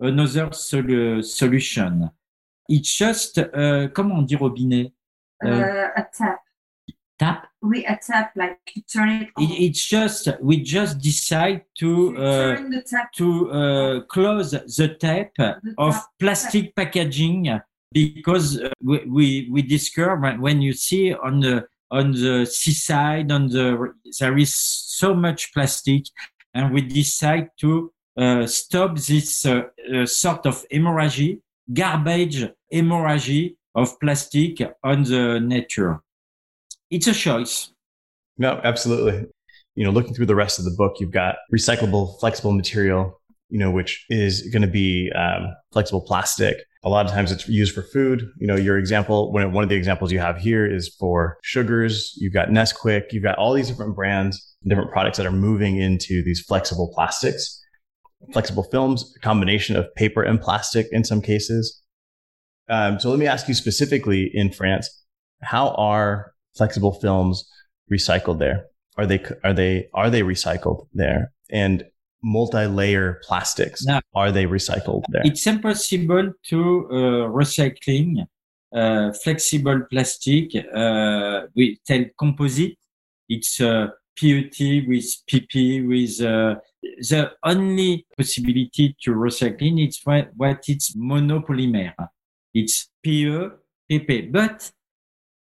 another 0.00 0.52
sol 0.52 1.22
solution 1.22 2.10
it's 2.70 2.96
just 2.96 3.38
uh, 3.38 3.88
comment 3.88 4.14
on 4.14 4.22
dit 4.22 4.36
robinet? 4.36 4.92
Uh, 5.44 5.88
a 5.96 6.06
tap. 6.16 6.40
Tap? 7.18 7.48
We 7.60 7.84
a 7.84 7.98
tap 8.00 8.32
like 8.36 8.58
you 8.74 8.82
turn 8.82 9.08
it, 9.10 9.28
it 9.38 9.50
it's 9.66 9.86
just 9.86 10.30
we 10.40 10.62
just 10.62 10.98
decide 10.98 11.64
to 11.78 12.16
uh, 12.16 12.56
to 13.16 13.50
uh, 13.50 14.00
close 14.08 14.52
the 14.52 14.96
tap 14.98 15.32
the 15.36 15.74
of 15.76 15.94
tap. 15.94 16.04
plastic 16.18 16.74
packaging 16.74 17.60
because 17.92 18.60
uh, 18.60 18.70
we, 18.82 19.04
we 19.06 19.48
we 19.50 19.62
discover 19.62 20.32
when 20.38 20.62
you 20.62 20.72
see 20.72 21.12
on 21.12 21.40
the 21.40 21.66
on 21.90 22.12
the 22.12 22.46
seaside, 22.46 23.32
on 23.32 23.48
the 23.48 23.92
there 24.18 24.38
is 24.38 24.54
so 24.54 25.14
much 25.14 25.52
plastic, 25.52 26.04
and 26.54 26.72
we 26.72 26.80
decide 26.82 27.50
to 27.58 27.92
uh, 28.16 28.46
stop 28.46 28.96
this 28.96 29.44
uh, 29.44 29.62
uh, 29.92 30.06
sort 30.06 30.46
of 30.46 30.64
hemorrhage, 30.70 31.38
garbage 31.72 32.48
hemorrhage 32.70 33.52
of 33.74 33.98
plastic 34.00 34.60
on 34.82 35.04
the 35.04 35.40
nature. 35.40 36.00
It's 36.90 37.06
a 37.06 37.14
choice. 37.14 37.70
No, 38.38 38.60
absolutely. 38.64 39.26
You 39.76 39.84
know, 39.84 39.90
looking 39.90 40.14
through 40.14 40.26
the 40.26 40.34
rest 40.34 40.58
of 40.58 40.64
the 40.64 40.74
book, 40.76 40.96
you've 40.98 41.12
got 41.12 41.36
recyclable, 41.52 42.18
flexible 42.18 42.52
material, 42.52 43.20
you 43.48 43.58
know, 43.58 43.70
which 43.70 44.04
is 44.08 44.42
going 44.48 44.62
to 44.62 44.68
be 44.68 45.10
um, 45.14 45.54
flexible 45.72 46.00
plastic. 46.00 46.56
A 46.82 46.88
lot 46.88 47.04
of 47.04 47.12
times 47.12 47.30
it's 47.30 47.46
used 47.46 47.74
for 47.74 47.82
food. 47.82 48.28
You 48.38 48.46
know, 48.46 48.56
your 48.56 48.78
example, 48.78 49.30
one 49.32 49.62
of 49.62 49.68
the 49.68 49.76
examples 49.76 50.10
you 50.10 50.18
have 50.18 50.38
here 50.38 50.66
is 50.66 50.88
for 50.98 51.36
sugars. 51.42 52.14
You've 52.16 52.32
got 52.32 52.48
Nesquik. 52.48 53.12
You've 53.12 53.22
got 53.22 53.38
all 53.38 53.52
these 53.52 53.68
different 53.68 53.94
brands, 53.94 54.56
different 54.64 54.90
products 54.90 55.18
that 55.18 55.26
are 55.26 55.32
moving 55.32 55.76
into 55.76 56.22
these 56.24 56.40
flexible 56.40 56.90
plastics, 56.94 57.62
flexible 58.32 58.62
films, 58.64 59.12
a 59.16 59.20
combination 59.20 59.76
of 59.76 59.94
paper 59.94 60.22
and 60.22 60.40
plastic 60.40 60.86
in 60.90 61.04
some 61.04 61.20
cases. 61.20 61.82
Um, 62.70 63.00
so 63.00 63.10
let 63.10 63.18
me 63.18 63.26
ask 63.26 63.48
you 63.48 63.54
specifically 63.54 64.30
in 64.32 64.52
France, 64.52 64.88
how 65.42 65.70
are 65.70 66.32
flexible 66.56 66.92
films 66.92 67.44
recycled 67.92 68.38
there? 68.38 68.66
Are 68.96 69.06
they 69.06 69.24
are 69.44 69.52
they 69.52 69.88
are 69.92 70.10
they 70.10 70.22
recycled 70.22 70.86
there? 70.94 71.32
And 71.50 71.84
multi-layer 72.22 73.20
plastics 73.24 73.84
no. 73.84 74.00
are 74.14 74.30
they 74.30 74.44
recycled 74.44 75.02
there 75.08 75.22
it's 75.24 75.46
impossible 75.46 76.32
to 76.44 76.86
uh, 76.90 76.94
recycling 77.30 78.26
uh, 78.74 79.12
flexible 79.24 79.80
plastic 79.90 80.54
uh, 80.74 81.46
we 81.56 81.80
tell 81.86 82.04
composite 82.18 82.76
it's 83.28 83.60
uh, 83.60 83.86
PET 84.18 84.86
with 84.86 85.06
PP 85.30 85.88
with 85.88 86.20
uh, 86.20 86.56
the 86.82 87.30
only 87.44 88.06
possibility 88.16 88.94
to 89.02 89.12
recycling 89.12 89.82
it's 89.86 90.00
what, 90.04 90.28
what 90.36 90.60
it's 90.68 90.94
monopolymer 90.94 91.94
it's 92.54 92.88
PE 93.02 93.50
PP 93.90 94.32
but 94.32 94.70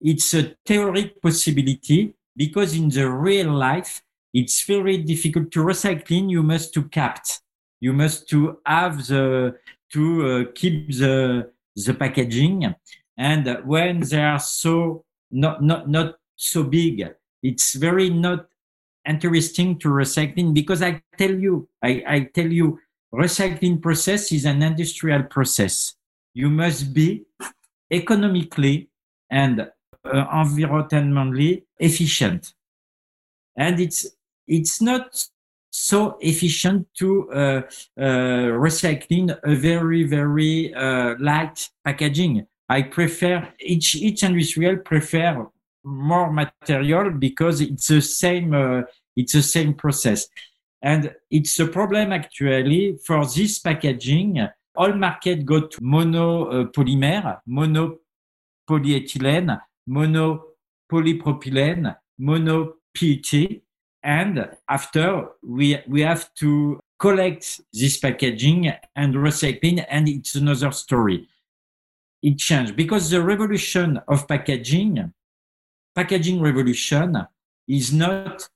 it's 0.00 0.34
a 0.34 0.56
theoretic 0.66 1.22
possibility 1.22 2.14
because 2.36 2.74
in 2.74 2.88
the 2.88 3.08
real 3.08 3.52
life 3.52 4.02
it's 4.32 4.64
very 4.64 4.98
difficult 4.98 5.50
to 5.52 5.60
recycling. 5.60 6.30
You 6.30 6.42
must 6.42 6.72
to 6.74 6.84
capt. 6.84 7.40
You 7.80 7.92
must 7.92 8.28
to 8.30 8.58
have 8.64 9.06
the 9.06 9.56
to 9.92 10.26
uh, 10.26 10.44
keep 10.54 10.88
the 10.88 11.50
the 11.76 11.94
packaging. 11.94 12.74
And 13.18 13.58
when 13.64 14.00
they 14.00 14.22
are 14.22 14.38
so 14.38 15.04
not 15.30 15.62
not 15.62 15.88
not 15.88 16.16
so 16.36 16.64
big, 16.64 17.06
it's 17.42 17.74
very 17.74 18.08
not 18.08 18.46
interesting 19.06 19.78
to 19.80 19.88
recycling 19.88 20.54
because 20.54 20.80
I 20.80 21.02
tell 21.18 21.34
you, 21.34 21.68
I, 21.82 22.02
I 22.06 22.20
tell 22.32 22.50
you, 22.50 22.78
recycling 23.12 23.82
process 23.82 24.32
is 24.32 24.44
an 24.44 24.62
industrial 24.62 25.24
process. 25.24 25.94
You 26.34 26.50
must 26.50 26.94
be 26.94 27.24
economically 27.90 28.88
and 29.30 29.60
uh, 29.60 30.26
environmentally 30.44 31.64
efficient. 31.78 32.54
And 33.56 33.80
it's, 33.80 34.06
it's 34.46 34.80
not 34.80 35.26
so 35.70 36.16
efficient 36.20 36.86
to 36.98 37.30
uh, 37.30 37.62
uh, 37.98 38.02
recycling 38.66 39.36
a 39.42 39.54
very, 39.54 40.04
very 40.04 40.74
uh, 40.74 41.14
light 41.18 41.68
packaging. 41.84 42.46
I 42.68 42.82
prefer 42.82 43.48
each, 43.60 43.94
each 43.94 44.22
industrial 44.22 44.78
prefer 44.78 45.46
more 45.84 46.32
material 46.32 47.10
because 47.10 47.60
it's 47.60 47.88
the 47.88 48.00
same, 48.00 48.54
uh, 48.54 48.82
it's 49.16 49.32
the 49.32 49.42
same 49.42 49.74
process. 49.74 50.28
And 50.82 51.14
it's 51.30 51.58
a 51.58 51.66
problem 51.66 52.12
actually 52.12 52.98
for 53.06 53.24
this 53.26 53.58
packaging. 53.58 54.48
All 54.74 54.94
market 54.94 55.44
go 55.44 55.66
to 55.66 55.78
mono 55.82 56.46
uh, 56.46 56.64
polymer, 56.66 57.40
mono 57.46 57.98
polyethylene, 58.68 59.60
mono 59.86 60.54
polypropylene, 60.90 61.96
mono 62.18 62.74
PET. 62.94 63.62
And 64.02 64.48
after 64.68 65.28
we, 65.42 65.78
we 65.86 66.00
have 66.00 66.32
to 66.34 66.80
collect 66.98 67.60
this 67.72 67.98
packaging 67.98 68.72
and 68.96 69.14
recycling 69.14 69.84
and 69.88 70.08
it's 70.08 70.34
another 70.34 70.72
story. 70.72 71.28
It 72.22 72.38
changed 72.38 72.76
because 72.76 73.10
the 73.10 73.22
revolution 73.22 74.00
of 74.08 74.28
packaging, 74.28 75.12
packaging 75.94 76.40
revolution 76.40 77.26
is 77.68 77.92
not 77.92 78.48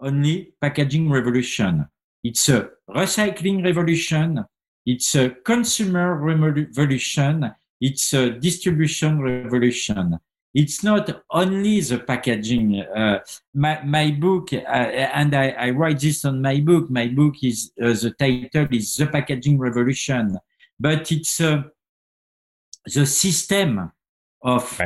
only 0.00 0.54
packaging 0.60 1.10
revolution. 1.10 1.88
It's 2.22 2.48
a 2.48 2.70
recycling 2.88 3.64
revolution. 3.64 4.44
It's 4.88 5.14
a 5.16 5.28
consumer 5.28 6.14
revolution. 6.14 7.54
It's 7.78 8.14
a 8.14 8.30
distribution 8.30 9.20
revolution. 9.20 10.18
It's 10.54 10.82
not 10.82 11.24
only 11.30 11.82
the 11.82 11.98
packaging. 11.98 12.80
Uh, 12.80 13.18
my, 13.52 13.82
my 13.84 14.10
book, 14.12 14.50
uh, 14.54 14.56
and 14.56 15.34
I, 15.34 15.50
I, 15.50 15.70
write 15.72 15.98
this 16.00 16.24
on 16.24 16.40
my 16.40 16.60
book. 16.60 16.88
My 16.88 17.06
book 17.08 17.34
is 17.42 17.70
uh, 17.78 17.88
the 17.88 18.14
title 18.18 18.66
is 18.74 18.96
the 18.96 19.08
packaging 19.08 19.58
revolution, 19.58 20.38
but 20.80 21.12
it's 21.12 21.38
uh, 21.38 21.64
the 22.86 23.04
system 23.04 23.92
of 24.40 24.80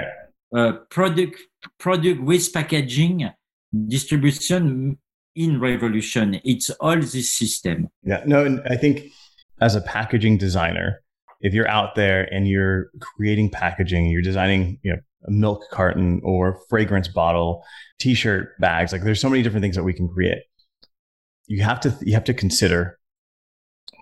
uh, 0.52 0.72
product 0.90 1.38
product 1.78 2.20
with 2.20 2.52
packaging 2.52 3.30
distribution 3.86 4.98
in 5.34 5.60
revolution 5.60 6.38
it's 6.44 6.68
all 6.80 6.96
this 6.96 7.30
system 7.30 7.88
yeah 8.02 8.22
no 8.26 8.44
and 8.44 8.60
i 8.68 8.76
think 8.76 9.10
as 9.62 9.74
a 9.74 9.80
packaging 9.80 10.36
designer 10.36 11.00
if 11.40 11.54
you're 11.54 11.68
out 11.68 11.94
there 11.94 12.22
and 12.32 12.48
you're 12.48 12.86
creating 13.00 13.50
packaging 13.50 14.06
you're 14.06 14.22
designing 14.22 14.78
you 14.82 14.92
know 14.92 14.98
a 15.26 15.30
milk 15.30 15.62
carton 15.70 16.20
or 16.24 16.58
fragrance 16.68 17.08
bottle 17.08 17.64
t-shirt 17.98 18.58
bags 18.60 18.92
like 18.92 19.02
there's 19.02 19.20
so 19.20 19.30
many 19.30 19.42
different 19.42 19.62
things 19.62 19.76
that 19.76 19.84
we 19.84 19.92
can 19.92 20.08
create 20.08 20.42
you 21.46 21.62
have 21.62 21.80
to 21.80 21.96
you 22.02 22.14
have 22.14 22.24
to 22.24 22.34
consider 22.34 22.98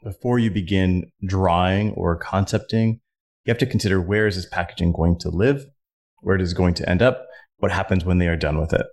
before 0.02 0.38
you 0.38 0.50
begin 0.50 1.04
drawing 1.26 1.92
or 1.92 2.16
concepting 2.16 3.00
you 3.44 3.50
have 3.50 3.58
to 3.58 3.66
consider 3.66 4.00
where 4.00 4.26
is 4.26 4.36
this 4.36 4.46
packaging 4.46 4.92
going 4.92 5.18
to 5.18 5.28
live 5.28 5.64
where 6.20 6.36
it 6.36 6.42
is 6.42 6.54
going 6.54 6.74
to 6.74 6.88
end 6.88 7.02
up 7.02 7.26
what 7.58 7.70
happens 7.70 8.04
when 8.04 8.18
they 8.18 8.28
are 8.28 8.36
done 8.36 8.58
with 8.58 8.72
it 8.72 8.86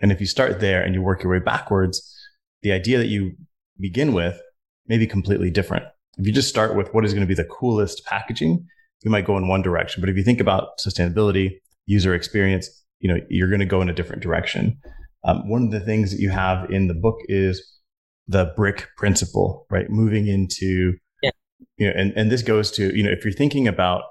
and 0.00 0.12
if 0.12 0.20
you 0.20 0.26
start 0.26 0.60
there 0.60 0.82
and 0.82 0.94
you 0.94 1.02
work 1.02 1.22
your 1.22 1.32
way 1.32 1.38
backwards, 1.38 2.14
the 2.62 2.72
idea 2.72 2.98
that 2.98 3.06
you 3.06 3.32
begin 3.78 4.12
with 4.12 4.38
may 4.86 4.98
be 4.98 5.06
completely 5.06 5.50
different. 5.50 5.84
If 6.18 6.26
you 6.26 6.32
just 6.32 6.48
start 6.48 6.76
with 6.76 6.92
what 6.92 7.04
is 7.04 7.12
going 7.12 7.26
to 7.26 7.28
be 7.28 7.34
the 7.34 7.44
coolest 7.44 8.04
packaging, 8.06 8.66
you 9.02 9.10
might 9.10 9.26
go 9.26 9.36
in 9.36 9.48
one 9.48 9.62
direction. 9.62 10.00
But 10.00 10.10
if 10.10 10.16
you 10.16 10.22
think 10.22 10.40
about 10.40 10.78
sustainability, 10.78 11.58
user 11.86 12.14
experience, 12.14 12.68
you 13.00 13.12
know, 13.12 13.20
you're 13.28 13.48
going 13.48 13.60
to 13.60 13.66
go 13.66 13.82
in 13.82 13.88
a 13.88 13.94
different 13.94 14.22
direction. 14.22 14.78
Um, 15.24 15.48
one 15.48 15.64
of 15.64 15.70
the 15.70 15.80
things 15.80 16.10
that 16.10 16.20
you 16.20 16.30
have 16.30 16.70
in 16.70 16.88
the 16.88 16.94
book 16.94 17.16
is 17.26 17.80
the 18.28 18.52
brick 18.56 18.88
principle, 18.96 19.66
right? 19.70 19.90
Moving 19.90 20.26
into, 20.26 20.94
yeah. 21.22 21.30
you 21.76 21.86
know, 21.86 21.92
and, 21.96 22.12
and 22.16 22.30
this 22.30 22.42
goes 22.42 22.70
to, 22.72 22.96
you 22.96 23.02
know, 23.02 23.10
if 23.10 23.24
you're 23.24 23.32
thinking 23.32 23.68
about 23.68 24.02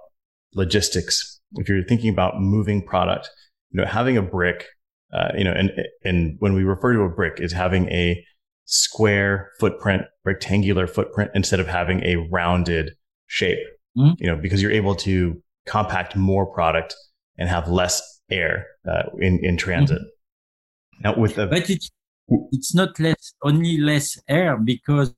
logistics, 0.54 1.39
if 1.56 1.70
you're 1.70 1.84
thinking 1.84 2.10
about 2.10 2.39
moving 2.39 2.86
product, 2.86 3.30
you 3.72 3.82
know, 3.82 3.88
having 3.88 4.18
a 4.18 4.22
brick 4.22 4.66
uh, 5.14 5.30
you 5.38 5.43
know, 5.43 5.54
and 5.54 5.72
and 6.04 6.36
when 6.39 6.54
we 6.54 6.64
refer 6.64 6.93
to 6.93 7.01
a 7.01 7.10
brick, 7.10 7.39
is 7.39 7.54
having 7.54 7.88
a 7.89 8.26
square 8.66 9.51
footprint, 9.59 10.03
rectangular 10.26 10.88
footprint 10.88 11.32
instead 11.36 11.59
of 11.59 11.68
having 11.68 12.03
a 12.03 12.16
rounded 12.32 12.91
shape. 13.28 13.59
Mm-hmm. 13.97 14.24
You 14.24 14.28
know, 14.28 14.36
because 14.36 14.61
you're 14.61 14.72
able 14.72 14.95
to 14.95 15.41
compact 15.66 16.16
more 16.16 16.45
product 16.45 16.95
and 17.38 17.49
have 17.49 17.70
less 17.70 18.01
air 18.30 18.68
uh, 18.89 19.03
in 19.20 19.39
in 19.43 19.57
transit. 19.57 20.01
Mm-hmm. 20.01 21.03
Now, 21.03 21.18
with 21.18 21.36
the 21.36 21.47
but 21.47 21.70
it's 21.70 21.91
it's 22.51 22.74
not 22.74 22.99
less 22.99 23.34
only 23.43 23.78
less 23.78 24.20
air 24.28 24.57
because 24.57 25.14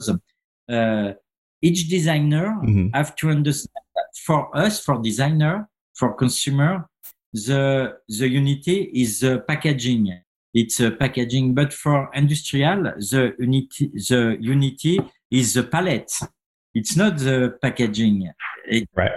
uh, 0.70 1.14
each 1.62 1.90
designer 1.90 2.58
mm-hmm. 2.64 2.88
have 2.94 3.16
to 3.18 3.30
understand 3.30 3.86
that 3.96 4.08
for 4.26 4.56
us, 4.56 4.80
for 4.84 5.02
designer, 5.02 5.70
for 5.94 6.14
consumer, 6.14 6.90
the 7.34 7.94
the 8.08 8.28
unity 8.28 8.90
is 8.94 9.20
the 9.20 9.40
packaging. 9.48 10.22
It's 10.56 10.80
a 10.80 10.92
packaging, 10.92 11.54
but 11.54 11.74
for 11.74 12.10
industrial, 12.14 12.84
the 13.12 13.36
unity 13.38 13.92
the 14.10 14.38
unity 14.40 15.02
is 15.30 15.54
the 15.54 15.64
pallet. 15.64 16.10
It's 16.74 16.96
not 16.96 17.18
the 17.18 17.58
packaging. 17.62 18.32
It, 18.66 18.88
right. 18.96 19.12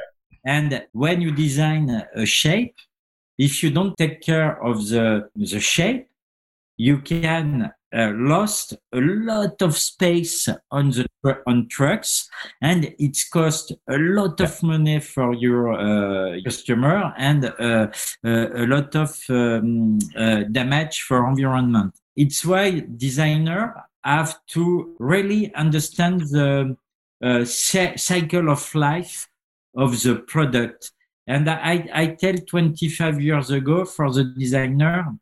And 0.44 0.84
when 0.92 1.20
you 1.20 1.30
design 1.30 1.84
a 2.24 2.26
shape, 2.26 2.74
if 3.38 3.62
you 3.62 3.70
don't 3.70 3.96
take 3.96 4.20
care 4.20 4.60
of 4.62 4.88
the 4.88 5.30
the 5.36 5.60
shape, 5.60 6.08
you 6.76 6.98
can 6.98 7.70
uh, 7.94 8.12
lost 8.14 8.74
a 8.92 9.00
lot 9.00 9.60
of 9.62 9.76
space 9.76 10.48
on 10.70 10.90
the 10.90 11.06
on 11.46 11.66
trucks 11.68 12.28
and 12.60 12.94
it's 12.98 13.28
cost 13.28 13.72
a 13.88 13.98
lot 13.98 14.40
of 14.40 14.62
money 14.62 15.00
for 15.00 15.34
your 15.34 15.72
uh, 15.72 16.36
customer 16.44 17.14
and 17.16 17.46
uh, 17.46 17.86
uh 18.24 18.48
a 18.54 18.66
lot 18.66 18.94
of 18.94 19.18
um, 19.30 19.98
uh, 20.16 20.42
damage 20.52 21.00
for 21.00 21.28
environment. 21.28 21.94
It's 22.16 22.44
why 22.44 22.84
designer 22.96 23.74
have 24.04 24.38
to 24.48 24.96
really 24.98 25.54
understand 25.54 26.20
the 26.20 26.76
uh, 27.22 27.44
cycle 27.44 28.50
of 28.50 28.74
life 28.74 29.28
of 29.76 30.02
the 30.02 30.16
product. 30.16 30.92
And 31.26 31.48
I, 31.50 31.88
I 31.92 32.06
tell 32.06 32.34
25 32.34 33.20
years 33.20 33.50
ago 33.50 33.84
for 33.84 34.12
the 34.12 34.24
designer 34.24 35.18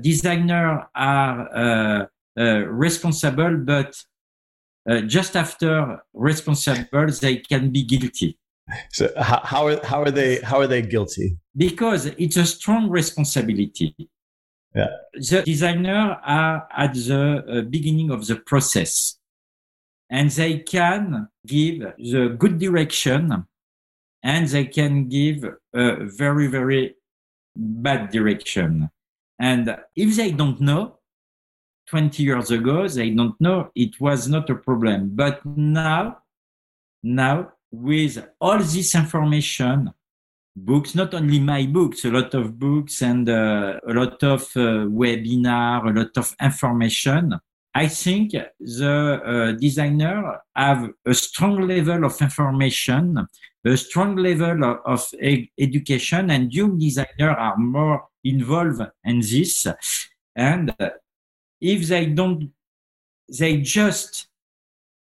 designers 0.00 0.84
are 0.94 1.38
uh, 1.54 2.06
uh, 2.38 2.66
responsible, 2.66 3.56
but 3.58 3.94
just 5.06 5.36
after 5.36 6.00
responsible, 6.12 7.06
they 7.20 7.36
can 7.36 7.70
be 7.70 7.84
guilty. 7.84 8.38
So 8.92 9.10
how, 9.16 9.40
how 9.44 9.66
are 9.66 9.84
how 9.84 10.02
are 10.02 10.10
they 10.10 10.40
how 10.40 10.58
are 10.60 10.66
they 10.66 10.82
guilty? 10.82 11.36
Because 11.56 12.06
it's 12.06 12.36
a 12.36 12.46
strong 12.46 12.90
responsibility. 12.90 13.94
Yeah. 14.74 14.88
The 15.14 15.42
designer 15.42 16.18
are 16.24 16.66
at 16.76 16.94
the 16.94 17.44
uh, 17.46 17.60
beginning 17.62 18.10
of 18.10 18.26
the 18.26 18.36
process 18.36 19.18
and 20.10 20.30
they 20.30 20.58
can 20.58 21.28
give 21.46 21.80
the 21.98 22.34
good 22.38 22.58
direction 22.58 23.46
and 24.22 24.48
they 24.48 24.64
can 24.64 25.08
give 25.08 25.44
a 25.74 26.04
very, 26.04 26.48
very 26.48 26.96
bad 27.54 28.10
direction. 28.10 28.90
And 29.44 29.76
if 29.94 30.16
they 30.16 30.30
don't 30.32 30.58
know, 30.58 31.00
20 31.88 32.22
years 32.22 32.50
ago, 32.50 32.88
they 32.88 33.10
don't 33.10 33.38
know, 33.38 33.70
it 33.74 34.00
was 34.00 34.26
not 34.26 34.48
a 34.48 34.54
problem. 34.54 35.10
But 35.12 35.44
now, 35.44 36.22
now, 37.02 37.52
with 37.70 38.26
all 38.40 38.56
this 38.58 38.94
information, 38.94 39.92
books, 40.56 40.94
not 40.94 41.12
only 41.12 41.40
my 41.40 41.66
books, 41.66 42.06
a 42.06 42.10
lot 42.10 42.32
of 42.32 42.58
books 42.58 43.02
and 43.02 43.28
uh, 43.28 43.80
a 43.86 43.92
lot 43.92 44.22
of 44.22 44.40
uh, 44.56 44.88
webinar, 45.00 45.90
a 45.90 46.00
lot 46.00 46.16
of 46.16 46.34
information. 46.40 47.38
I 47.74 47.88
think 47.88 48.30
the 48.30 49.20
uh, 49.26 49.52
designer 49.60 50.40
have 50.56 50.88
a 51.04 51.12
strong 51.12 51.68
level 51.68 52.06
of 52.06 52.18
information, 52.18 53.28
a 53.62 53.76
strong 53.76 54.16
level 54.16 54.64
of, 54.64 54.78
of 54.86 55.04
education, 55.58 56.30
and 56.30 56.50
young 56.50 56.78
designer 56.78 57.30
are 57.30 57.58
more 57.58 58.04
involved 58.24 58.82
in 59.04 59.20
this. 59.20 59.66
And 60.34 60.74
if 61.60 61.88
they 61.88 62.06
don't, 62.06 62.50
they 63.28 63.58
just 63.58 64.28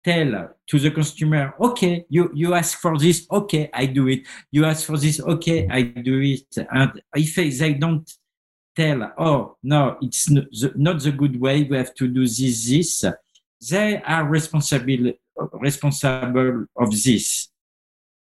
tell 0.05 0.51
to 0.67 0.79
the 0.79 0.91
consumer, 0.91 1.55
okay, 1.59 2.05
you, 2.11 2.31
you 2.35 2.55
ask 2.55 2.79
for 2.79 2.99
this, 2.99 3.27
okay, 3.31 3.71
I 3.73 3.87
do 3.87 4.09
it. 4.09 4.27
You 4.51 4.67
ask 4.67 4.87
for 4.87 4.99
this, 4.99 5.21
okay, 5.21 5.67
I 5.71 5.83
do 5.83 6.21
it. 6.21 6.67
And 6.71 7.01
if 7.15 7.59
they 7.59 7.75
don't 7.75 8.11
tell, 8.77 9.12
oh, 9.19 9.57
no, 9.62 9.97
it's 10.03 10.29
not 10.29 10.45
the, 10.51 10.73
not 10.77 11.03
the 11.03 11.12
good 11.12 11.41
way, 11.41 11.62
we 11.62 11.77
have 11.77 11.95
to 11.95 12.09
do 12.09 12.27
this, 12.27 12.69
this, 12.69 13.05
they 13.71 14.03
are 14.03 14.25
responsible, 14.29 15.12
responsible 15.55 16.67
of 16.77 16.91
this. 16.91 17.49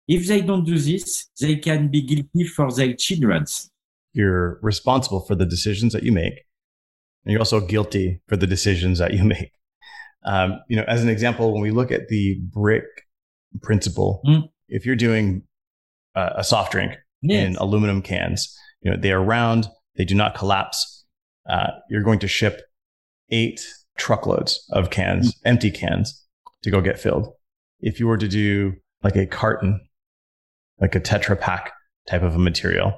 If 0.07 0.27
they 0.27 0.41
don't 0.41 0.65
do 0.65 0.77
this, 0.77 1.29
they 1.39 1.57
can 1.57 1.89
be 1.89 2.01
guilty 2.01 2.45
for 2.45 2.71
their 2.71 2.93
children's. 2.93 3.69
You're 4.13 4.59
responsible 4.61 5.21
for 5.21 5.35
the 5.35 5.45
decisions 5.45 5.93
that 5.93 6.03
you 6.03 6.11
make, 6.11 6.33
and 7.25 7.31
you're 7.31 7.41
also 7.41 7.59
guilty 7.59 8.21
for 8.27 8.37
the 8.37 8.47
decisions 8.47 8.99
that 8.99 9.13
you 9.13 9.23
make. 9.35 9.51
Um, 10.25 10.59
you 10.69 10.75
know, 10.77 10.83
as 10.87 11.03
an 11.03 11.09
example, 11.09 11.51
when 11.51 11.61
we 11.61 11.71
look 11.71 11.91
at 11.91 12.07
the 12.07 12.39
brick 12.53 12.85
principle, 13.61 14.21
Mm. 14.25 14.49
if 14.69 14.85
you're 14.85 14.95
doing 14.95 15.43
uh, 16.15 16.29
a 16.37 16.43
soft 16.43 16.71
drink 16.71 16.93
Yes. 17.21 17.47
in 17.47 17.55
aluminum 17.57 18.01
cans, 18.01 18.55
you 18.81 18.91
know 18.91 18.97
they 18.97 19.11
are 19.11 19.23
round, 19.23 19.67
they 19.95 20.05
do 20.05 20.15
not 20.15 20.35
collapse. 20.35 21.05
Uh, 21.49 21.67
you're 21.89 22.03
going 22.03 22.19
to 22.19 22.27
ship 22.27 22.61
eight 23.29 23.59
truckloads 23.97 24.65
of 24.71 24.89
cans, 24.89 25.35
empty 25.45 25.71
cans, 25.71 26.25
to 26.63 26.71
go 26.71 26.81
get 26.81 26.99
filled. 26.99 27.33
If 27.79 27.99
you 27.99 28.07
were 28.07 28.17
to 28.17 28.27
do 28.27 28.73
like 29.03 29.15
a 29.15 29.25
carton, 29.25 29.81
like 30.79 30.95
a 30.95 30.99
Tetra 31.01 31.39
Pak 31.39 31.71
type 32.07 32.21
of 32.23 32.35
a 32.35 32.39
material, 32.39 32.93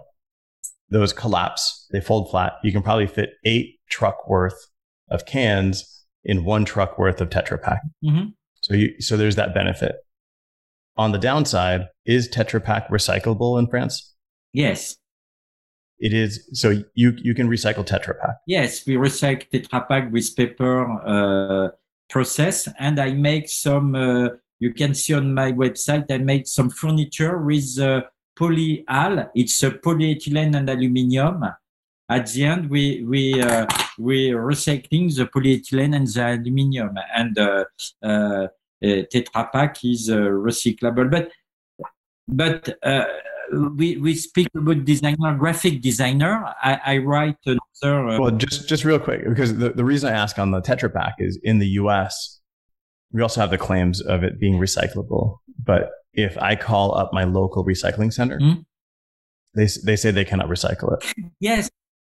those 0.89 1.13
collapse, 1.13 1.87
they 1.91 1.99
fold 2.01 2.29
flat. 2.29 2.53
You 2.63 2.71
can 2.71 2.81
probably 2.83 3.07
fit 3.07 3.31
eight 3.43 3.79
truck 3.89 4.27
worth 4.29 4.67
of 5.09 5.25
cans 5.25 6.05
in 6.23 6.43
one 6.45 6.65
truck 6.65 6.97
worth 6.97 7.21
of 7.21 7.29
Tetra 7.29 7.61
Pak. 7.61 7.79
Mhm. 8.03 8.33
So 8.61 8.73
you, 8.73 8.99
so 9.01 9.17
there's 9.17 9.35
that 9.35 9.53
benefit. 9.53 9.95
On 10.97 11.11
the 11.11 11.19
downside, 11.19 11.87
is 12.05 12.29
Tetra 12.29 12.63
Pak 12.63 12.89
recyclable 12.89 13.59
in 13.59 13.67
France? 13.67 14.13
Yes. 14.53 14.95
It 15.99 16.13
is. 16.13 16.49
So 16.53 16.83
you 16.93 17.13
you 17.17 17.33
can 17.33 17.47
recycle 17.47 17.85
Tetra 17.85 18.19
Pak. 18.19 18.35
Yes, 18.47 18.85
we 18.85 18.95
recycle 18.95 19.49
Tetra 19.51 19.87
Pak 19.87 20.11
with 20.11 20.35
paper 20.35 20.85
uh, 21.05 21.69
process, 22.09 22.67
and 22.79 22.99
I 22.99 23.11
make 23.13 23.47
some. 23.49 23.95
Uh, 23.95 24.29
you 24.59 24.73
can 24.73 24.93
see 24.93 25.13
on 25.13 25.33
my 25.33 25.51
website. 25.51 26.09
I 26.11 26.17
made 26.17 26.47
some 26.47 26.69
furniture 26.69 27.37
with 27.41 27.77
uh, 27.79 28.01
Polyal. 28.37 29.29
It's 29.35 29.63
a 29.63 29.71
polyethylene 29.71 30.55
and 30.55 30.69
aluminium. 30.69 31.43
At 32.07 32.27
the 32.27 32.43
end, 32.45 32.69
we 32.69 33.03
we 33.03 33.41
uh, 33.41 33.65
we 33.97 34.29
recycling 34.29 35.15
the 35.15 35.25
polyethylene 35.25 35.95
and 35.95 36.07
the 36.07 36.21
aluminium, 36.21 36.95
and 37.15 37.37
uh, 37.39 37.65
uh, 38.03 38.07
uh, 38.07 38.47
Tetra 38.81 39.51
Pak 39.51 39.83
is 39.83 40.09
uh, 40.09 40.17
recyclable. 40.17 41.09
But 41.09 41.31
but 42.27 42.77
uh, 42.83 43.05
we 43.75 43.97
we 43.97 44.15
speak 44.15 44.49
about 44.55 44.85
designer, 44.85 45.35
graphic 45.35 45.81
designer. 45.81 46.53
I, 46.61 46.79
I 46.85 46.97
write 46.97 47.37
another. 47.45 48.19
Well, 48.19 48.31
just 48.31 48.69
just 48.69 48.85
real 48.85 48.99
quick, 48.99 49.27
because 49.27 49.57
the, 49.57 49.69
the 49.69 49.83
reason 49.83 50.13
I 50.13 50.15
ask 50.15 50.37
on 50.37 50.51
the 50.51 50.61
Tetra 50.61 50.93
Pak 50.93 51.15
is 51.19 51.39
in 51.43 51.59
the 51.59 51.67
U.S. 51.81 52.39
we 53.11 53.21
also 53.21 53.41
have 53.41 53.49
the 53.49 53.57
claims 53.57 54.01
of 54.01 54.23
it 54.23 54.39
being 54.39 54.59
recyclable. 54.59 55.39
But 55.63 55.89
if 56.15 56.37
I 56.37 56.55
call 56.55 56.97
up 56.97 57.13
my 57.13 57.23
local 57.23 57.63
recycling 57.65 58.11
center, 58.11 58.39
Hmm? 58.39 58.61
they 59.53 59.67
they 59.83 59.95
say 59.95 60.11
they 60.11 60.25
cannot 60.25 60.49
recycle 60.49 60.95
it. 60.95 61.29
Yes, 61.39 61.69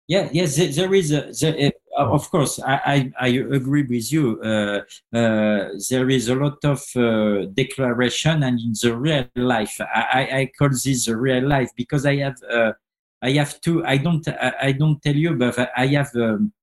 yeah, 0.07 0.29
yes. 0.31 0.55
There, 0.75 0.93
is, 0.93 1.11
a, 1.11 1.31
there, 1.41 1.71
uh, 1.97 2.11
of 2.11 2.29
course, 2.29 2.59
I, 2.59 2.79
I, 2.85 3.11
I 3.19 3.27
agree 3.27 3.83
with 3.83 4.11
you. 4.11 4.39
Uh, 4.41 4.81
uh, 5.17 5.69
there 5.89 6.09
is 6.09 6.29
a 6.29 6.35
lot 6.35 6.63
of 6.63 6.83
uh, 6.95 7.45
declaration, 7.53 8.43
and 8.43 8.59
in 8.59 8.73
the 8.79 8.95
real 8.95 9.25
life, 9.35 9.75
I, 9.81 10.01
I, 10.13 10.37
I 10.39 10.51
call 10.57 10.69
this 10.69 11.05
the 11.07 11.17
real 11.17 11.47
life 11.47 11.71
because 11.75 12.05
I 12.05 12.17
have, 12.17 12.37
uh, 12.49 12.73
I 13.21 13.31
have 13.31 13.59
to. 13.61 13.83
I 13.85 13.97
don't, 13.97 14.27
I, 14.27 14.53
I 14.61 14.71
don't 14.73 15.01
tell 15.01 15.15
you, 15.15 15.33
but 15.33 15.57
I 15.75 15.87
have, 15.87 16.15
um, 16.15 16.53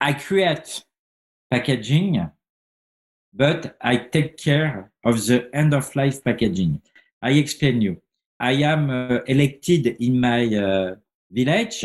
I 0.00 0.12
create 0.14 0.84
packaging, 1.50 2.28
but 3.36 3.76
I 3.82 3.96
take 3.98 4.38
care 4.38 4.90
of 5.04 5.26
the 5.26 5.50
end 5.52 5.74
of 5.74 5.94
life 5.94 6.24
packaging. 6.24 6.80
I 7.20 7.32
explain 7.32 7.82
you. 7.82 8.00
I 8.40 8.52
am 8.52 8.88
uh, 8.88 9.18
elected 9.26 9.86
in 10.00 10.18
my 10.20 10.46
uh, 10.46 10.94
village 11.30 11.84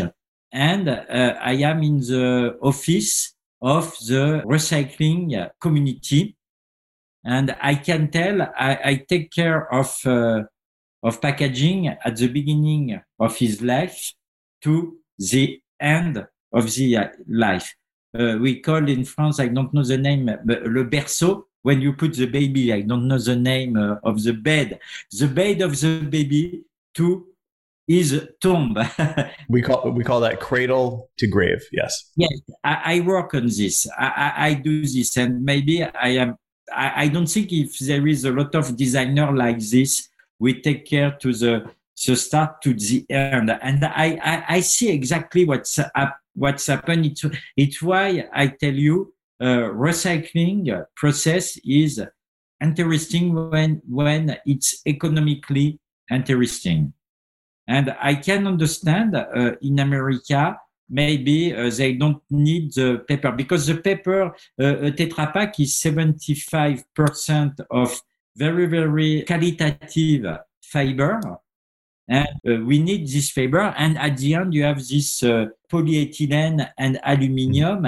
and 0.51 0.89
uh, 0.89 1.35
I 1.41 1.53
am 1.53 1.83
in 1.83 1.99
the 1.99 2.57
office 2.61 3.33
of 3.61 3.95
the 4.07 4.43
recycling 4.45 5.49
community. 5.59 6.35
And 7.23 7.55
I 7.61 7.75
can 7.75 8.09
tell 8.09 8.41
I, 8.41 8.79
I 8.83 9.05
take 9.07 9.31
care 9.31 9.71
of, 9.73 9.95
uh, 10.05 10.43
of 11.03 11.21
packaging 11.21 11.87
at 11.87 12.15
the 12.15 12.27
beginning 12.27 12.99
of 13.19 13.37
his 13.37 13.61
life 13.61 14.13
to 14.63 14.97
the 15.17 15.61
end 15.79 16.25
of 16.53 16.73
the 16.73 16.97
uh, 16.97 17.07
life. 17.27 17.75
Uh, 18.17 18.37
we 18.39 18.59
call 18.59 18.87
in 18.89 19.05
France, 19.05 19.39
I 19.39 19.47
don't 19.47 19.73
know 19.73 19.83
the 19.83 19.97
name, 19.97 20.25
but 20.45 20.63
le 20.63 20.83
berceau. 20.83 21.45
When 21.63 21.79
you 21.79 21.93
put 21.93 22.15
the 22.15 22.25
baby, 22.25 22.73
I 22.73 22.81
don't 22.81 23.07
know 23.07 23.19
the 23.19 23.35
name 23.35 23.77
uh, 23.77 23.97
of 24.03 24.23
the 24.23 24.33
bed. 24.33 24.79
The 25.11 25.27
bed 25.27 25.61
of 25.61 25.79
the 25.79 26.01
baby 26.09 26.63
to 26.95 27.27
is 27.87 28.29
tomb. 28.41 28.75
We 29.49 29.61
call 29.61 29.91
we 29.91 30.03
call 30.03 30.21
that 30.21 30.39
cradle 30.39 31.09
to 31.17 31.27
grave. 31.27 31.61
Yes. 31.71 32.11
Yes, 32.15 32.39
I, 32.63 32.95
I 32.95 32.99
work 33.01 33.33
on 33.33 33.47
this. 33.47 33.87
I, 33.97 34.07
I, 34.07 34.45
I 34.47 34.53
do 34.53 34.81
this, 34.81 35.17
and 35.17 35.43
maybe 35.43 35.83
I 35.83 36.09
am. 36.23 36.37
I, 36.73 37.09
don't 37.09 37.27
think 37.27 37.51
if 37.51 37.77
there 37.79 38.07
is 38.07 38.23
a 38.23 38.31
lot 38.31 38.55
of 38.55 38.77
designer 38.77 39.35
like 39.35 39.59
this, 39.59 40.07
we 40.39 40.61
take 40.61 40.85
care 40.85 41.11
to 41.19 41.33
the 41.33 41.69
the 42.07 42.15
start 42.15 42.61
to 42.61 42.73
the 42.73 43.05
end, 43.09 43.51
and 43.61 43.83
I 43.83 44.19
I, 44.23 44.43
I 44.55 44.59
see 44.61 44.89
exactly 44.89 45.43
what's 45.43 45.77
up, 45.77 46.17
what's 46.33 46.67
happened. 46.67 47.05
It's 47.05 47.25
it's 47.57 47.81
why 47.81 48.27
I 48.33 48.47
tell 48.47 48.73
you, 48.73 49.13
uh, 49.39 49.71
recycling 49.73 50.85
process 50.95 51.57
is 51.65 52.01
interesting 52.61 53.33
when 53.49 53.81
when 53.87 54.37
it's 54.45 54.81
economically 54.85 55.79
interesting. 56.09 56.93
And 57.67 57.95
I 58.01 58.15
can 58.15 58.47
understand 58.47 59.15
uh, 59.15 59.55
in 59.61 59.79
America, 59.79 60.57
maybe 60.89 61.55
uh, 61.55 61.69
they 61.69 61.93
don't 61.93 62.21
need 62.29 62.73
the 62.73 63.03
paper 63.07 63.31
because 63.31 63.67
the 63.67 63.77
paper, 63.77 64.25
uh, 64.25 64.91
Tetra 64.91 65.31
Pak 65.31 65.59
is 65.59 65.79
75% 65.79 67.59
of 67.71 68.01
very, 68.35 68.65
very 68.65 69.23
qualitative 69.23 70.39
fiber. 70.61 71.21
And 72.11 72.27
uh, 72.45 72.65
we 72.65 72.79
need 72.79 73.07
this 73.07 73.31
fiber. 73.31 73.73
And 73.77 73.97
at 73.97 74.17
the 74.17 74.35
end, 74.35 74.53
you 74.53 74.63
have 74.63 74.85
this 74.85 75.23
uh, 75.23 75.45
polyethylene 75.71 76.69
and 76.77 76.99
aluminium, 77.03 77.87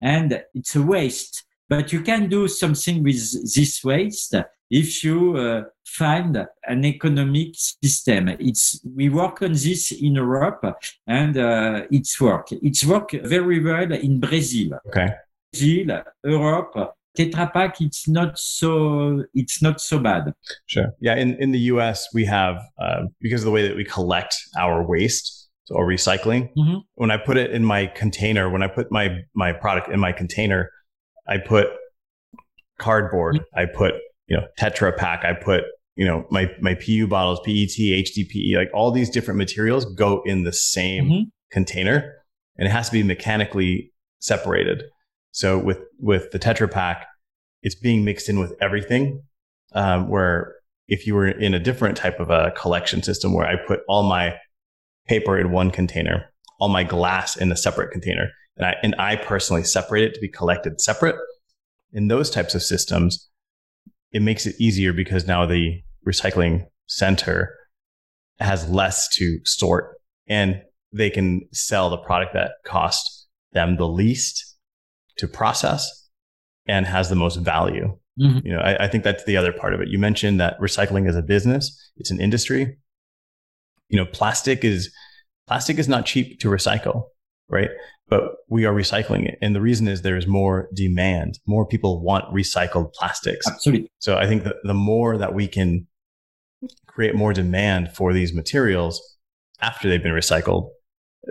and 0.00 0.44
it's 0.54 0.76
a 0.76 0.82
waste. 0.82 1.44
But 1.68 1.92
you 1.92 2.02
can 2.02 2.28
do 2.28 2.46
something 2.46 3.02
with 3.02 3.20
this 3.54 3.82
waste 3.82 4.36
if 4.70 5.02
you 5.02 5.36
uh, 5.36 5.62
find 5.84 6.46
an 6.66 6.84
economic 6.84 7.56
system. 7.56 8.28
It's 8.28 8.80
we 8.84 9.08
work 9.08 9.42
on 9.42 9.52
this 9.52 9.90
in 9.90 10.14
Europe, 10.14 10.64
and 11.06 11.36
uh, 11.36 11.82
it's 11.90 12.20
work. 12.20 12.52
It's 12.52 12.84
work 12.84 13.10
very 13.10 13.60
well 13.60 13.90
in 13.92 14.20
Brazil. 14.20 14.78
Okay. 14.86 15.14
Brazil, 15.52 16.02
Europe, 16.22 16.94
Tetra 17.16 17.52
Pak. 17.52 17.80
It's 17.80 18.08
not 18.08 18.38
so. 18.38 19.24
It's 19.34 19.62
not 19.62 19.80
so 19.80 19.98
bad. 19.98 20.32
Sure. 20.66 20.86
Yeah. 21.00 21.14
In 21.16 21.36
in 21.40 21.52
the 21.52 21.60
U.S., 21.74 22.06
we 22.12 22.24
have 22.24 22.56
uh, 22.78 23.02
because 23.20 23.42
of 23.42 23.46
the 23.46 23.52
way 23.52 23.66
that 23.66 23.76
we 23.76 23.84
collect 23.84 24.36
our 24.58 24.84
waste, 24.86 25.48
so 25.64 25.76
our 25.76 25.86
recycling. 25.86 26.50
Mhm. 26.58 26.82
When 26.94 27.10
I 27.10 27.16
put 27.16 27.36
it 27.36 27.50
in 27.52 27.64
my 27.64 27.86
container, 27.86 28.50
when 28.50 28.62
I 28.62 28.68
put 28.68 28.90
my 28.90 29.20
my 29.34 29.52
product 29.52 29.88
in 29.90 30.00
my 30.00 30.12
container, 30.12 30.70
I 31.28 31.38
put 31.38 31.68
cardboard. 32.78 33.40
I 33.54 33.66
put 33.66 33.94
you 34.26 34.36
know 34.36 34.46
Tetra 34.58 34.96
Pak. 34.96 35.24
I 35.24 35.32
put 35.34 35.64
you 35.96 36.06
know 36.06 36.26
my 36.30 36.50
my 36.60 36.74
PU 36.74 37.06
bottles, 37.06 37.40
PET, 37.44 37.78
HDPE, 37.78 38.56
like 38.56 38.70
all 38.74 38.90
these 38.90 39.10
different 39.10 39.38
materials 39.38 39.84
go 39.94 40.22
in 40.24 40.42
the 40.44 40.52
same 40.52 41.04
Mhm. 41.08 41.22
container, 41.52 42.12
and 42.56 42.66
it 42.66 42.70
has 42.70 42.88
to 42.88 42.92
be 42.92 43.02
mechanically 43.02 43.92
separated. 44.18 44.82
So 45.34 45.58
with 45.58 45.80
with 45.98 46.30
the 46.30 46.38
Tetra 46.38 46.70
Pak, 46.70 47.06
it's 47.62 47.74
being 47.74 48.04
mixed 48.04 48.28
in 48.28 48.38
with 48.38 48.54
everything. 48.60 49.22
Um, 49.72 50.08
where 50.08 50.54
if 50.86 51.08
you 51.08 51.14
were 51.16 51.26
in 51.26 51.54
a 51.54 51.58
different 51.58 51.96
type 51.96 52.20
of 52.20 52.30
a 52.30 52.52
collection 52.52 53.02
system, 53.02 53.34
where 53.34 53.46
I 53.46 53.56
put 53.56 53.80
all 53.88 54.04
my 54.04 54.36
paper 55.08 55.36
in 55.36 55.50
one 55.50 55.72
container, 55.72 56.26
all 56.60 56.68
my 56.68 56.84
glass 56.84 57.36
in 57.36 57.50
a 57.50 57.56
separate 57.56 57.90
container, 57.90 58.28
and 58.56 58.64
I 58.64 58.76
and 58.84 58.94
I 58.96 59.16
personally 59.16 59.64
separate 59.64 60.04
it 60.04 60.14
to 60.14 60.20
be 60.20 60.28
collected 60.28 60.80
separate. 60.80 61.16
In 61.92 62.06
those 62.06 62.30
types 62.30 62.54
of 62.54 62.62
systems, 62.62 63.28
it 64.12 64.22
makes 64.22 64.46
it 64.46 64.54
easier 64.60 64.92
because 64.92 65.26
now 65.26 65.46
the 65.46 65.82
recycling 66.06 66.66
center 66.86 67.52
has 68.38 68.68
less 68.68 69.08
to 69.16 69.40
sort 69.44 69.96
and 70.28 70.62
they 70.92 71.10
can 71.10 71.48
sell 71.52 71.90
the 71.90 71.98
product 71.98 72.34
that 72.34 72.52
cost 72.64 73.26
them 73.52 73.76
the 73.76 73.88
least 73.88 74.53
to 75.18 75.28
process 75.28 76.08
and 76.66 76.86
has 76.86 77.08
the 77.08 77.14
most 77.14 77.36
value. 77.36 77.96
Mhm. 78.18 78.44
You 78.44 78.52
know, 78.52 78.60
I, 78.60 78.84
I 78.84 78.88
think 78.88 79.04
that's 79.04 79.24
the 79.24 79.36
other 79.36 79.52
part 79.52 79.74
of 79.74 79.80
it. 79.80 79.88
You 79.88 79.98
mentioned 79.98 80.40
that 80.40 80.58
recycling 80.60 81.08
is 81.08 81.16
a 81.16 81.22
business, 81.22 81.92
it's 81.96 82.10
an 82.10 82.20
industry. 82.20 82.78
You 83.88 83.98
know, 83.98 84.06
plastic 84.06 84.64
is 84.64 84.92
plastic 85.46 85.78
is 85.78 85.88
not 85.88 86.06
cheap 86.06 86.40
to 86.40 86.48
recycle, 86.48 87.04
right? 87.48 87.70
But 88.08 88.22
we 88.48 88.64
are 88.64 88.74
recycling 88.74 89.26
it. 89.26 89.38
And 89.40 89.54
the 89.54 89.60
reason 89.60 89.88
is 89.88 90.02
there 90.02 90.16
is 90.16 90.26
more 90.26 90.68
demand. 90.74 91.38
More 91.46 91.66
people 91.66 92.02
want 92.02 92.24
recycled 92.32 92.92
plastics. 92.92 93.46
Absolutely. 93.46 93.90
So 93.98 94.16
I 94.16 94.26
think 94.26 94.44
that 94.44 94.56
the 94.64 94.74
more 94.74 95.18
that 95.18 95.34
we 95.34 95.48
can 95.48 95.86
create 96.86 97.14
more 97.14 97.32
demand 97.32 97.92
for 97.94 98.12
these 98.12 98.32
materials 98.32 99.02
after 99.60 99.88
they've 99.88 100.02
been 100.02 100.12
recycled, 100.12 100.70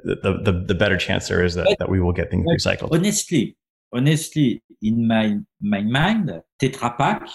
the, 0.04 0.40
the, 0.44 0.64
the 0.68 0.76
better 0.76 0.98
chance 0.98 1.28
there 1.28 1.44
is 1.44 1.56
that, 1.56 1.76
that 1.80 1.90
we 1.90 2.00
will 2.00 2.12
get 2.12 2.32
things 2.32 2.46
recycled. 2.48 2.92
Honestly, 2.92 3.56
honestly, 3.94 4.62
in 4.82 5.08
my, 5.08 5.38
my 5.62 5.82
mind, 5.82 6.41
Tetra 6.62 6.98
Pak 6.98 7.28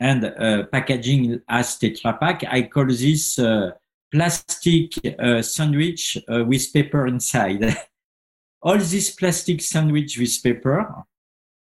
and 0.00 0.24
uh, 0.24 0.64
packaging 0.72 1.40
as 1.48 1.78
Tetra 1.78 2.18
Pak, 2.18 2.44
I 2.48 2.62
call 2.62 2.86
this 2.86 3.38
uh, 3.38 3.70
plastic 4.12 4.92
uh, 5.18 5.42
sandwich 5.42 6.16
uh, 6.28 6.44
with 6.44 6.72
paper 6.72 7.06
inside. 7.06 7.76
All 8.62 8.78
this 8.78 9.10
plastic 9.10 9.60
sandwich 9.60 10.18
with 10.18 10.42
paper 10.42 11.04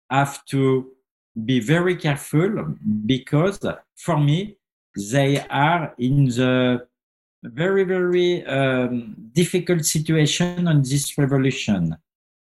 have 0.09 0.43
to 0.45 0.91
be 1.45 1.59
very 1.59 1.95
careful 1.95 2.75
because 3.05 3.59
for 3.95 4.19
me, 4.19 4.57
they 5.11 5.39
are 5.49 5.93
in 5.97 6.25
the 6.25 6.87
very, 7.43 7.83
very 7.83 8.45
um, 8.45 9.15
difficult 9.31 9.85
situation 9.85 10.67
on 10.67 10.81
this 10.81 11.17
revolution. 11.17 11.95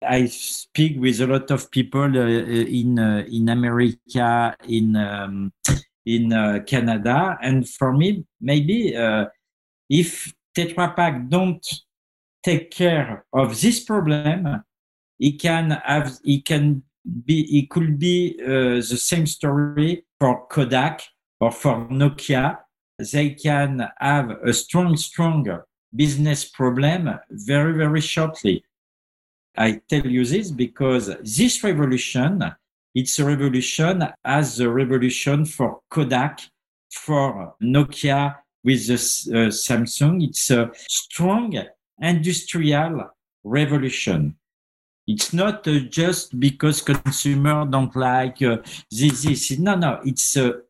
I 0.03 0.25
speak 0.27 0.99
with 0.99 1.21
a 1.21 1.27
lot 1.27 1.51
of 1.51 1.69
people 1.71 2.03
uh, 2.03 2.27
in 2.27 2.99
uh, 2.99 3.23
in 3.31 3.49
America, 3.49 4.55
in 4.67 4.95
um, 4.95 5.53
in 6.05 6.33
uh, 6.33 6.59
Canada, 6.65 7.37
and 7.41 7.67
for 7.67 7.93
me, 7.93 8.25
maybe 8.39 8.95
uh, 8.95 9.25
if 9.89 10.33
Tetra 10.57 10.95
Pak 10.95 11.29
don't 11.29 11.65
take 12.43 12.71
care 12.71 13.25
of 13.33 13.59
this 13.61 13.83
problem, 13.83 14.63
it 15.19 15.39
can 15.39 15.71
have 15.85 16.17
it 16.23 16.45
can 16.45 16.83
be 17.25 17.59
it 17.59 17.69
could 17.69 17.99
be 17.99 18.37
uh, 18.41 18.81
the 18.81 18.97
same 18.97 19.27
story 19.27 20.05
for 20.19 20.47
Kodak 20.47 21.01
or 21.39 21.51
for 21.51 21.87
Nokia 21.89 22.57
they 23.11 23.31
can 23.31 23.87
have 23.99 24.29
a 24.45 24.53
strong, 24.53 24.95
strong 24.95 25.47
business 25.95 26.45
problem 26.45 27.09
very, 27.29 27.73
very 27.73 28.01
shortly. 28.01 28.63
I 29.57 29.81
tell 29.89 30.05
you 30.05 30.25
this 30.25 30.51
because 30.51 31.07
this 31.21 31.63
revolution, 31.63 32.43
it's 32.95 33.19
a 33.19 33.25
revolution 33.25 34.07
as 34.23 34.59
a 34.59 34.69
revolution 34.69 35.45
for 35.45 35.81
Kodak, 35.89 36.39
for 36.91 37.55
Nokia 37.61 38.35
with 38.63 38.87
the 38.87 38.93
uh, 38.93 39.49
Samsung. 39.49 40.23
It's 40.23 40.51
a 40.51 40.71
strong 40.87 41.57
industrial 41.99 43.11
revolution. 43.43 44.35
It's 45.07 45.33
not 45.33 45.67
uh, 45.67 45.79
just 45.89 46.39
because 46.39 46.81
consumer 46.81 47.65
don't 47.65 47.95
like 47.95 48.41
uh, 48.41 48.57
this, 48.89 49.23
this. 49.23 49.59
No, 49.59 49.75
no, 49.75 49.99
it's 50.05 50.37
a 50.37 50.61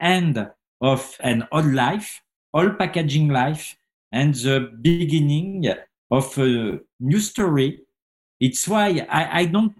end 0.00 0.48
of 0.80 1.16
an 1.20 1.48
old 1.50 1.72
life, 1.72 2.22
old 2.54 2.78
packaging 2.78 3.28
life, 3.28 3.76
and 4.12 4.34
the 4.34 4.70
beginning 4.80 5.66
of 6.10 6.38
a 6.38 6.80
new 7.00 7.20
story. 7.20 7.80
It's 8.40 8.66
why 8.68 9.06
I, 9.08 9.40
I 9.40 9.44
don't 9.46 9.74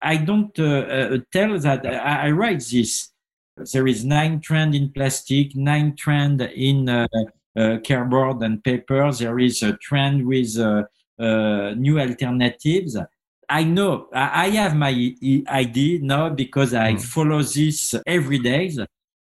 I 0.00 0.16
don't 0.16 0.58
uh, 0.58 0.64
uh, 0.64 1.18
tell 1.32 1.58
that 1.58 1.86
I, 1.86 2.26
I, 2.26 2.30
write 2.30 2.64
this. 2.68 3.10
There 3.72 3.86
is 3.86 4.04
nine 4.04 4.40
trend 4.40 4.74
in 4.74 4.90
plastic, 4.90 5.54
nine 5.54 5.94
trend 5.94 6.40
in 6.42 6.88
uh, 6.88 7.06
uh 7.56 7.78
cardboard 7.86 8.42
and 8.42 8.62
paper. 8.64 9.12
There 9.12 9.38
is 9.38 9.62
a 9.62 9.74
trend 9.74 10.26
with 10.26 10.58
uh, 10.58 10.84
uh, 11.18 11.74
new 11.76 12.00
alternatives. 12.00 12.96
I 13.48 13.64
know 13.64 14.08
I 14.12 14.48
have 14.48 14.74
my 14.74 15.14
idea 15.48 15.98
now 16.00 16.30
because 16.30 16.72
I 16.74 16.94
mm. 16.94 17.02
follow 17.02 17.42
this 17.42 17.94
every 18.06 18.38
day 18.38 18.74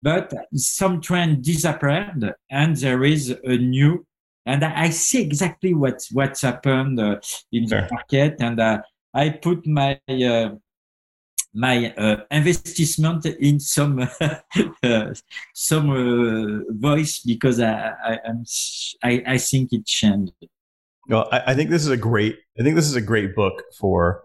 but 0.03 0.33
some 0.55 1.01
trend 1.01 1.45
disappeared 1.45 2.35
and 2.51 2.77
there 2.77 3.05
is 3.05 3.31
a 3.31 3.57
new 3.57 4.05
and 4.47 4.65
i 4.65 4.91
see 4.91 5.23
exactly 5.23 5.75
what 5.75 6.01
what's 6.13 6.43
happened 6.43 6.99
uh, 6.99 7.19
in 7.53 7.67
the 7.67 7.87
market 7.91 8.37
and 8.41 8.61
uh, 8.61 8.81
i 9.15 9.31
put 9.31 9.67
my 9.67 10.01
uh, 10.09 10.51
my 11.55 11.93
uh, 11.99 12.17
investment 12.31 13.27
in 13.27 13.61
some 13.61 14.01
uh, 14.83 15.15
some 15.55 15.91
uh, 15.91 16.61
voice 16.71 17.21
because 17.21 17.61
I 17.61 17.93
I, 18.05 18.19
I, 19.03 19.23
I 19.27 19.39
think 19.39 19.73
it 19.73 19.85
changed. 19.85 20.33
Well, 21.09 21.29
I, 21.31 21.43
I, 21.49 21.55
think 21.55 21.69
this 21.69 21.83
is 21.83 21.91
a 21.91 21.97
great 21.97 22.39
I 22.59 22.63
think 22.63 22.75
this 22.75 22.87
is 22.87 22.95
a 22.95 23.03
great 23.03 23.35
book 23.35 23.63
for 23.79 24.23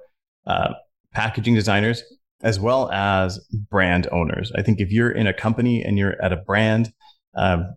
packaging 1.14 1.56
designers 1.56 2.04
as 2.42 2.60
well 2.60 2.90
as 2.92 3.40
brand 3.70 4.08
owners. 4.12 4.52
I 4.56 4.62
think 4.62 4.80
if 4.80 4.92
you're 4.92 5.12
in 5.12 5.28
a 5.28 5.34
company 5.34 5.84
and 5.84 5.98
you're 5.98 6.22
at 6.22 6.32
a 6.32 6.38
brand, 6.38 6.94
um, 7.36 7.76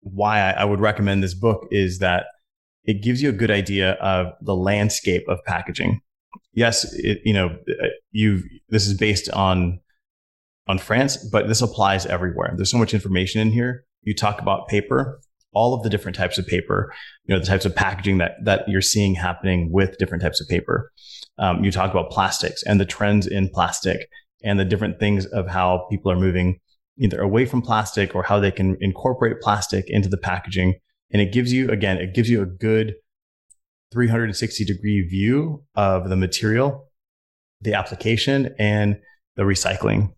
why 0.00 0.40
I, 0.40 0.50
I 0.50 0.64
would 0.64 0.80
recommend 0.80 1.22
this 1.22 1.34
book 1.34 1.66
is 1.70 1.98
that 1.98 2.26
it 2.84 3.02
gives 3.02 3.22
you 3.22 3.28
a 3.28 3.32
good 3.32 3.50
idea 3.50 3.92
of 3.94 4.32
the 4.40 4.54
landscape 4.54 5.24
of 5.28 5.44
packaging. 5.44 6.00
Yes, 6.54 6.92
it, 6.94 7.20
you 7.24 7.34
know, 7.34 7.56
you 8.10 8.42
this 8.68 8.86
is 8.86 8.94
based 8.96 9.30
on 9.30 9.80
on 10.66 10.78
France, 10.78 11.16
but 11.30 11.48
this 11.48 11.62
applies 11.62 12.06
everywhere. 12.06 12.52
There's 12.56 12.70
so 12.70 12.78
much 12.78 12.94
information 12.94 13.40
in 13.40 13.50
here. 13.50 13.84
You 14.02 14.14
talk 14.14 14.40
about 14.40 14.68
paper, 14.68 15.20
all 15.52 15.74
of 15.74 15.82
the 15.82 15.90
different 15.90 16.16
types 16.16 16.38
of 16.38 16.46
paper, 16.46 16.92
you 17.24 17.34
know, 17.34 17.40
the 17.40 17.46
types 17.46 17.64
of 17.64 17.74
packaging 17.74 18.18
that 18.18 18.32
that 18.44 18.68
you're 18.68 18.80
seeing 18.80 19.14
happening 19.14 19.70
with 19.72 19.98
different 19.98 20.22
types 20.22 20.40
of 20.40 20.48
paper. 20.48 20.90
Um, 21.38 21.64
you 21.64 21.70
talk 21.70 21.90
about 21.90 22.10
plastics 22.10 22.62
and 22.62 22.80
the 22.80 22.86
trends 22.86 23.26
in 23.26 23.48
plastic 23.48 24.08
and 24.42 24.58
the 24.58 24.64
different 24.64 24.98
things 24.98 25.26
of 25.26 25.46
how 25.46 25.86
people 25.90 26.10
are 26.10 26.18
moving 26.18 26.58
either 26.98 27.20
away 27.20 27.46
from 27.46 27.62
plastic 27.62 28.14
or 28.14 28.22
how 28.22 28.40
they 28.40 28.50
can 28.50 28.76
incorporate 28.80 29.40
plastic 29.40 29.84
into 29.88 30.08
the 30.08 30.16
packaging. 30.16 30.74
And 31.10 31.22
it 31.22 31.32
gives 31.32 31.52
you, 31.52 31.70
again, 31.70 31.98
it 31.98 32.14
gives 32.14 32.28
you 32.28 32.42
a 32.42 32.46
good 32.46 32.94
360 33.92 34.64
degree 34.64 35.06
view 35.08 35.64
of 35.74 36.08
the 36.08 36.16
material, 36.16 36.88
the 37.60 37.74
application, 37.74 38.54
and 38.58 38.98
the 39.36 39.44
recycling. 39.44 40.12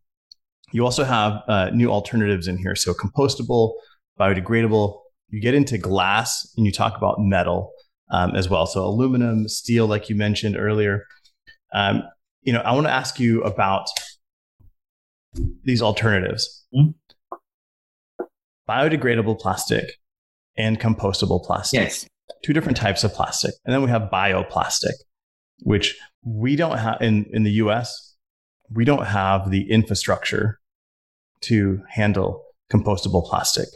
You 0.72 0.84
also 0.84 1.04
have 1.04 1.42
uh, 1.48 1.70
new 1.70 1.90
alternatives 1.90 2.48
in 2.48 2.58
here. 2.58 2.74
So 2.74 2.94
compostable, 2.94 3.74
biodegradable. 4.18 4.98
You 5.28 5.40
get 5.40 5.54
into 5.54 5.78
glass 5.78 6.52
and 6.56 6.66
you 6.66 6.72
talk 6.72 6.96
about 6.96 7.20
metal 7.20 7.72
um, 8.10 8.34
as 8.34 8.48
well. 8.48 8.66
So 8.66 8.84
aluminum, 8.84 9.48
steel, 9.48 9.86
like 9.86 10.08
you 10.08 10.16
mentioned 10.16 10.56
earlier. 10.56 11.04
Um, 11.72 12.02
you 12.42 12.52
know, 12.52 12.60
I 12.60 12.72
want 12.72 12.86
to 12.86 12.92
ask 12.92 13.20
you 13.20 13.42
about 13.42 13.86
these 15.64 15.82
alternatives: 15.82 16.64
mm-hmm. 16.74 16.90
biodegradable 18.68 19.38
plastic 19.38 19.92
and 20.56 20.78
compostable 20.80 21.44
plastic. 21.44 21.80
Yes, 21.80 22.06
two 22.44 22.52
different 22.52 22.76
types 22.76 23.04
of 23.04 23.12
plastic, 23.12 23.54
and 23.64 23.74
then 23.74 23.82
we 23.82 23.90
have 23.90 24.10
bioplastic, 24.12 24.94
which 25.60 25.96
we 26.24 26.56
don't 26.56 26.78
have 26.78 27.00
in 27.00 27.26
in 27.32 27.42
the 27.44 27.52
U.S. 27.52 28.16
We 28.72 28.84
don't 28.84 29.06
have 29.06 29.50
the 29.50 29.70
infrastructure 29.70 30.60
to 31.42 31.82
handle 31.88 32.44
compostable 32.72 33.26
plastic 33.26 33.66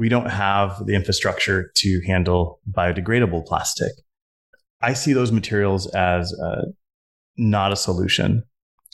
we 0.00 0.08
don't 0.08 0.30
have 0.30 0.86
the 0.86 0.94
infrastructure 0.94 1.70
to 1.74 2.00
handle 2.06 2.58
biodegradable 2.72 3.44
plastic. 3.44 3.92
I 4.80 4.94
see 4.94 5.12
those 5.12 5.30
materials 5.30 5.88
as 5.88 6.32
uh, 6.42 6.62
not 7.36 7.70
a 7.70 7.76
solution, 7.76 8.44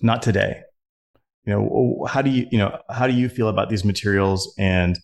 not 0.02 0.20
today. 0.20 0.62
You 1.46 1.54
know, 1.54 2.06
how 2.08 2.22
do 2.22 2.30
you, 2.30 2.46
you 2.50 2.58
know, 2.58 2.78
how 2.90 3.06
do 3.06 3.12
you 3.12 3.28
feel 3.28 3.48
about 3.48 3.70
these 3.70 3.84
materials 3.84 4.52
and 4.58 4.98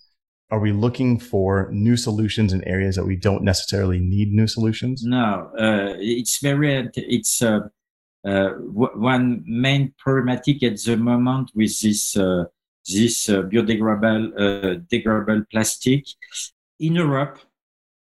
are 0.50 0.58
we 0.58 0.72
looking 0.72 1.18
for 1.18 1.70
new 1.72 1.96
solutions 1.96 2.52
in 2.52 2.62
areas 2.68 2.96
that 2.96 3.06
we 3.06 3.16
don't 3.16 3.42
necessarily 3.42 3.98
need 4.00 4.32
new 4.32 4.46
solutions? 4.46 5.02
No, 5.02 5.50
uh, 5.58 5.94
it's 5.98 6.40
very, 6.42 6.90
it's 6.94 7.40
uh, 7.40 7.60
uh, 8.26 8.50
one 8.50 9.42
main 9.46 9.94
problematic 9.98 10.62
at 10.62 10.78
the 10.82 10.96
moment 10.96 11.50
with 11.54 11.80
this 11.80 12.16
uh, 12.16 12.44
this 12.86 13.28
uh, 13.28 13.42
biodegradable 13.42 14.32
uh, 14.36 14.78
degradable 14.92 15.48
plastic. 15.50 16.04
In 16.78 16.96
Europe, 16.96 17.38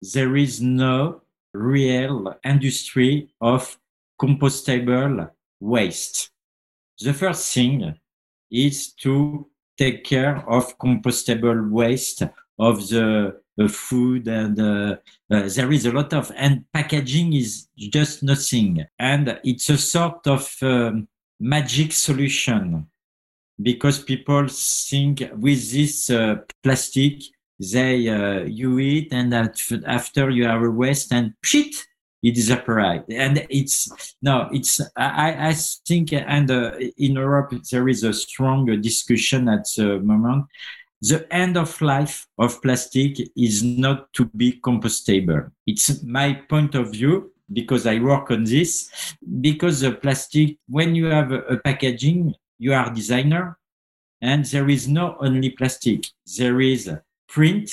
there 0.02 0.36
is 0.36 0.62
no 0.62 1.22
real 1.54 2.34
industry 2.44 3.30
of 3.40 3.78
compostable 4.20 5.30
waste. 5.60 6.32
The 7.00 7.14
first 7.14 7.54
thing 7.54 7.96
is 8.52 8.94
to 8.94 9.48
take 9.78 10.04
care 10.04 10.48
of 10.50 10.78
compostable 10.78 11.70
waste 11.70 12.24
of 12.60 12.88
the 12.90 13.36
uh, 13.60 13.68
food 13.68 14.28
and 14.28 14.60
uh, 14.60 14.96
uh, 15.32 15.50
there 15.56 15.72
is 15.72 15.86
a 15.86 15.92
lot 15.92 16.14
of 16.14 16.32
and 16.36 16.64
packaging 16.74 17.34
is 17.34 17.68
just 17.78 18.24
nothing. 18.24 18.86
And 19.00 19.40
it's 19.44 19.70
a 19.70 19.78
sort 19.78 20.26
of 20.28 20.56
um, 20.62 21.08
magic 21.40 21.92
solution 21.92 22.88
because 23.62 24.04
people 24.04 24.48
think 24.48 25.24
with 25.36 25.72
this 25.72 26.10
uh, 26.10 26.36
plastic, 26.64 27.22
they 27.60 28.08
uh, 28.10 28.44
you 28.44 28.80
eat 28.80 29.12
and 29.12 29.34
after 29.86 30.30
you 30.30 30.46
have 30.46 30.64
a 30.64 30.70
waste 30.70 31.14
and 31.14 31.34
shit, 31.44 31.76
it 32.24 32.36
disappears. 32.36 33.02
And 33.10 33.46
it's 33.50 34.16
no, 34.22 34.50
it's 34.52 34.80
I 34.96 35.50
I 35.50 35.54
think 35.88 36.14
and 36.14 36.50
uh, 36.50 36.72
in 36.98 37.14
Europe 37.14 37.54
there 37.72 37.88
is 37.90 38.04
a 38.04 38.14
strong 38.14 38.66
discussion 38.82 39.50
at 39.50 39.66
the 39.76 40.00
moment. 40.00 40.46
the 41.02 41.26
end 41.34 41.58
of 41.58 41.82
life 41.82 42.28
of 42.38 42.62
plastic 42.62 43.18
is 43.36 43.64
not 43.64 44.14
to 44.14 44.26
be 44.26 44.60
compostable. 44.62 45.52
It's 45.66 46.04
my 46.04 46.34
point 46.48 46.76
of 46.76 46.92
view 46.92 47.32
because 47.52 47.88
I 47.88 48.00
work 48.00 48.30
on 48.32 48.44
this. 48.44 48.90
Because 49.42 49.82
the 49.82 49.94
plastic, 49.94 50.58
when 50.68 50.96
you 50.96 51.06
have 51.08 51.32
a, 51.32 51.40
a 51.42 51.58
packaging, 51.58 52.36
you 52.60 52.74
are 52.74 52.94
designer, 52.94 53.58
and 54.22 54.46
there 54.46 54.70
is 54.70 54.88
not 54.88 55.18
only 55.20 55.50
plastic. 55.50 56.06
There 56.38 56.62
is 56.62 56.90
print. 57.28 57.72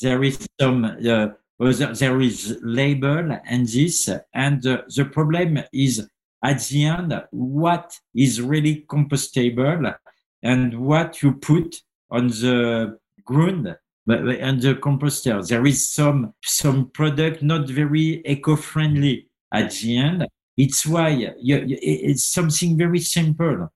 There 0.00 0.22
is 0.22 0.46
some. 0.60 0.84
Uh, 0.84 1.28
there 1.70 2.20
is 2.20 2.58
label 2.62 3.38
and 3.46 3.68
this, 3.68 4.08
and 4.34 4.66
uh, 4.66 4.82
the 4.96 5.04
problem 5.04 5.62
is 5.72 6.08
at 6.42 6.60
the 6.64 6.84
end 6.84 7.22
what 7.30 7.98
is 8.14 8.40
really 8.40 8.84
compostable 8.88 9.94
and 10.42 10.80
what 10.80 11.22
you 11.22 11.32
put 11.34 11.76
on 12.10 12.28
the 12.28 12.98
ground 13.24 13.76
and 14.08 14.60
the 14.60 14.74
composter. 14.74 15.46
There 15.46 15.64
is 15.66 15.88
some 15.88 16.34
some 16.42 16.90
product 16.90 17.42
not 17.42 17.68
very 17.68 18.22
eco-friendly 18.26 19.28
at 19.52 19.70
the 19.72 19.96
end. 19.96 20.26
It's 20.56 20.84
why 20.84 21.10
you, 21.10 21.64
it's 21.80 22.24
something 22.24 22.76
very 22.76 22.98
simple. 23.00 23.72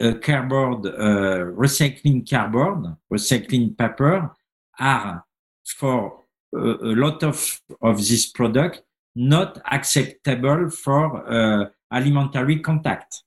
A 0.00 0.14
cardboard, 0.14 0.86
uh, 0.86 1.52
recycling 1.54 2.28
cardboard, 2.28 2.96
recycling 3.12 3.78
paper 3.78 4.34
are 4.80 5.24
for 5.64 6.23
a, 6.54 6.94
lot 6.94 7.22
of, 7.22 7.60
of 7.82 7.98
this 7.98 8.26
product 8.26 8.82
not 9.14 9.60
acceptable 9.70 10.70
for 10.70 11.28
uh, 11.28 11.66
alimentary 11.92 12.60
contact. 12.60 13.22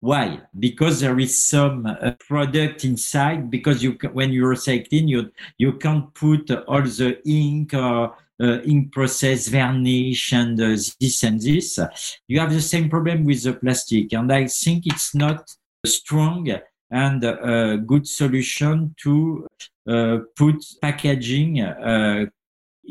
Why? 0.00 0.40
Because 0.58 1.00
there 1.00 1.18
is 1.20 1.48
some 1.48 1.86
uh, 1.86 2.12
product 2.28 2.84
inside. 2.84 3.50
Because 3.50 3.84
you, 3.84 3.96
when 4.12 4.32
you're 4.32 4.54
recycling, 4.54 5.08
you 5.08 5.30
you 5.58 5.74
can't 5.74 6.12
put 6.12 6.50
all 6.66 6.82
the 6.82 7.20
ink 7.24 7.72
or 7.74 8.16
uh, 8.42 8.60
ink 8.62 8.92
process, 8.92 9.46
varnish, 9.46 10.32
and 10.32 10.60
uh, 10.60 10.76
this 11.00 11.22
and 11.22 11.40
this. 11.40 11.78
You 12.26 12.40
have 12.40 12.52
the 12.52 12.60
same 12.60 12.88
problem 12.88 13.24
with 13.24 13.44
the 13.44 13.52
plastic, 13.52 14.12
and 14.12 14.32
I 14.32 14.48
think 14.48 14.86
it's 14.86 15.14
not 15.14 15.48
a 15.84 15.88
strong 15.88 16.50
and 16.90 17.24
a 17.24 17.78
good 17.78 18.06
solution 18.06 18.94
to 19.02 19.46
uh, 19.88 20.18
put 20.36 20.56
packaging 20.80 21.60
uh, 21.60 22.26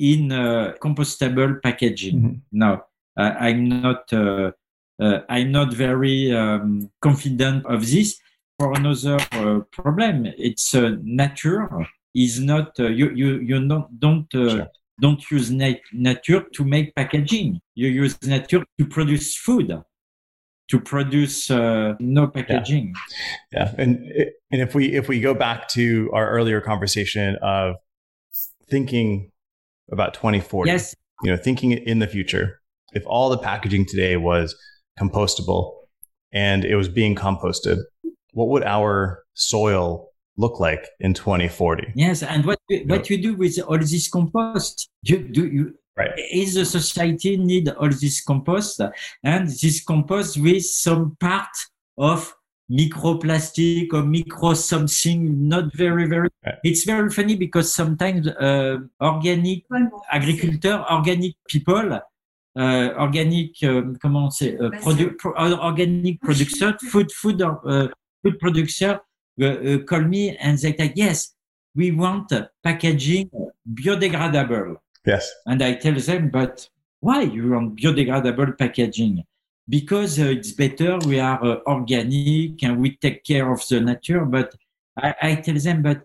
in 0.02 0.30
compostable 0.82 1.62
packaging. 1.62 2.18
Mm-hmm. 2.18 2.38
No, 2.52 2.84
I'm 3.16 3.70
not 3.70 4.12
uh, 5.02 5.22
I'm 5.30 5.52
not 5.52 5.74
very 5.74 6.32
um, 6.32 6.92
confident 7.02 7.66
of 7.66 7.90
this. 7.90 8.20
For 8.60 8.74
another 8.74 9.18
uh, 9.32 9.62
problem, 9.72 10.28
it's 10.38 10.76
uh, 10.76 10.96
nature 11.02 11.68
is 12.14 12.40
not 12.40 12.78
you 12.78 13.10
you 13.10 13.40
you 13.40 13.60
not, 13.60 14.00
don't 14.00 14.28
sure. 14.32 14.68
don't 15.00 15.32
use 15.32 15.50
nat- 15.50 15.82
nature 15.92 16.46
to 16.54 16.64
make 16.64 16.94
packaging. 16.94 17.60
You 17.74 17.88
use 17.88 18.22
nature 18.22 18.64
to 18.78 18.86
produce 18.86 19.36
food 19.36 19.82
to 20.70 20.80
produce 20.80 21.50
uh, 21.50 21.96
no 22.00 22.28
packaging. 22.28 22.94
Yeah. 23.52 23.72
yeah, 23.72 23.84
and 23.84 24.06
and 24.52 24.62
if 24.62 24.76
we 24.76 24.96
if 24.96 25.08
we 25.08 25.20
go 25.20 25.34
back 25.34 25.68
to 25.70 26.12
our 26.14 26.30
earlier 26.30 26.62
conversation 26.62 27.38
of 27.42 27.78
thinking 28.70 29.32
about 29.92 30.14
2040, 30.14 30.70
yes, 30.70 30.96
you 31.24 31.32
know, 31.32 31.38
thinking 31.38 31.72
in 31.72 32.00
the 32.00 32.08
future, 32.08 32.62
if 32.94 33.04
all 33.06 33.30
the 33.30 33.38
packaging 33.38 33.86
today 33.86 34.18
was 34.18 34.56
compostable 35.00 35.74
and 36.34 36.66
it 36.66 36.76
was 36.76 36.90
being 36.90 37.16
composted, 37.16 37.78
what 38.34 38.48
would 38.50 38.64
our 38.64 39.24
soil 39.34 40.10
look 40.38 40.60
like 40.60 40.88
in 41.00 41.14
2040? 41.14 41.94
Yes, 41.96 42.24
and 42.24 42.46
what 42.46 42.60
what 42.86 43.10
you 43.10 43.22
do 43.22 43.36
with 43.36 43.60
all 43.60 43.78
this 43.78 44.10
compost? 44.10 44.90
You 45.04 45.20
do 45.20 45.48
you 45.48 45.74
right. 45.98 46.12
is 46.32 46.56
the 46.56 46.66
society 46.66 47.38
need 47.38 47.70
all 47.70 47.90
this 47.90 48.24
compost 48.24 48.82
and 49.24 49.48
this 49.48 49.84
compost 49.84 50.38
with 50.38 50.66
some 50.66 51.18
part 51.20 51.50
of 51.98 52.34
microplastic 52.72 53.94
or 53.94 54.04
micro 54.04 54.54
something 54.54 55.48
not 55.50 55.66
very 55.76 56.06
very 56.08 56.30
it's 56.64 56.84
very 56.86 57.10
funny 57.10 57.36
because 57.36 57.74
sometimes 57.74 58.28
uh, 58.28 58.78
organic 59.02 59.64
agriculture 60.12 60.78
organic 60.90 61.34
people 61.50 62.00
uh, 62.58 62.94
organic, 62.98 63.64
um, 63.64 63.98
comment 63.98 64.30
c'est, 64.30 64.60
uh, 64.60 64.70
produ 64.82 65.16
pro 65.16 65.32
organic 65.38 66.20
producer, 66.20 66.76
food, 66.92 67.10
food, 67.14 67.42
uh, 67.42 67.88
food 68.22 68.38
producer 68.40 69.00
call 69.88 70.02
me 70.02 70.36
and 70.38 70.58
they 70.58 70.76
say, 70.76 70.92
yes, 70.96 71.34
we 71.76 71.92
want 71.92 72.28
packaging 72.62 73.30
biodegradable. 73.66 74.76
Yes. 75.06 75.32
And 75.46 75.64
I 75.64 75.76
tell 75.76 75.96
them, 75.96 76.30
but 76.30 76.68
why 77.00 77.22
you 77.22 77.52
want 77.52 77.80
biodegradable 77.80 78.58
packaging? 78.58 79.24
Because 79.72 80.20
uh, 80.20 80.36
it's 80.38 80.52
better, 80.52 81.00
we 81.08 81.20
are 81.20 81.40
uh, 81.44 81.60
organic 81.66 82.62
and 82.62 82.74
we 82.82 82.98
take 82.98 83.24
care 83.24 83.48
of 83.56 83.62
the 83.70 83.80
nature. 83.80 84.26
But 84.26 84.54
I, 84.98 85.16
I, 85.22 85.36
tell 85.36 85.56
them, 85.56 85.82
but 85.82 86.00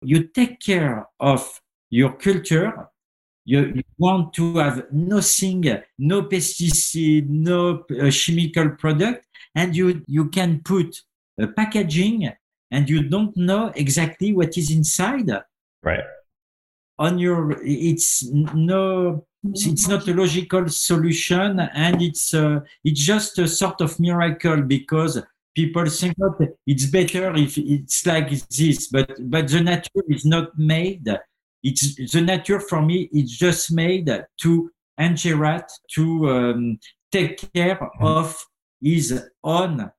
you 0.00 0.18
take 0.28 0.58
care 0.60 1.06
of 1.20 1.60
your 1.90 2.12
culture 2.14 2.88
you, 3.44 3.82
want 3.98 4.32
to 4.34 4.56
have 4.56 4.86
nothing, 4.90 5.64
no 5.98 6.22
pesticide, 6.22 7.28
no 7.28 7.84
uh, 8.00 8.10
chemical 8.10 8.70
product, 8.70 9.26
and 9.54 9.76
you, 9.76 10.02
you 10.06 10.28
can 10.30 10.60
put 10.64 11.02
a 11.38 11.46
packaging 11.46 12.32
and 12.70 12.88
you 12.88 13.08
don't 13.08 13.36
know 13.36 13.72
exactly 13.74 14.32
what 14.32 14.56
is 14.56 14.70
inside. 14.70 15.30
Right. 15.82 16.04
On 16.98 17.18
your, 17.18 17.60
it's 17.62 18.24
no, 18.30 19.26
it's 19.42 19.88
not 19.88 20.06
a 20.06 20.14
logical 20.14 20.68
solution, 20.68 21.58
and 21.58 22.00
it's 22.00 22.32
uh, 22.32 22.60
it's 22.84 23.00
just 23.00 23.38
a 23.38 23.48
sort 23.48 23.80
of 23.80 23.98
miracle 23.98 24.62
because 24.62 25.20
people 25.54 25.86
think 25.86 26.14
it's 26.66 26.86
better 26.86 27.34
if 27.34 27.58
it's 27.58 28.06
like 28.06 28.30
this, 28.48 28.88
but 28.88 29.10
but 29.20 29.48
the 29.48 29.60
nature 29.60 30.04
is 30.08 30.24
not 30.24 30.56
made. 30.56 31.08
It's 31.62 32.12
the 32.12 32.20
nature 32.20 32.60
for 32.60 32.80
me 32.82 33.08
it's 33.12 33.36
just 33.36 33.72
made 33.72 34.10
to 34.42 34.70
engineer 34.98 35.66
to 35.94 36.30
um, 36.30 36.78
take 37.10 37.52
care 37.52 37.76
mm-hmm. 37.76 38.04
of 38.04 38.38
his 38.80 39.28
own 39.42 39.90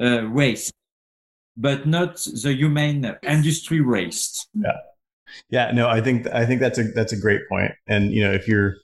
uh, 0.00 0.28
waste 0.30 0.72
but 1.56 1.86
not 1.86 2.16
the 2.42 2.52
human 2.54 3.16
industry 3.22 3.80
waste. 3.80 4.48
Yeah 4.54 4.91
yeah 5.50 5.70
no 5.72 5.88
i 5.88 6.00
think 6.00 6.26
i 6.28 6.44
think 6.44 6.60
that's 6.60 6.78
a 6.78 6.84
that's 6.94 7.12
a 7.12 7.16
great 7.16 7.40
point. 7.48 7.72
and 7.86 8.12
you 8.12 8.22
know 8.22 8.32
if 8.32 8.48
you're 8.48 8.74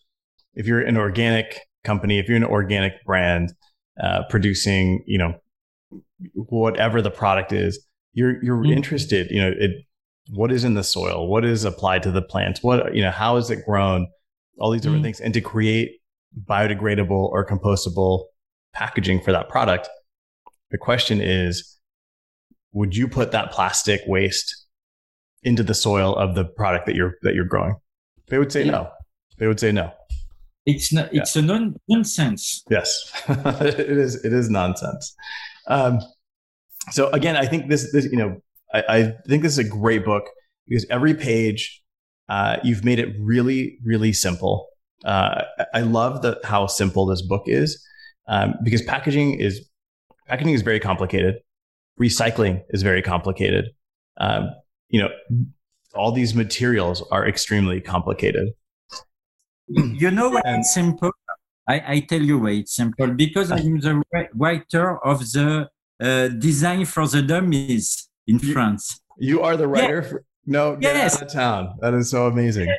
if 0.54 0.66
you're 0.66 0.80
an 0.80 0.96
organic 0.96 1.60
company 1.84 2.18
if 2.18 2.28
you're 2.28 2.36
an 2.36 2.44
organic 2.44 2.92
brand 3.04 3.52
uh, 4.02 4.22
producing 4.28 5.02
you 5.06 5.18
know 5.18 5.34
whatever 6.34 7.00
the 7.00 7.10
product 7.10 7.52
is 7.52 7.84
you're 8.12 8.42
you're 8.42 8.58
mm-hmm. 8.58 8.72
interested 8.72 9.30
you 9.30 9.40
know 9.40 9.52
it 9.56 9.72
what 10.30 10.52
is 10.52 10.64
in 10.64 10.74
the 10.74 10.84
soil, 10.84 11.28
what 11.28 11.44
is 11.44 11.64
applied 11.64 12.02
to 12.02 12.10
the 12.10 12.22
plants, 12.22 12.62
what 12.62 12.94
you 12.94 13.02
know, 13.02 13.10
how 13.10 13.36
is 13.36 13.50
it 13.50 13.64
grown, 13.64 14.06
all 14.58 14.70
these 14.70 14.82
different 14.82 15.02
mm. 15.02 15.06
things, 15.06 15.20
and 15.20 15.34
to 15.34 15.40
create 15.40 16.00
biodegradable 16.44 17.10
or 17.10 17.46
compostable 17.46 18.24
packaging 18.74 19.20
for 19.20 19.32
that 19.32 19.48
product. 19.48 19.88
The 20.70 20.78
question 20.78 21.20
is, 21.20 21.78
would 22.72 22.94
you 22.94 23.08
put 23.08 23.32
that 23.32 23.50
plastic 23.50 24.02
waste 24.06 24.66
into 25.42 25.62
the 25.62 25.74
soil 25.74 26.14
of 26.16 26.34
the 26.34 26.44
product 26.44 26.86
that 26.86 26.94
you're 26.94 27.14
that 27.22 27.34
you're 27.34 27.44
growing? 27.44 27.76
They 28.28 28.38
would 28.38 28.52
say 28.52 28.64
yeah. 28.64 28.72
no. 28.72 28.90
They 29.38 29.46
would 29.46 29.60
say 29.60 29.72
no. 29.72 29.92
It's 30.66 30.92
not. 30.92 31.08
It's 31.12 31.34
yeah. 31.34 31.42
a 31.42 31.44
non- 31.44 31.76
nonsense. 31.88 32.62
Yes, 32.70 33.12
it 33.28 33.78
is. 33.78 34.24
It 34.24 34.32
is 34.32 34.50
nonsense. 34.50 35.14
Um, 35.66 36.00
so 36.90 37.10
again, 37.10 37.36
I 37.36 37.46
think 37.46 37.68
this. 37.68 37.92
This 37.92 38.04
you 38.06 38.16
know 38.16 38.40
I, 38.72 38.82
I 38.88 39.02
think 39.26 39.42
this 39.42 39.52
is 39.52 39.58
a 39.58 39.68
great 39.68 40.04
book 40.04 40.24
because 40.66 40.84
every 40.90 41.14
page 41.14 41.82
uh, 42.28 42.58
you've 42.62 42.84
made 42.84 42.98
it 42.98 43.14
really, 43.18 43.78
really 43.84 44.12
simple. 44.12 44.68
Uh, 45.04 45.42
I 45.72 45.80
love 45.80 46.22
the, 46.22 46.40
how 46.44 46.66
simple 46.66 47.06
this 47.06 47.22
book 47.22 47.44
is 47.46 47.82
um, 48.26 48.54
because 48.62 48.82
packaging 48.82 49.40
is 49.40 49.68
packaging 50.26 50.54
is 50.54 50.62
very 50.62 50.80
complicated. 50.80 51.36
Recycling 52.00 52.62
is 52.70 52.82
very 52.82 53.02
complicated. 53.02 53.66
Um, 54.18 54.50
you 54.88 55.00
know, 55.00 55.10
all 55.94 56.12
these 56.12 56.34
materials 56.34 57.02
are 57.10 57.26
extremely 57.26 57.80
complicated. 57.80 58.52
You 59.68 60.10
know 60.10 60.30
why 60.30 60.42
it's 60.46 60.72
simple? 60.72 61.12
I, 61.68 61.82
I 61.86 62.00
tell 62.00 62.22
you 62.22 62.38
why 62.38 62.50
it's 62.50 62.74
simple 62.74 63.08
because 63.12 63.52
I'm 63.52 63.80
the 63.80 64.02
writer 64.34 65.04
of 65.04 65.20
the 65.32 65.68
uh, 66.00 66.28
design 66.28 66.86
for 66.86 67.06
the 67.06 67.20
dummies 67.20 68.08
in 68.26 68.38
you, 68.38 68.52
France. 68.52 69.00
You 69.18 69.42
are 69.42 69.56
the 69.56 69.68
writer. 69.68 70.00
Yeah. 70.02 70.08
For, 70.08 70.24
no, 70.46 70.76
get 70.76 70.96
yes. 70.96 71.16
out 71.16 71.22
of 71.22 71.32
town. 71.32 71.74
That 71.80 71.92
is 71.92 72.10
so 72.10 72.26
amazing. 72.26 72.74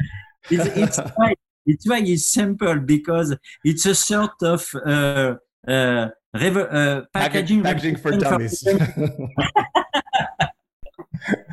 it's, 0.50 0.66
it's, 0.66 0.98
why, 1.16 1.36
it's 1.68 1.88
why 1.88 2.00
it's 2.00 2.26
simple 2.26 2.80
because 2.80 3.36
it's 3.64 3.86
a 3.86 3.94
sort 3.94 4.42
of 4.42 4.68
uh, 4.84 5.36
uh, 5.68 6.10
rever- 6.34 6.74
uh, 6.74 7.02
packaging, 7.14 7.62
packaging 7.62 7.98
for 7.98 8.12
dummies. 8.18 8.68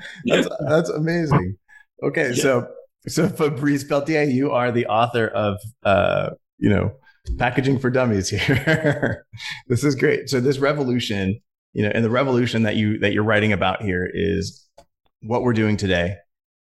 that's, 0.25 0.49
that's 0.69 0.91
amazing. 0.91 1.57
Okay, 2.03 2.35
so 2.35 2.69
so 3.09 3.29
Fabrice 3.29 3.85
Peltier, 3.85 4.25
you 4.25 4.51
are 4.51 4.73
the 4.73 4.87
author 4.87 5.29
of 5.29 5.59
uh, 5.85 6.31
you 6.59 6.69
know 6.69 6.93
packaging 7.39 7.79
for 7.79 7.91
dummies 7.91 8.29
here. 8.29 9.27
this 9.69 9.85
is 9.85 9.95
great. 9.95 10.29
So 10.29 10.41
this 10.41 10.59
revolution, 10.59 11.41
you 11.73 11.83
know, 11.83 11.91
and 11.95 12.05
the 12.05 12.11
revolution 12.11 12.63
that 12.65 12.77
you 12.77 12.99
that 12.99 13.13
you're 13.13 13.25
writing 13.25 13.53
about 13.53 13.83
here 13.83 14.09
is 14.13 14.67
what 15.23 15.43
we're 15.43 15.53
doing 15.53 15.77
today 15.77 16.17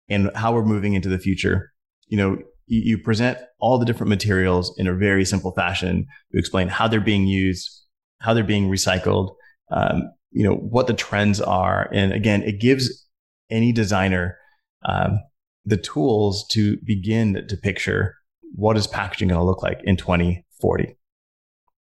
and 0.08 0.30
how 0.34 0.52
we're 0.52 0.64
moving 0.64 0.94
into 0.94 1.08
the 1.08 1.18
future. 1.18 1.72
You 2.08 2.18
know, 2.18 2.38
you, 2.66 2.80
you 2.82 2.98
present 2.98 3.38
all 3.58 3.78
the 3.78 3.86
different 3.86 4.08
materials 4.08 4.74
in 4.78 4.86
a 4.86 4.94
very 4.94 5.24
simple 5.24 5.52
fashion. 5.52 6.06
to 6.32 6.38
explain 6.38 6.68
how 6.68 6.88
they're 6.88 7.00
being 7.00 7.26
used, 7.26 7.84
how 8.20 8.34
they're 8.34 8.44
being 8.44 8.68
recycled, 8.68 9.34
um, 9.70 10.04
you 10.30 10.44
know, 10.44 10.54
what 10.54 10.86
the 10.86 10.94
trends 10.94 11.40
are, 11.40 11.88
and 11.92 12.12
again, 12.12 12.42
it 12.42 12.60
gives 12.60 13.05
any 13.50 13.72
designer 13.72 14.38
um, 14.84 15.20
the 15.64 15.76
tools 15.76 16.46
to 16.48 16.78
begin 16.84 17.44
to 17.48 17.56
picture 17.56 18.14
what 18.54 18.76
is 18.76 18.86
packaging 18.86 19.28
going 19.28 19.40
to 19.40 19.44
look 19.44 19.62
like 19.62 19.80
in 19.84 19.96
2040. 19.96 20.96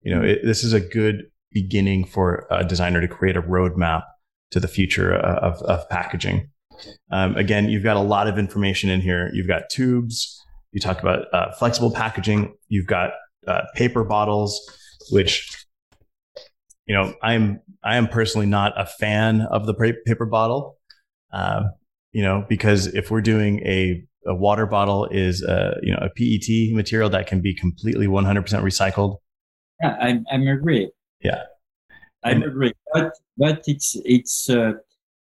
You 0.02 0.14
know, 0.14 0.22
it, 0.22 0.40
this 0.44 0.64
is 0.64 0.72
a 0.72 0.80
good 0.80 1.24
beginning 1.52 2.04
for 2.04 2.46
a 2.50 2.64
designer 2.64 3.00
to 3.00 3.08
create 3.08 3.36
a 3.36 3.42
roadmap 3.42 4.02
to 4.50 4.60
the 4.60 4.68
future 4.68 5.14
of, 5.14 5.62
of 5.62 5.88
packaging. 5.88 6.50
Um, 7.12 7.36
again, 7.36 7.68
you've 7.68 7.84
got 7.84 7.96
a 7.96 8.00
lot 8.00 8.26
of 8.26 8.38
information 8.38 8.90
in 8.90 9.00
here. 9.00 9.30
You've 9.32 9.46
got 9.46 9.70
tubes. 9.70 10.40
You 10.72 10.80
talk 10.80 11.00
about 11.00 11.26
uh, 11.32 11.52
flexible 11.52 11.92
packaging. 11.92 12.54
You've 12.68 12.86
got 12.86 13.12
uh, 13.46 13.62
paper 13.74 14.02
bottles, 14.02 14.60
which 15.10 15.64
you 16.86 16.94
know 16.94 17.14
I'm 17.22 17.60
I 17.84 17.96
am 17.96 18.08
personally 18.08 18.46
not 18.46 18.72
a 18.76 18.86
fan 18.86 19.42
of 19.42 19.66
the 19.66 19.74
paper 20.04 20.26
bottle. 20.26 20.78
Um, 21.34 21.72
you 22.12 22.22
know, 22.22 22.46
because 22.48 22.86
if 22.86 23.10
we're 23.10 23.20
doing 23.20 23.58
a, 23.66 24.04
a 24.24 24.34
water 24.34 24.66
bottle 24.66 25.06
is 25.06 25.42
a, 25.42 25.76
you 25.82 25.92
know, 25.92 25.98
a 25.98 26.08
PET 26.10 26.72
material 26.72 27.10
that 27.10 27.26
can 27.26 27.40
be 27.40 27.52
completely 27.54 28.06
100% 28.06 28.44
recycled. 28.62 29.18
Yeah, 29.82 29.96
I'm 30.00 30.24
I'm 30.30 30.46
agree. 30.46 30.90
Yeah. 31.20 31.42
I'm 32.22 32.42
agree. 32.42 32.72
But, 32.92 33.12
but 33.36 33.62
it's, 33.66 33.96
it's, 34.04 34.48
uh, 34.48 34.74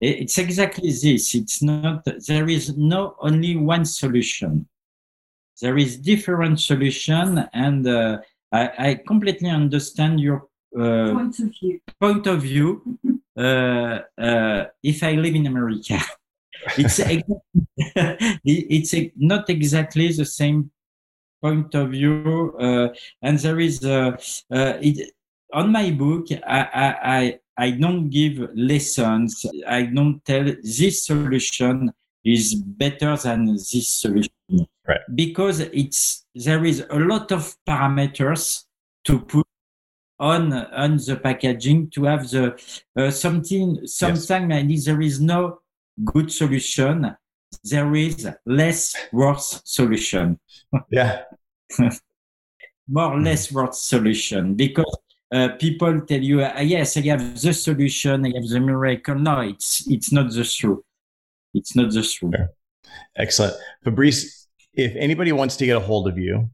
it's 0.01 0.37
exactly 0.39 0.89
this. 0.89 1.35
It's 1.35 1.61
not, 1.61 2.03
there 2.27 2.49
is 2.49 2.75
no 2.75 3.15
only 3.19 3.55
one 3.55 3.85
solution. 3.85 4.67
There 5.61 5.77
is 5.77 5.97
different 5.97 6.59
solution 6.59 7.47
and 7.53 7.87
uh, 7.87 8.17
I, 8.51 8.89
I 8.89 8.99
completely 9.07 9.49
understand 9.49 10.19
your 10.19 10.47
uh, 10.75 11.13
Point 11.13 11.39
of 11.39 11.53
view. 11.61 11.79
point 11.99 12.27
of 12.27 12.41
view. 12.41 12.97
Uh, 13.37 13.99
uh, 14.17 14.65
if 14.83 15.03
I 15.03 15.13
live 15.13 15.35
in 15.35 15.47
America, 15.47 15.99
it's 16.77 16.99
it's 18.45 18.93
ex- 18.93 19.13
not 19.17 19.49
exactly 19.49 20.11
the 20.11 20.25
same 20.25 20.71
point 21.41 21.73
of 21.73 21.89
view 21.91 22.55
uh, 22.59 22.89
and 23.23 23.39
there 23.39 23.59
is 23.59 23.79
it, 23.83 25.11
on 25.53 25.71
my 25.71 25.89
book 25.91 26.27
I, 26.45 26.59
I, 26.73 27.17
I 27.17 27.39
I 27.57 27.71
don't 27.71 28.09
give 28.09 28.47
lessons 28.55 29.43
i 29.67 29.83
don't 29.83 30.23
tell 30.23 30.45
this 30.61 31.05
solution 31.05 31.91
is 32.23 32.53
better 32.55 33.17
than 33.17 33.45
this 33.47 33.89
solution 33.89 34.31
Right. 34.87 34.99
because 35.15 35.59
it's 35.59 36.25
there 36.33 36.65
is 36.65 36.85
a 36.89 36.99
lot 36.99 37.31
of 37.31 37.55
parameters 37.67 38.63
to 39.05 39.19
put 39.19 39.47
on 40.21 40.53
on 40.53 40.97
the 40.97 41.19
packaging 41.21 41.89
to 41.89 42.03
have 42.05 42.29
the 42.29 42.55
uh, 42.95 43.09
something 43.09 43.85
sometimes 43.85 44.85
there 44.85 45.01
is 45.01 45.19
no 45.19 45.59
good 46.05 46.31
solution, 46.31 47.15
there 47.63 47.93
is 47.95 48.29
less 48.45 48.95
worse 49.11 49.61
solution. 49.65 50.39
Yeah. 50.89 51.23
More 52.87 53.13
or 53.13 53.21
less 53.21 53.51
worse 53.51 53.81
solution 53.81 54.55
because 54.55 54.97
uh, 55.33 55.49
people 55.59 56.01
tell 56.01 56.21
you, 56.21 56.43
uh, 56.43 56.59
yes, 56.61 56.97
I 56.97 57.01
have 57.01 57.41
the 57.41 57.53
solution, 57.53 58.25
I 58.25 58.31
have 58.35 58.47
the 58.47 58.59
miracle. 58.59 59.15
No, 59.15 59.39
it's 59.41 59.87
it's 59.89 60.11
not 60.11 60.31
the 60.31 60.43
truth. 60.43 60.83
It's 61.53 61.75
not 61.75 61.91
the 61.91 62.03
truth. 62.03 62.35
Sure. 62.35 62.49
Excellent, 63.17 63.55
Fabrice. 63.83 64.47
If 64.73 64.95
anybody 64.95 65.31
wants 65.31 65.57
to 65.57 65.65
get 65.65 65.77
a 65.77 65.81
hold 65.81 66.07
of 66.07 66.17
you, 66.17 66.49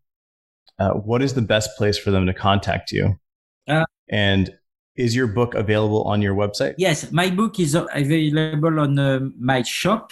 uh, 0.79 0.91
what 0.91 1.21
is 1.21 1.33
the 1.33 1.41
best 1.41 1.77
place 1.77 1.97
for 1.97 2.11
them 2.11 2.25
to 2.25 2.33
contact 2.33 2.91
you? 2.91 3.19
Uh, 3.67 3.85
and 4.09 4.57
is 4.95 5.15
your 5.15 5.27
book 5.27 5.53
available 5.55 6.03
on 6.03 6.21
your 6.21 6.35
website? 6.35 6.75
Yes, 6.77 7.11
my 7.11 7.29
book 7.29 7.59
is 7.59 7.75
available 7.75 8.79
on 8.79 8.97
uh, 8.97 9.19
my 9.39 9.61
shop. 9.61 10.11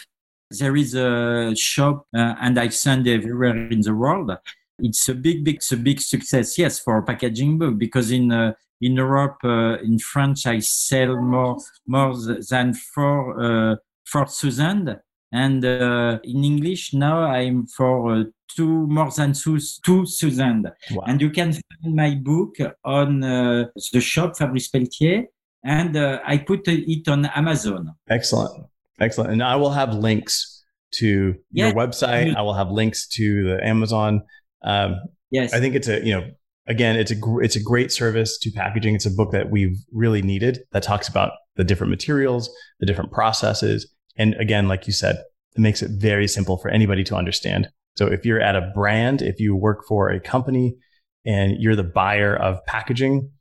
There 0.51 0.75
is 0.75 0.93
a 0.93 1.55
shop, 1.55 2.05
uh, 2.15 2.35
and 2.39 2.59
I 2.59 2.67
send 2.69 3.07
everywhere 3.07 3.55
in 3.71 3.81
the 3.81 3.95
world. 3.95 4.31
It's 4.79 5.09
a 5.09 5.15
big, 5.15 5.43
big, 5.43 5.55
it's 5.55 5.71
a 5.71 5.77
big 5.77 5.99
success. 5.99 6.57
Yes, 6.57 6.79
for 6.79 6.97
a 6.97 7.03
packaging 7.03 7.57
book 7.57 7.77
because 7.77 8.11
in 8.11 8.31
uh, 8.31 8.53
in 8.81 8.95
Europe, 8.95 9.37
uh, 9.43 9.77
in 9.79 9.97
France, 9.99 10.45
I 10.45 10.59
sell 10.59 11.15
more 11.19 11.57
more 11.87 12.13
than 12.49 12.73
four 12.73 13.41
uh, 13.41 13.75
four 14.05 14.27
thousand, 14.27 14.99
and 15.43 15.61
uh, 15.65 16.19
in 16.23 16.43
English 16.51 16.83
now 16.93 17.17
I'm 17.37 17.57
for 17.77 18.25
two 18.55 18.73
more 18.97 19.11
than 19.17 19.33
two 19.33 19.59
two 19.85 20.05
thousand. 20.05 20.61
Wow. 20.91 21.03
And 21.07 21.17
you 21.23 21.29
can 21.37 21.49
find 21.53 21.95
my 22.03 22.11
book 22.31 22.53
on 22.83 23.09
uh, 23.23 23.65
the 23.93 24.01
shop 24.01 24.37
Fabrice 24.37 24.69
Peltier, 24.73 25.25
and 25.63 25.91
uh, 25.97 26.19
I 26.25 26.35
put 26.49 26.67
it 26.67 27.07
on 27.13 27.25
Amazon. 27.41 27.81
Excellent, 28.17 28.53
excellent. 28.99 29.31
And 29.33 29.41
I 29.43 29.55
will 29.61 29.71
have 29.81 29.91
links 30.09 30.63
to 30.99 31.35
Yeah. 31.51 31.67
your 31.67 31.75
website. 31.75 32.35
I 32.35 32.41
will 32.41 32.53
have 32.61 32.71
links 32.81 32.99
to 33.17 33.25
the 33.49 33.57
Amazon. 33.73 34.21
Um, 34.63 34.91
Yes, 35.31 35.53
I 35.53 35.59
think 35.59 35.75
it's 35.75 35.89
a 35.89 35.97
you 36.07 36.13
know 36.15 36.23
again 36.75 36.95
it's 37.01 37.11
a 37.11 37.15
gr- 37.25 37.43
it's 37.45 37.57
a 37.57 37.63
great 37.71 37.91
service 37.91 38.31
to 38.43 38.51
packaging. 38.51 38.95
It's 38.95 39.07
a 39.13 39.15
book 39.19 39.31
that 39.31 39.49
we've 39.55 39.77
really 39.91 40.21
needed 40.21 40.59
that 40.71 40.83
talks 40.83 41.07
about 41.09 41.31
the 41.57 41.65
different 41.69 41.89
materials, 41.97 42.43
the 42.79 42.85
different 42.85 43.11
processes, 43.11 43.79
and 44.17 44.35
again, 44.35 44.67
like 44.67 44.87
you 44.87 44.93
said, 44.93 45.15
it 45.55 45.61
makes 45.61 45.81
it 45.81 45.91
very 45.91 46.27
simple 46.27 46.57
for 46.57 46.69
anybody 46.69 47.03
to 47.05 47.15
understand. 47.15 47.69
So 47.95 48.07
if 48.07 48.25
you're 48.25 48.41
at 48.41 48.55
a 48.55 48.71
brand, 48.73 49.21
if 49.21 49.39
you 49.39 49.55
work 49.55 49.85
for 49.87 50.09
a 50.09 50.19
company, 50.19 50.75
and 51.25 51.55
you're 51.59 51.75
the 51.75 51.83
buyer 51.83 52.35
of 52.35 52.63
packaging, 52.65 53.31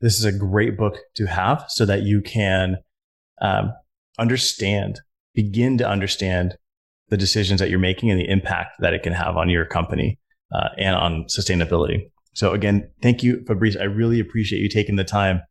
this 0.00 0.18
is 0.18 0.24
a 0.24 0.32
great 0.32 0.76
book 0.76 0.98
to 1.14 1.26
have 1.26 1.64
so 1.68 1.86
that 1.86 2.02
you 2.02 2.20
can 2.20 2.76
um, 3.40 3.72
understand, 4.18 5.00
begin 5.34 5.78
to 5.78 5.88
understand 5.88 6.56
the 7.08 7.16
decisions 7.16 7.60
that 7.60 7.70
you're 7.70 7.78
making 7.78 8.10
and 8.10 8.20
the 8.20 8.28
impact 8.28 8.76
that 8.80 8.92
it 8.92 9.02
can 9.02 9.12
have 9.12 9.36
on 9.36 9.48
your 9.48 9.64
company 9.64 10.18
uh, 10.52 10.68
and 10.76 10.94
on 10.94 11.24
sustainability. 11.24 12.10
So 12.34 12.52
again, 12.52 12.90
thank 13.02 13.22
you, 13.22 13.44
Fabrice. 13.46 13.76
I 13.76 13.84
really 13.84 14.20
appreciate 14.20 14.60
you 14.60 14.68
taking 14.68 14.96
the 14.96 15.04
time. 15.04 15.42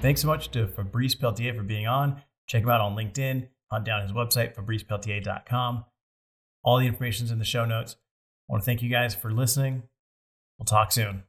Thanks 0.00 0.20
so 0.20 0.26
much 0.26 0.50
to 0.50 0.66
Fabrice 0.66 1.14
Peltier 1.14 1.54
for 1.54 1.62
being 1.62 1.86
on. 1.86 2.20
Check 2.46 2.62
him 2.62 2.70
out 2.70 2.80
on 2.80 2.96
LinkedIn, 2.96 3.48
hunt 3.70 3.84
down 3.84 4.02
his 4.02 4.12
website, 4.12 4.54
fabricepeltier.com. 4.54 5.84
All 6.62 6.78
the 6.78 6.86
information 6.86 7.26
is 7.26 7.30
in 7.30 7.38
the 7.38 7.44
show 7.44 7.64
notes. 7.64 7.96
I 8.48 8.52
want 8.52 8.62
to 8.62 8.66
thank 8.66 8.82
you 8.82 8.90
guys 8.90 9.14
for 9.14 9.32
listening. 9.32 9.84
We'll 10.58 10.66
talk 10.66 10.92
soon. 10.92 11.24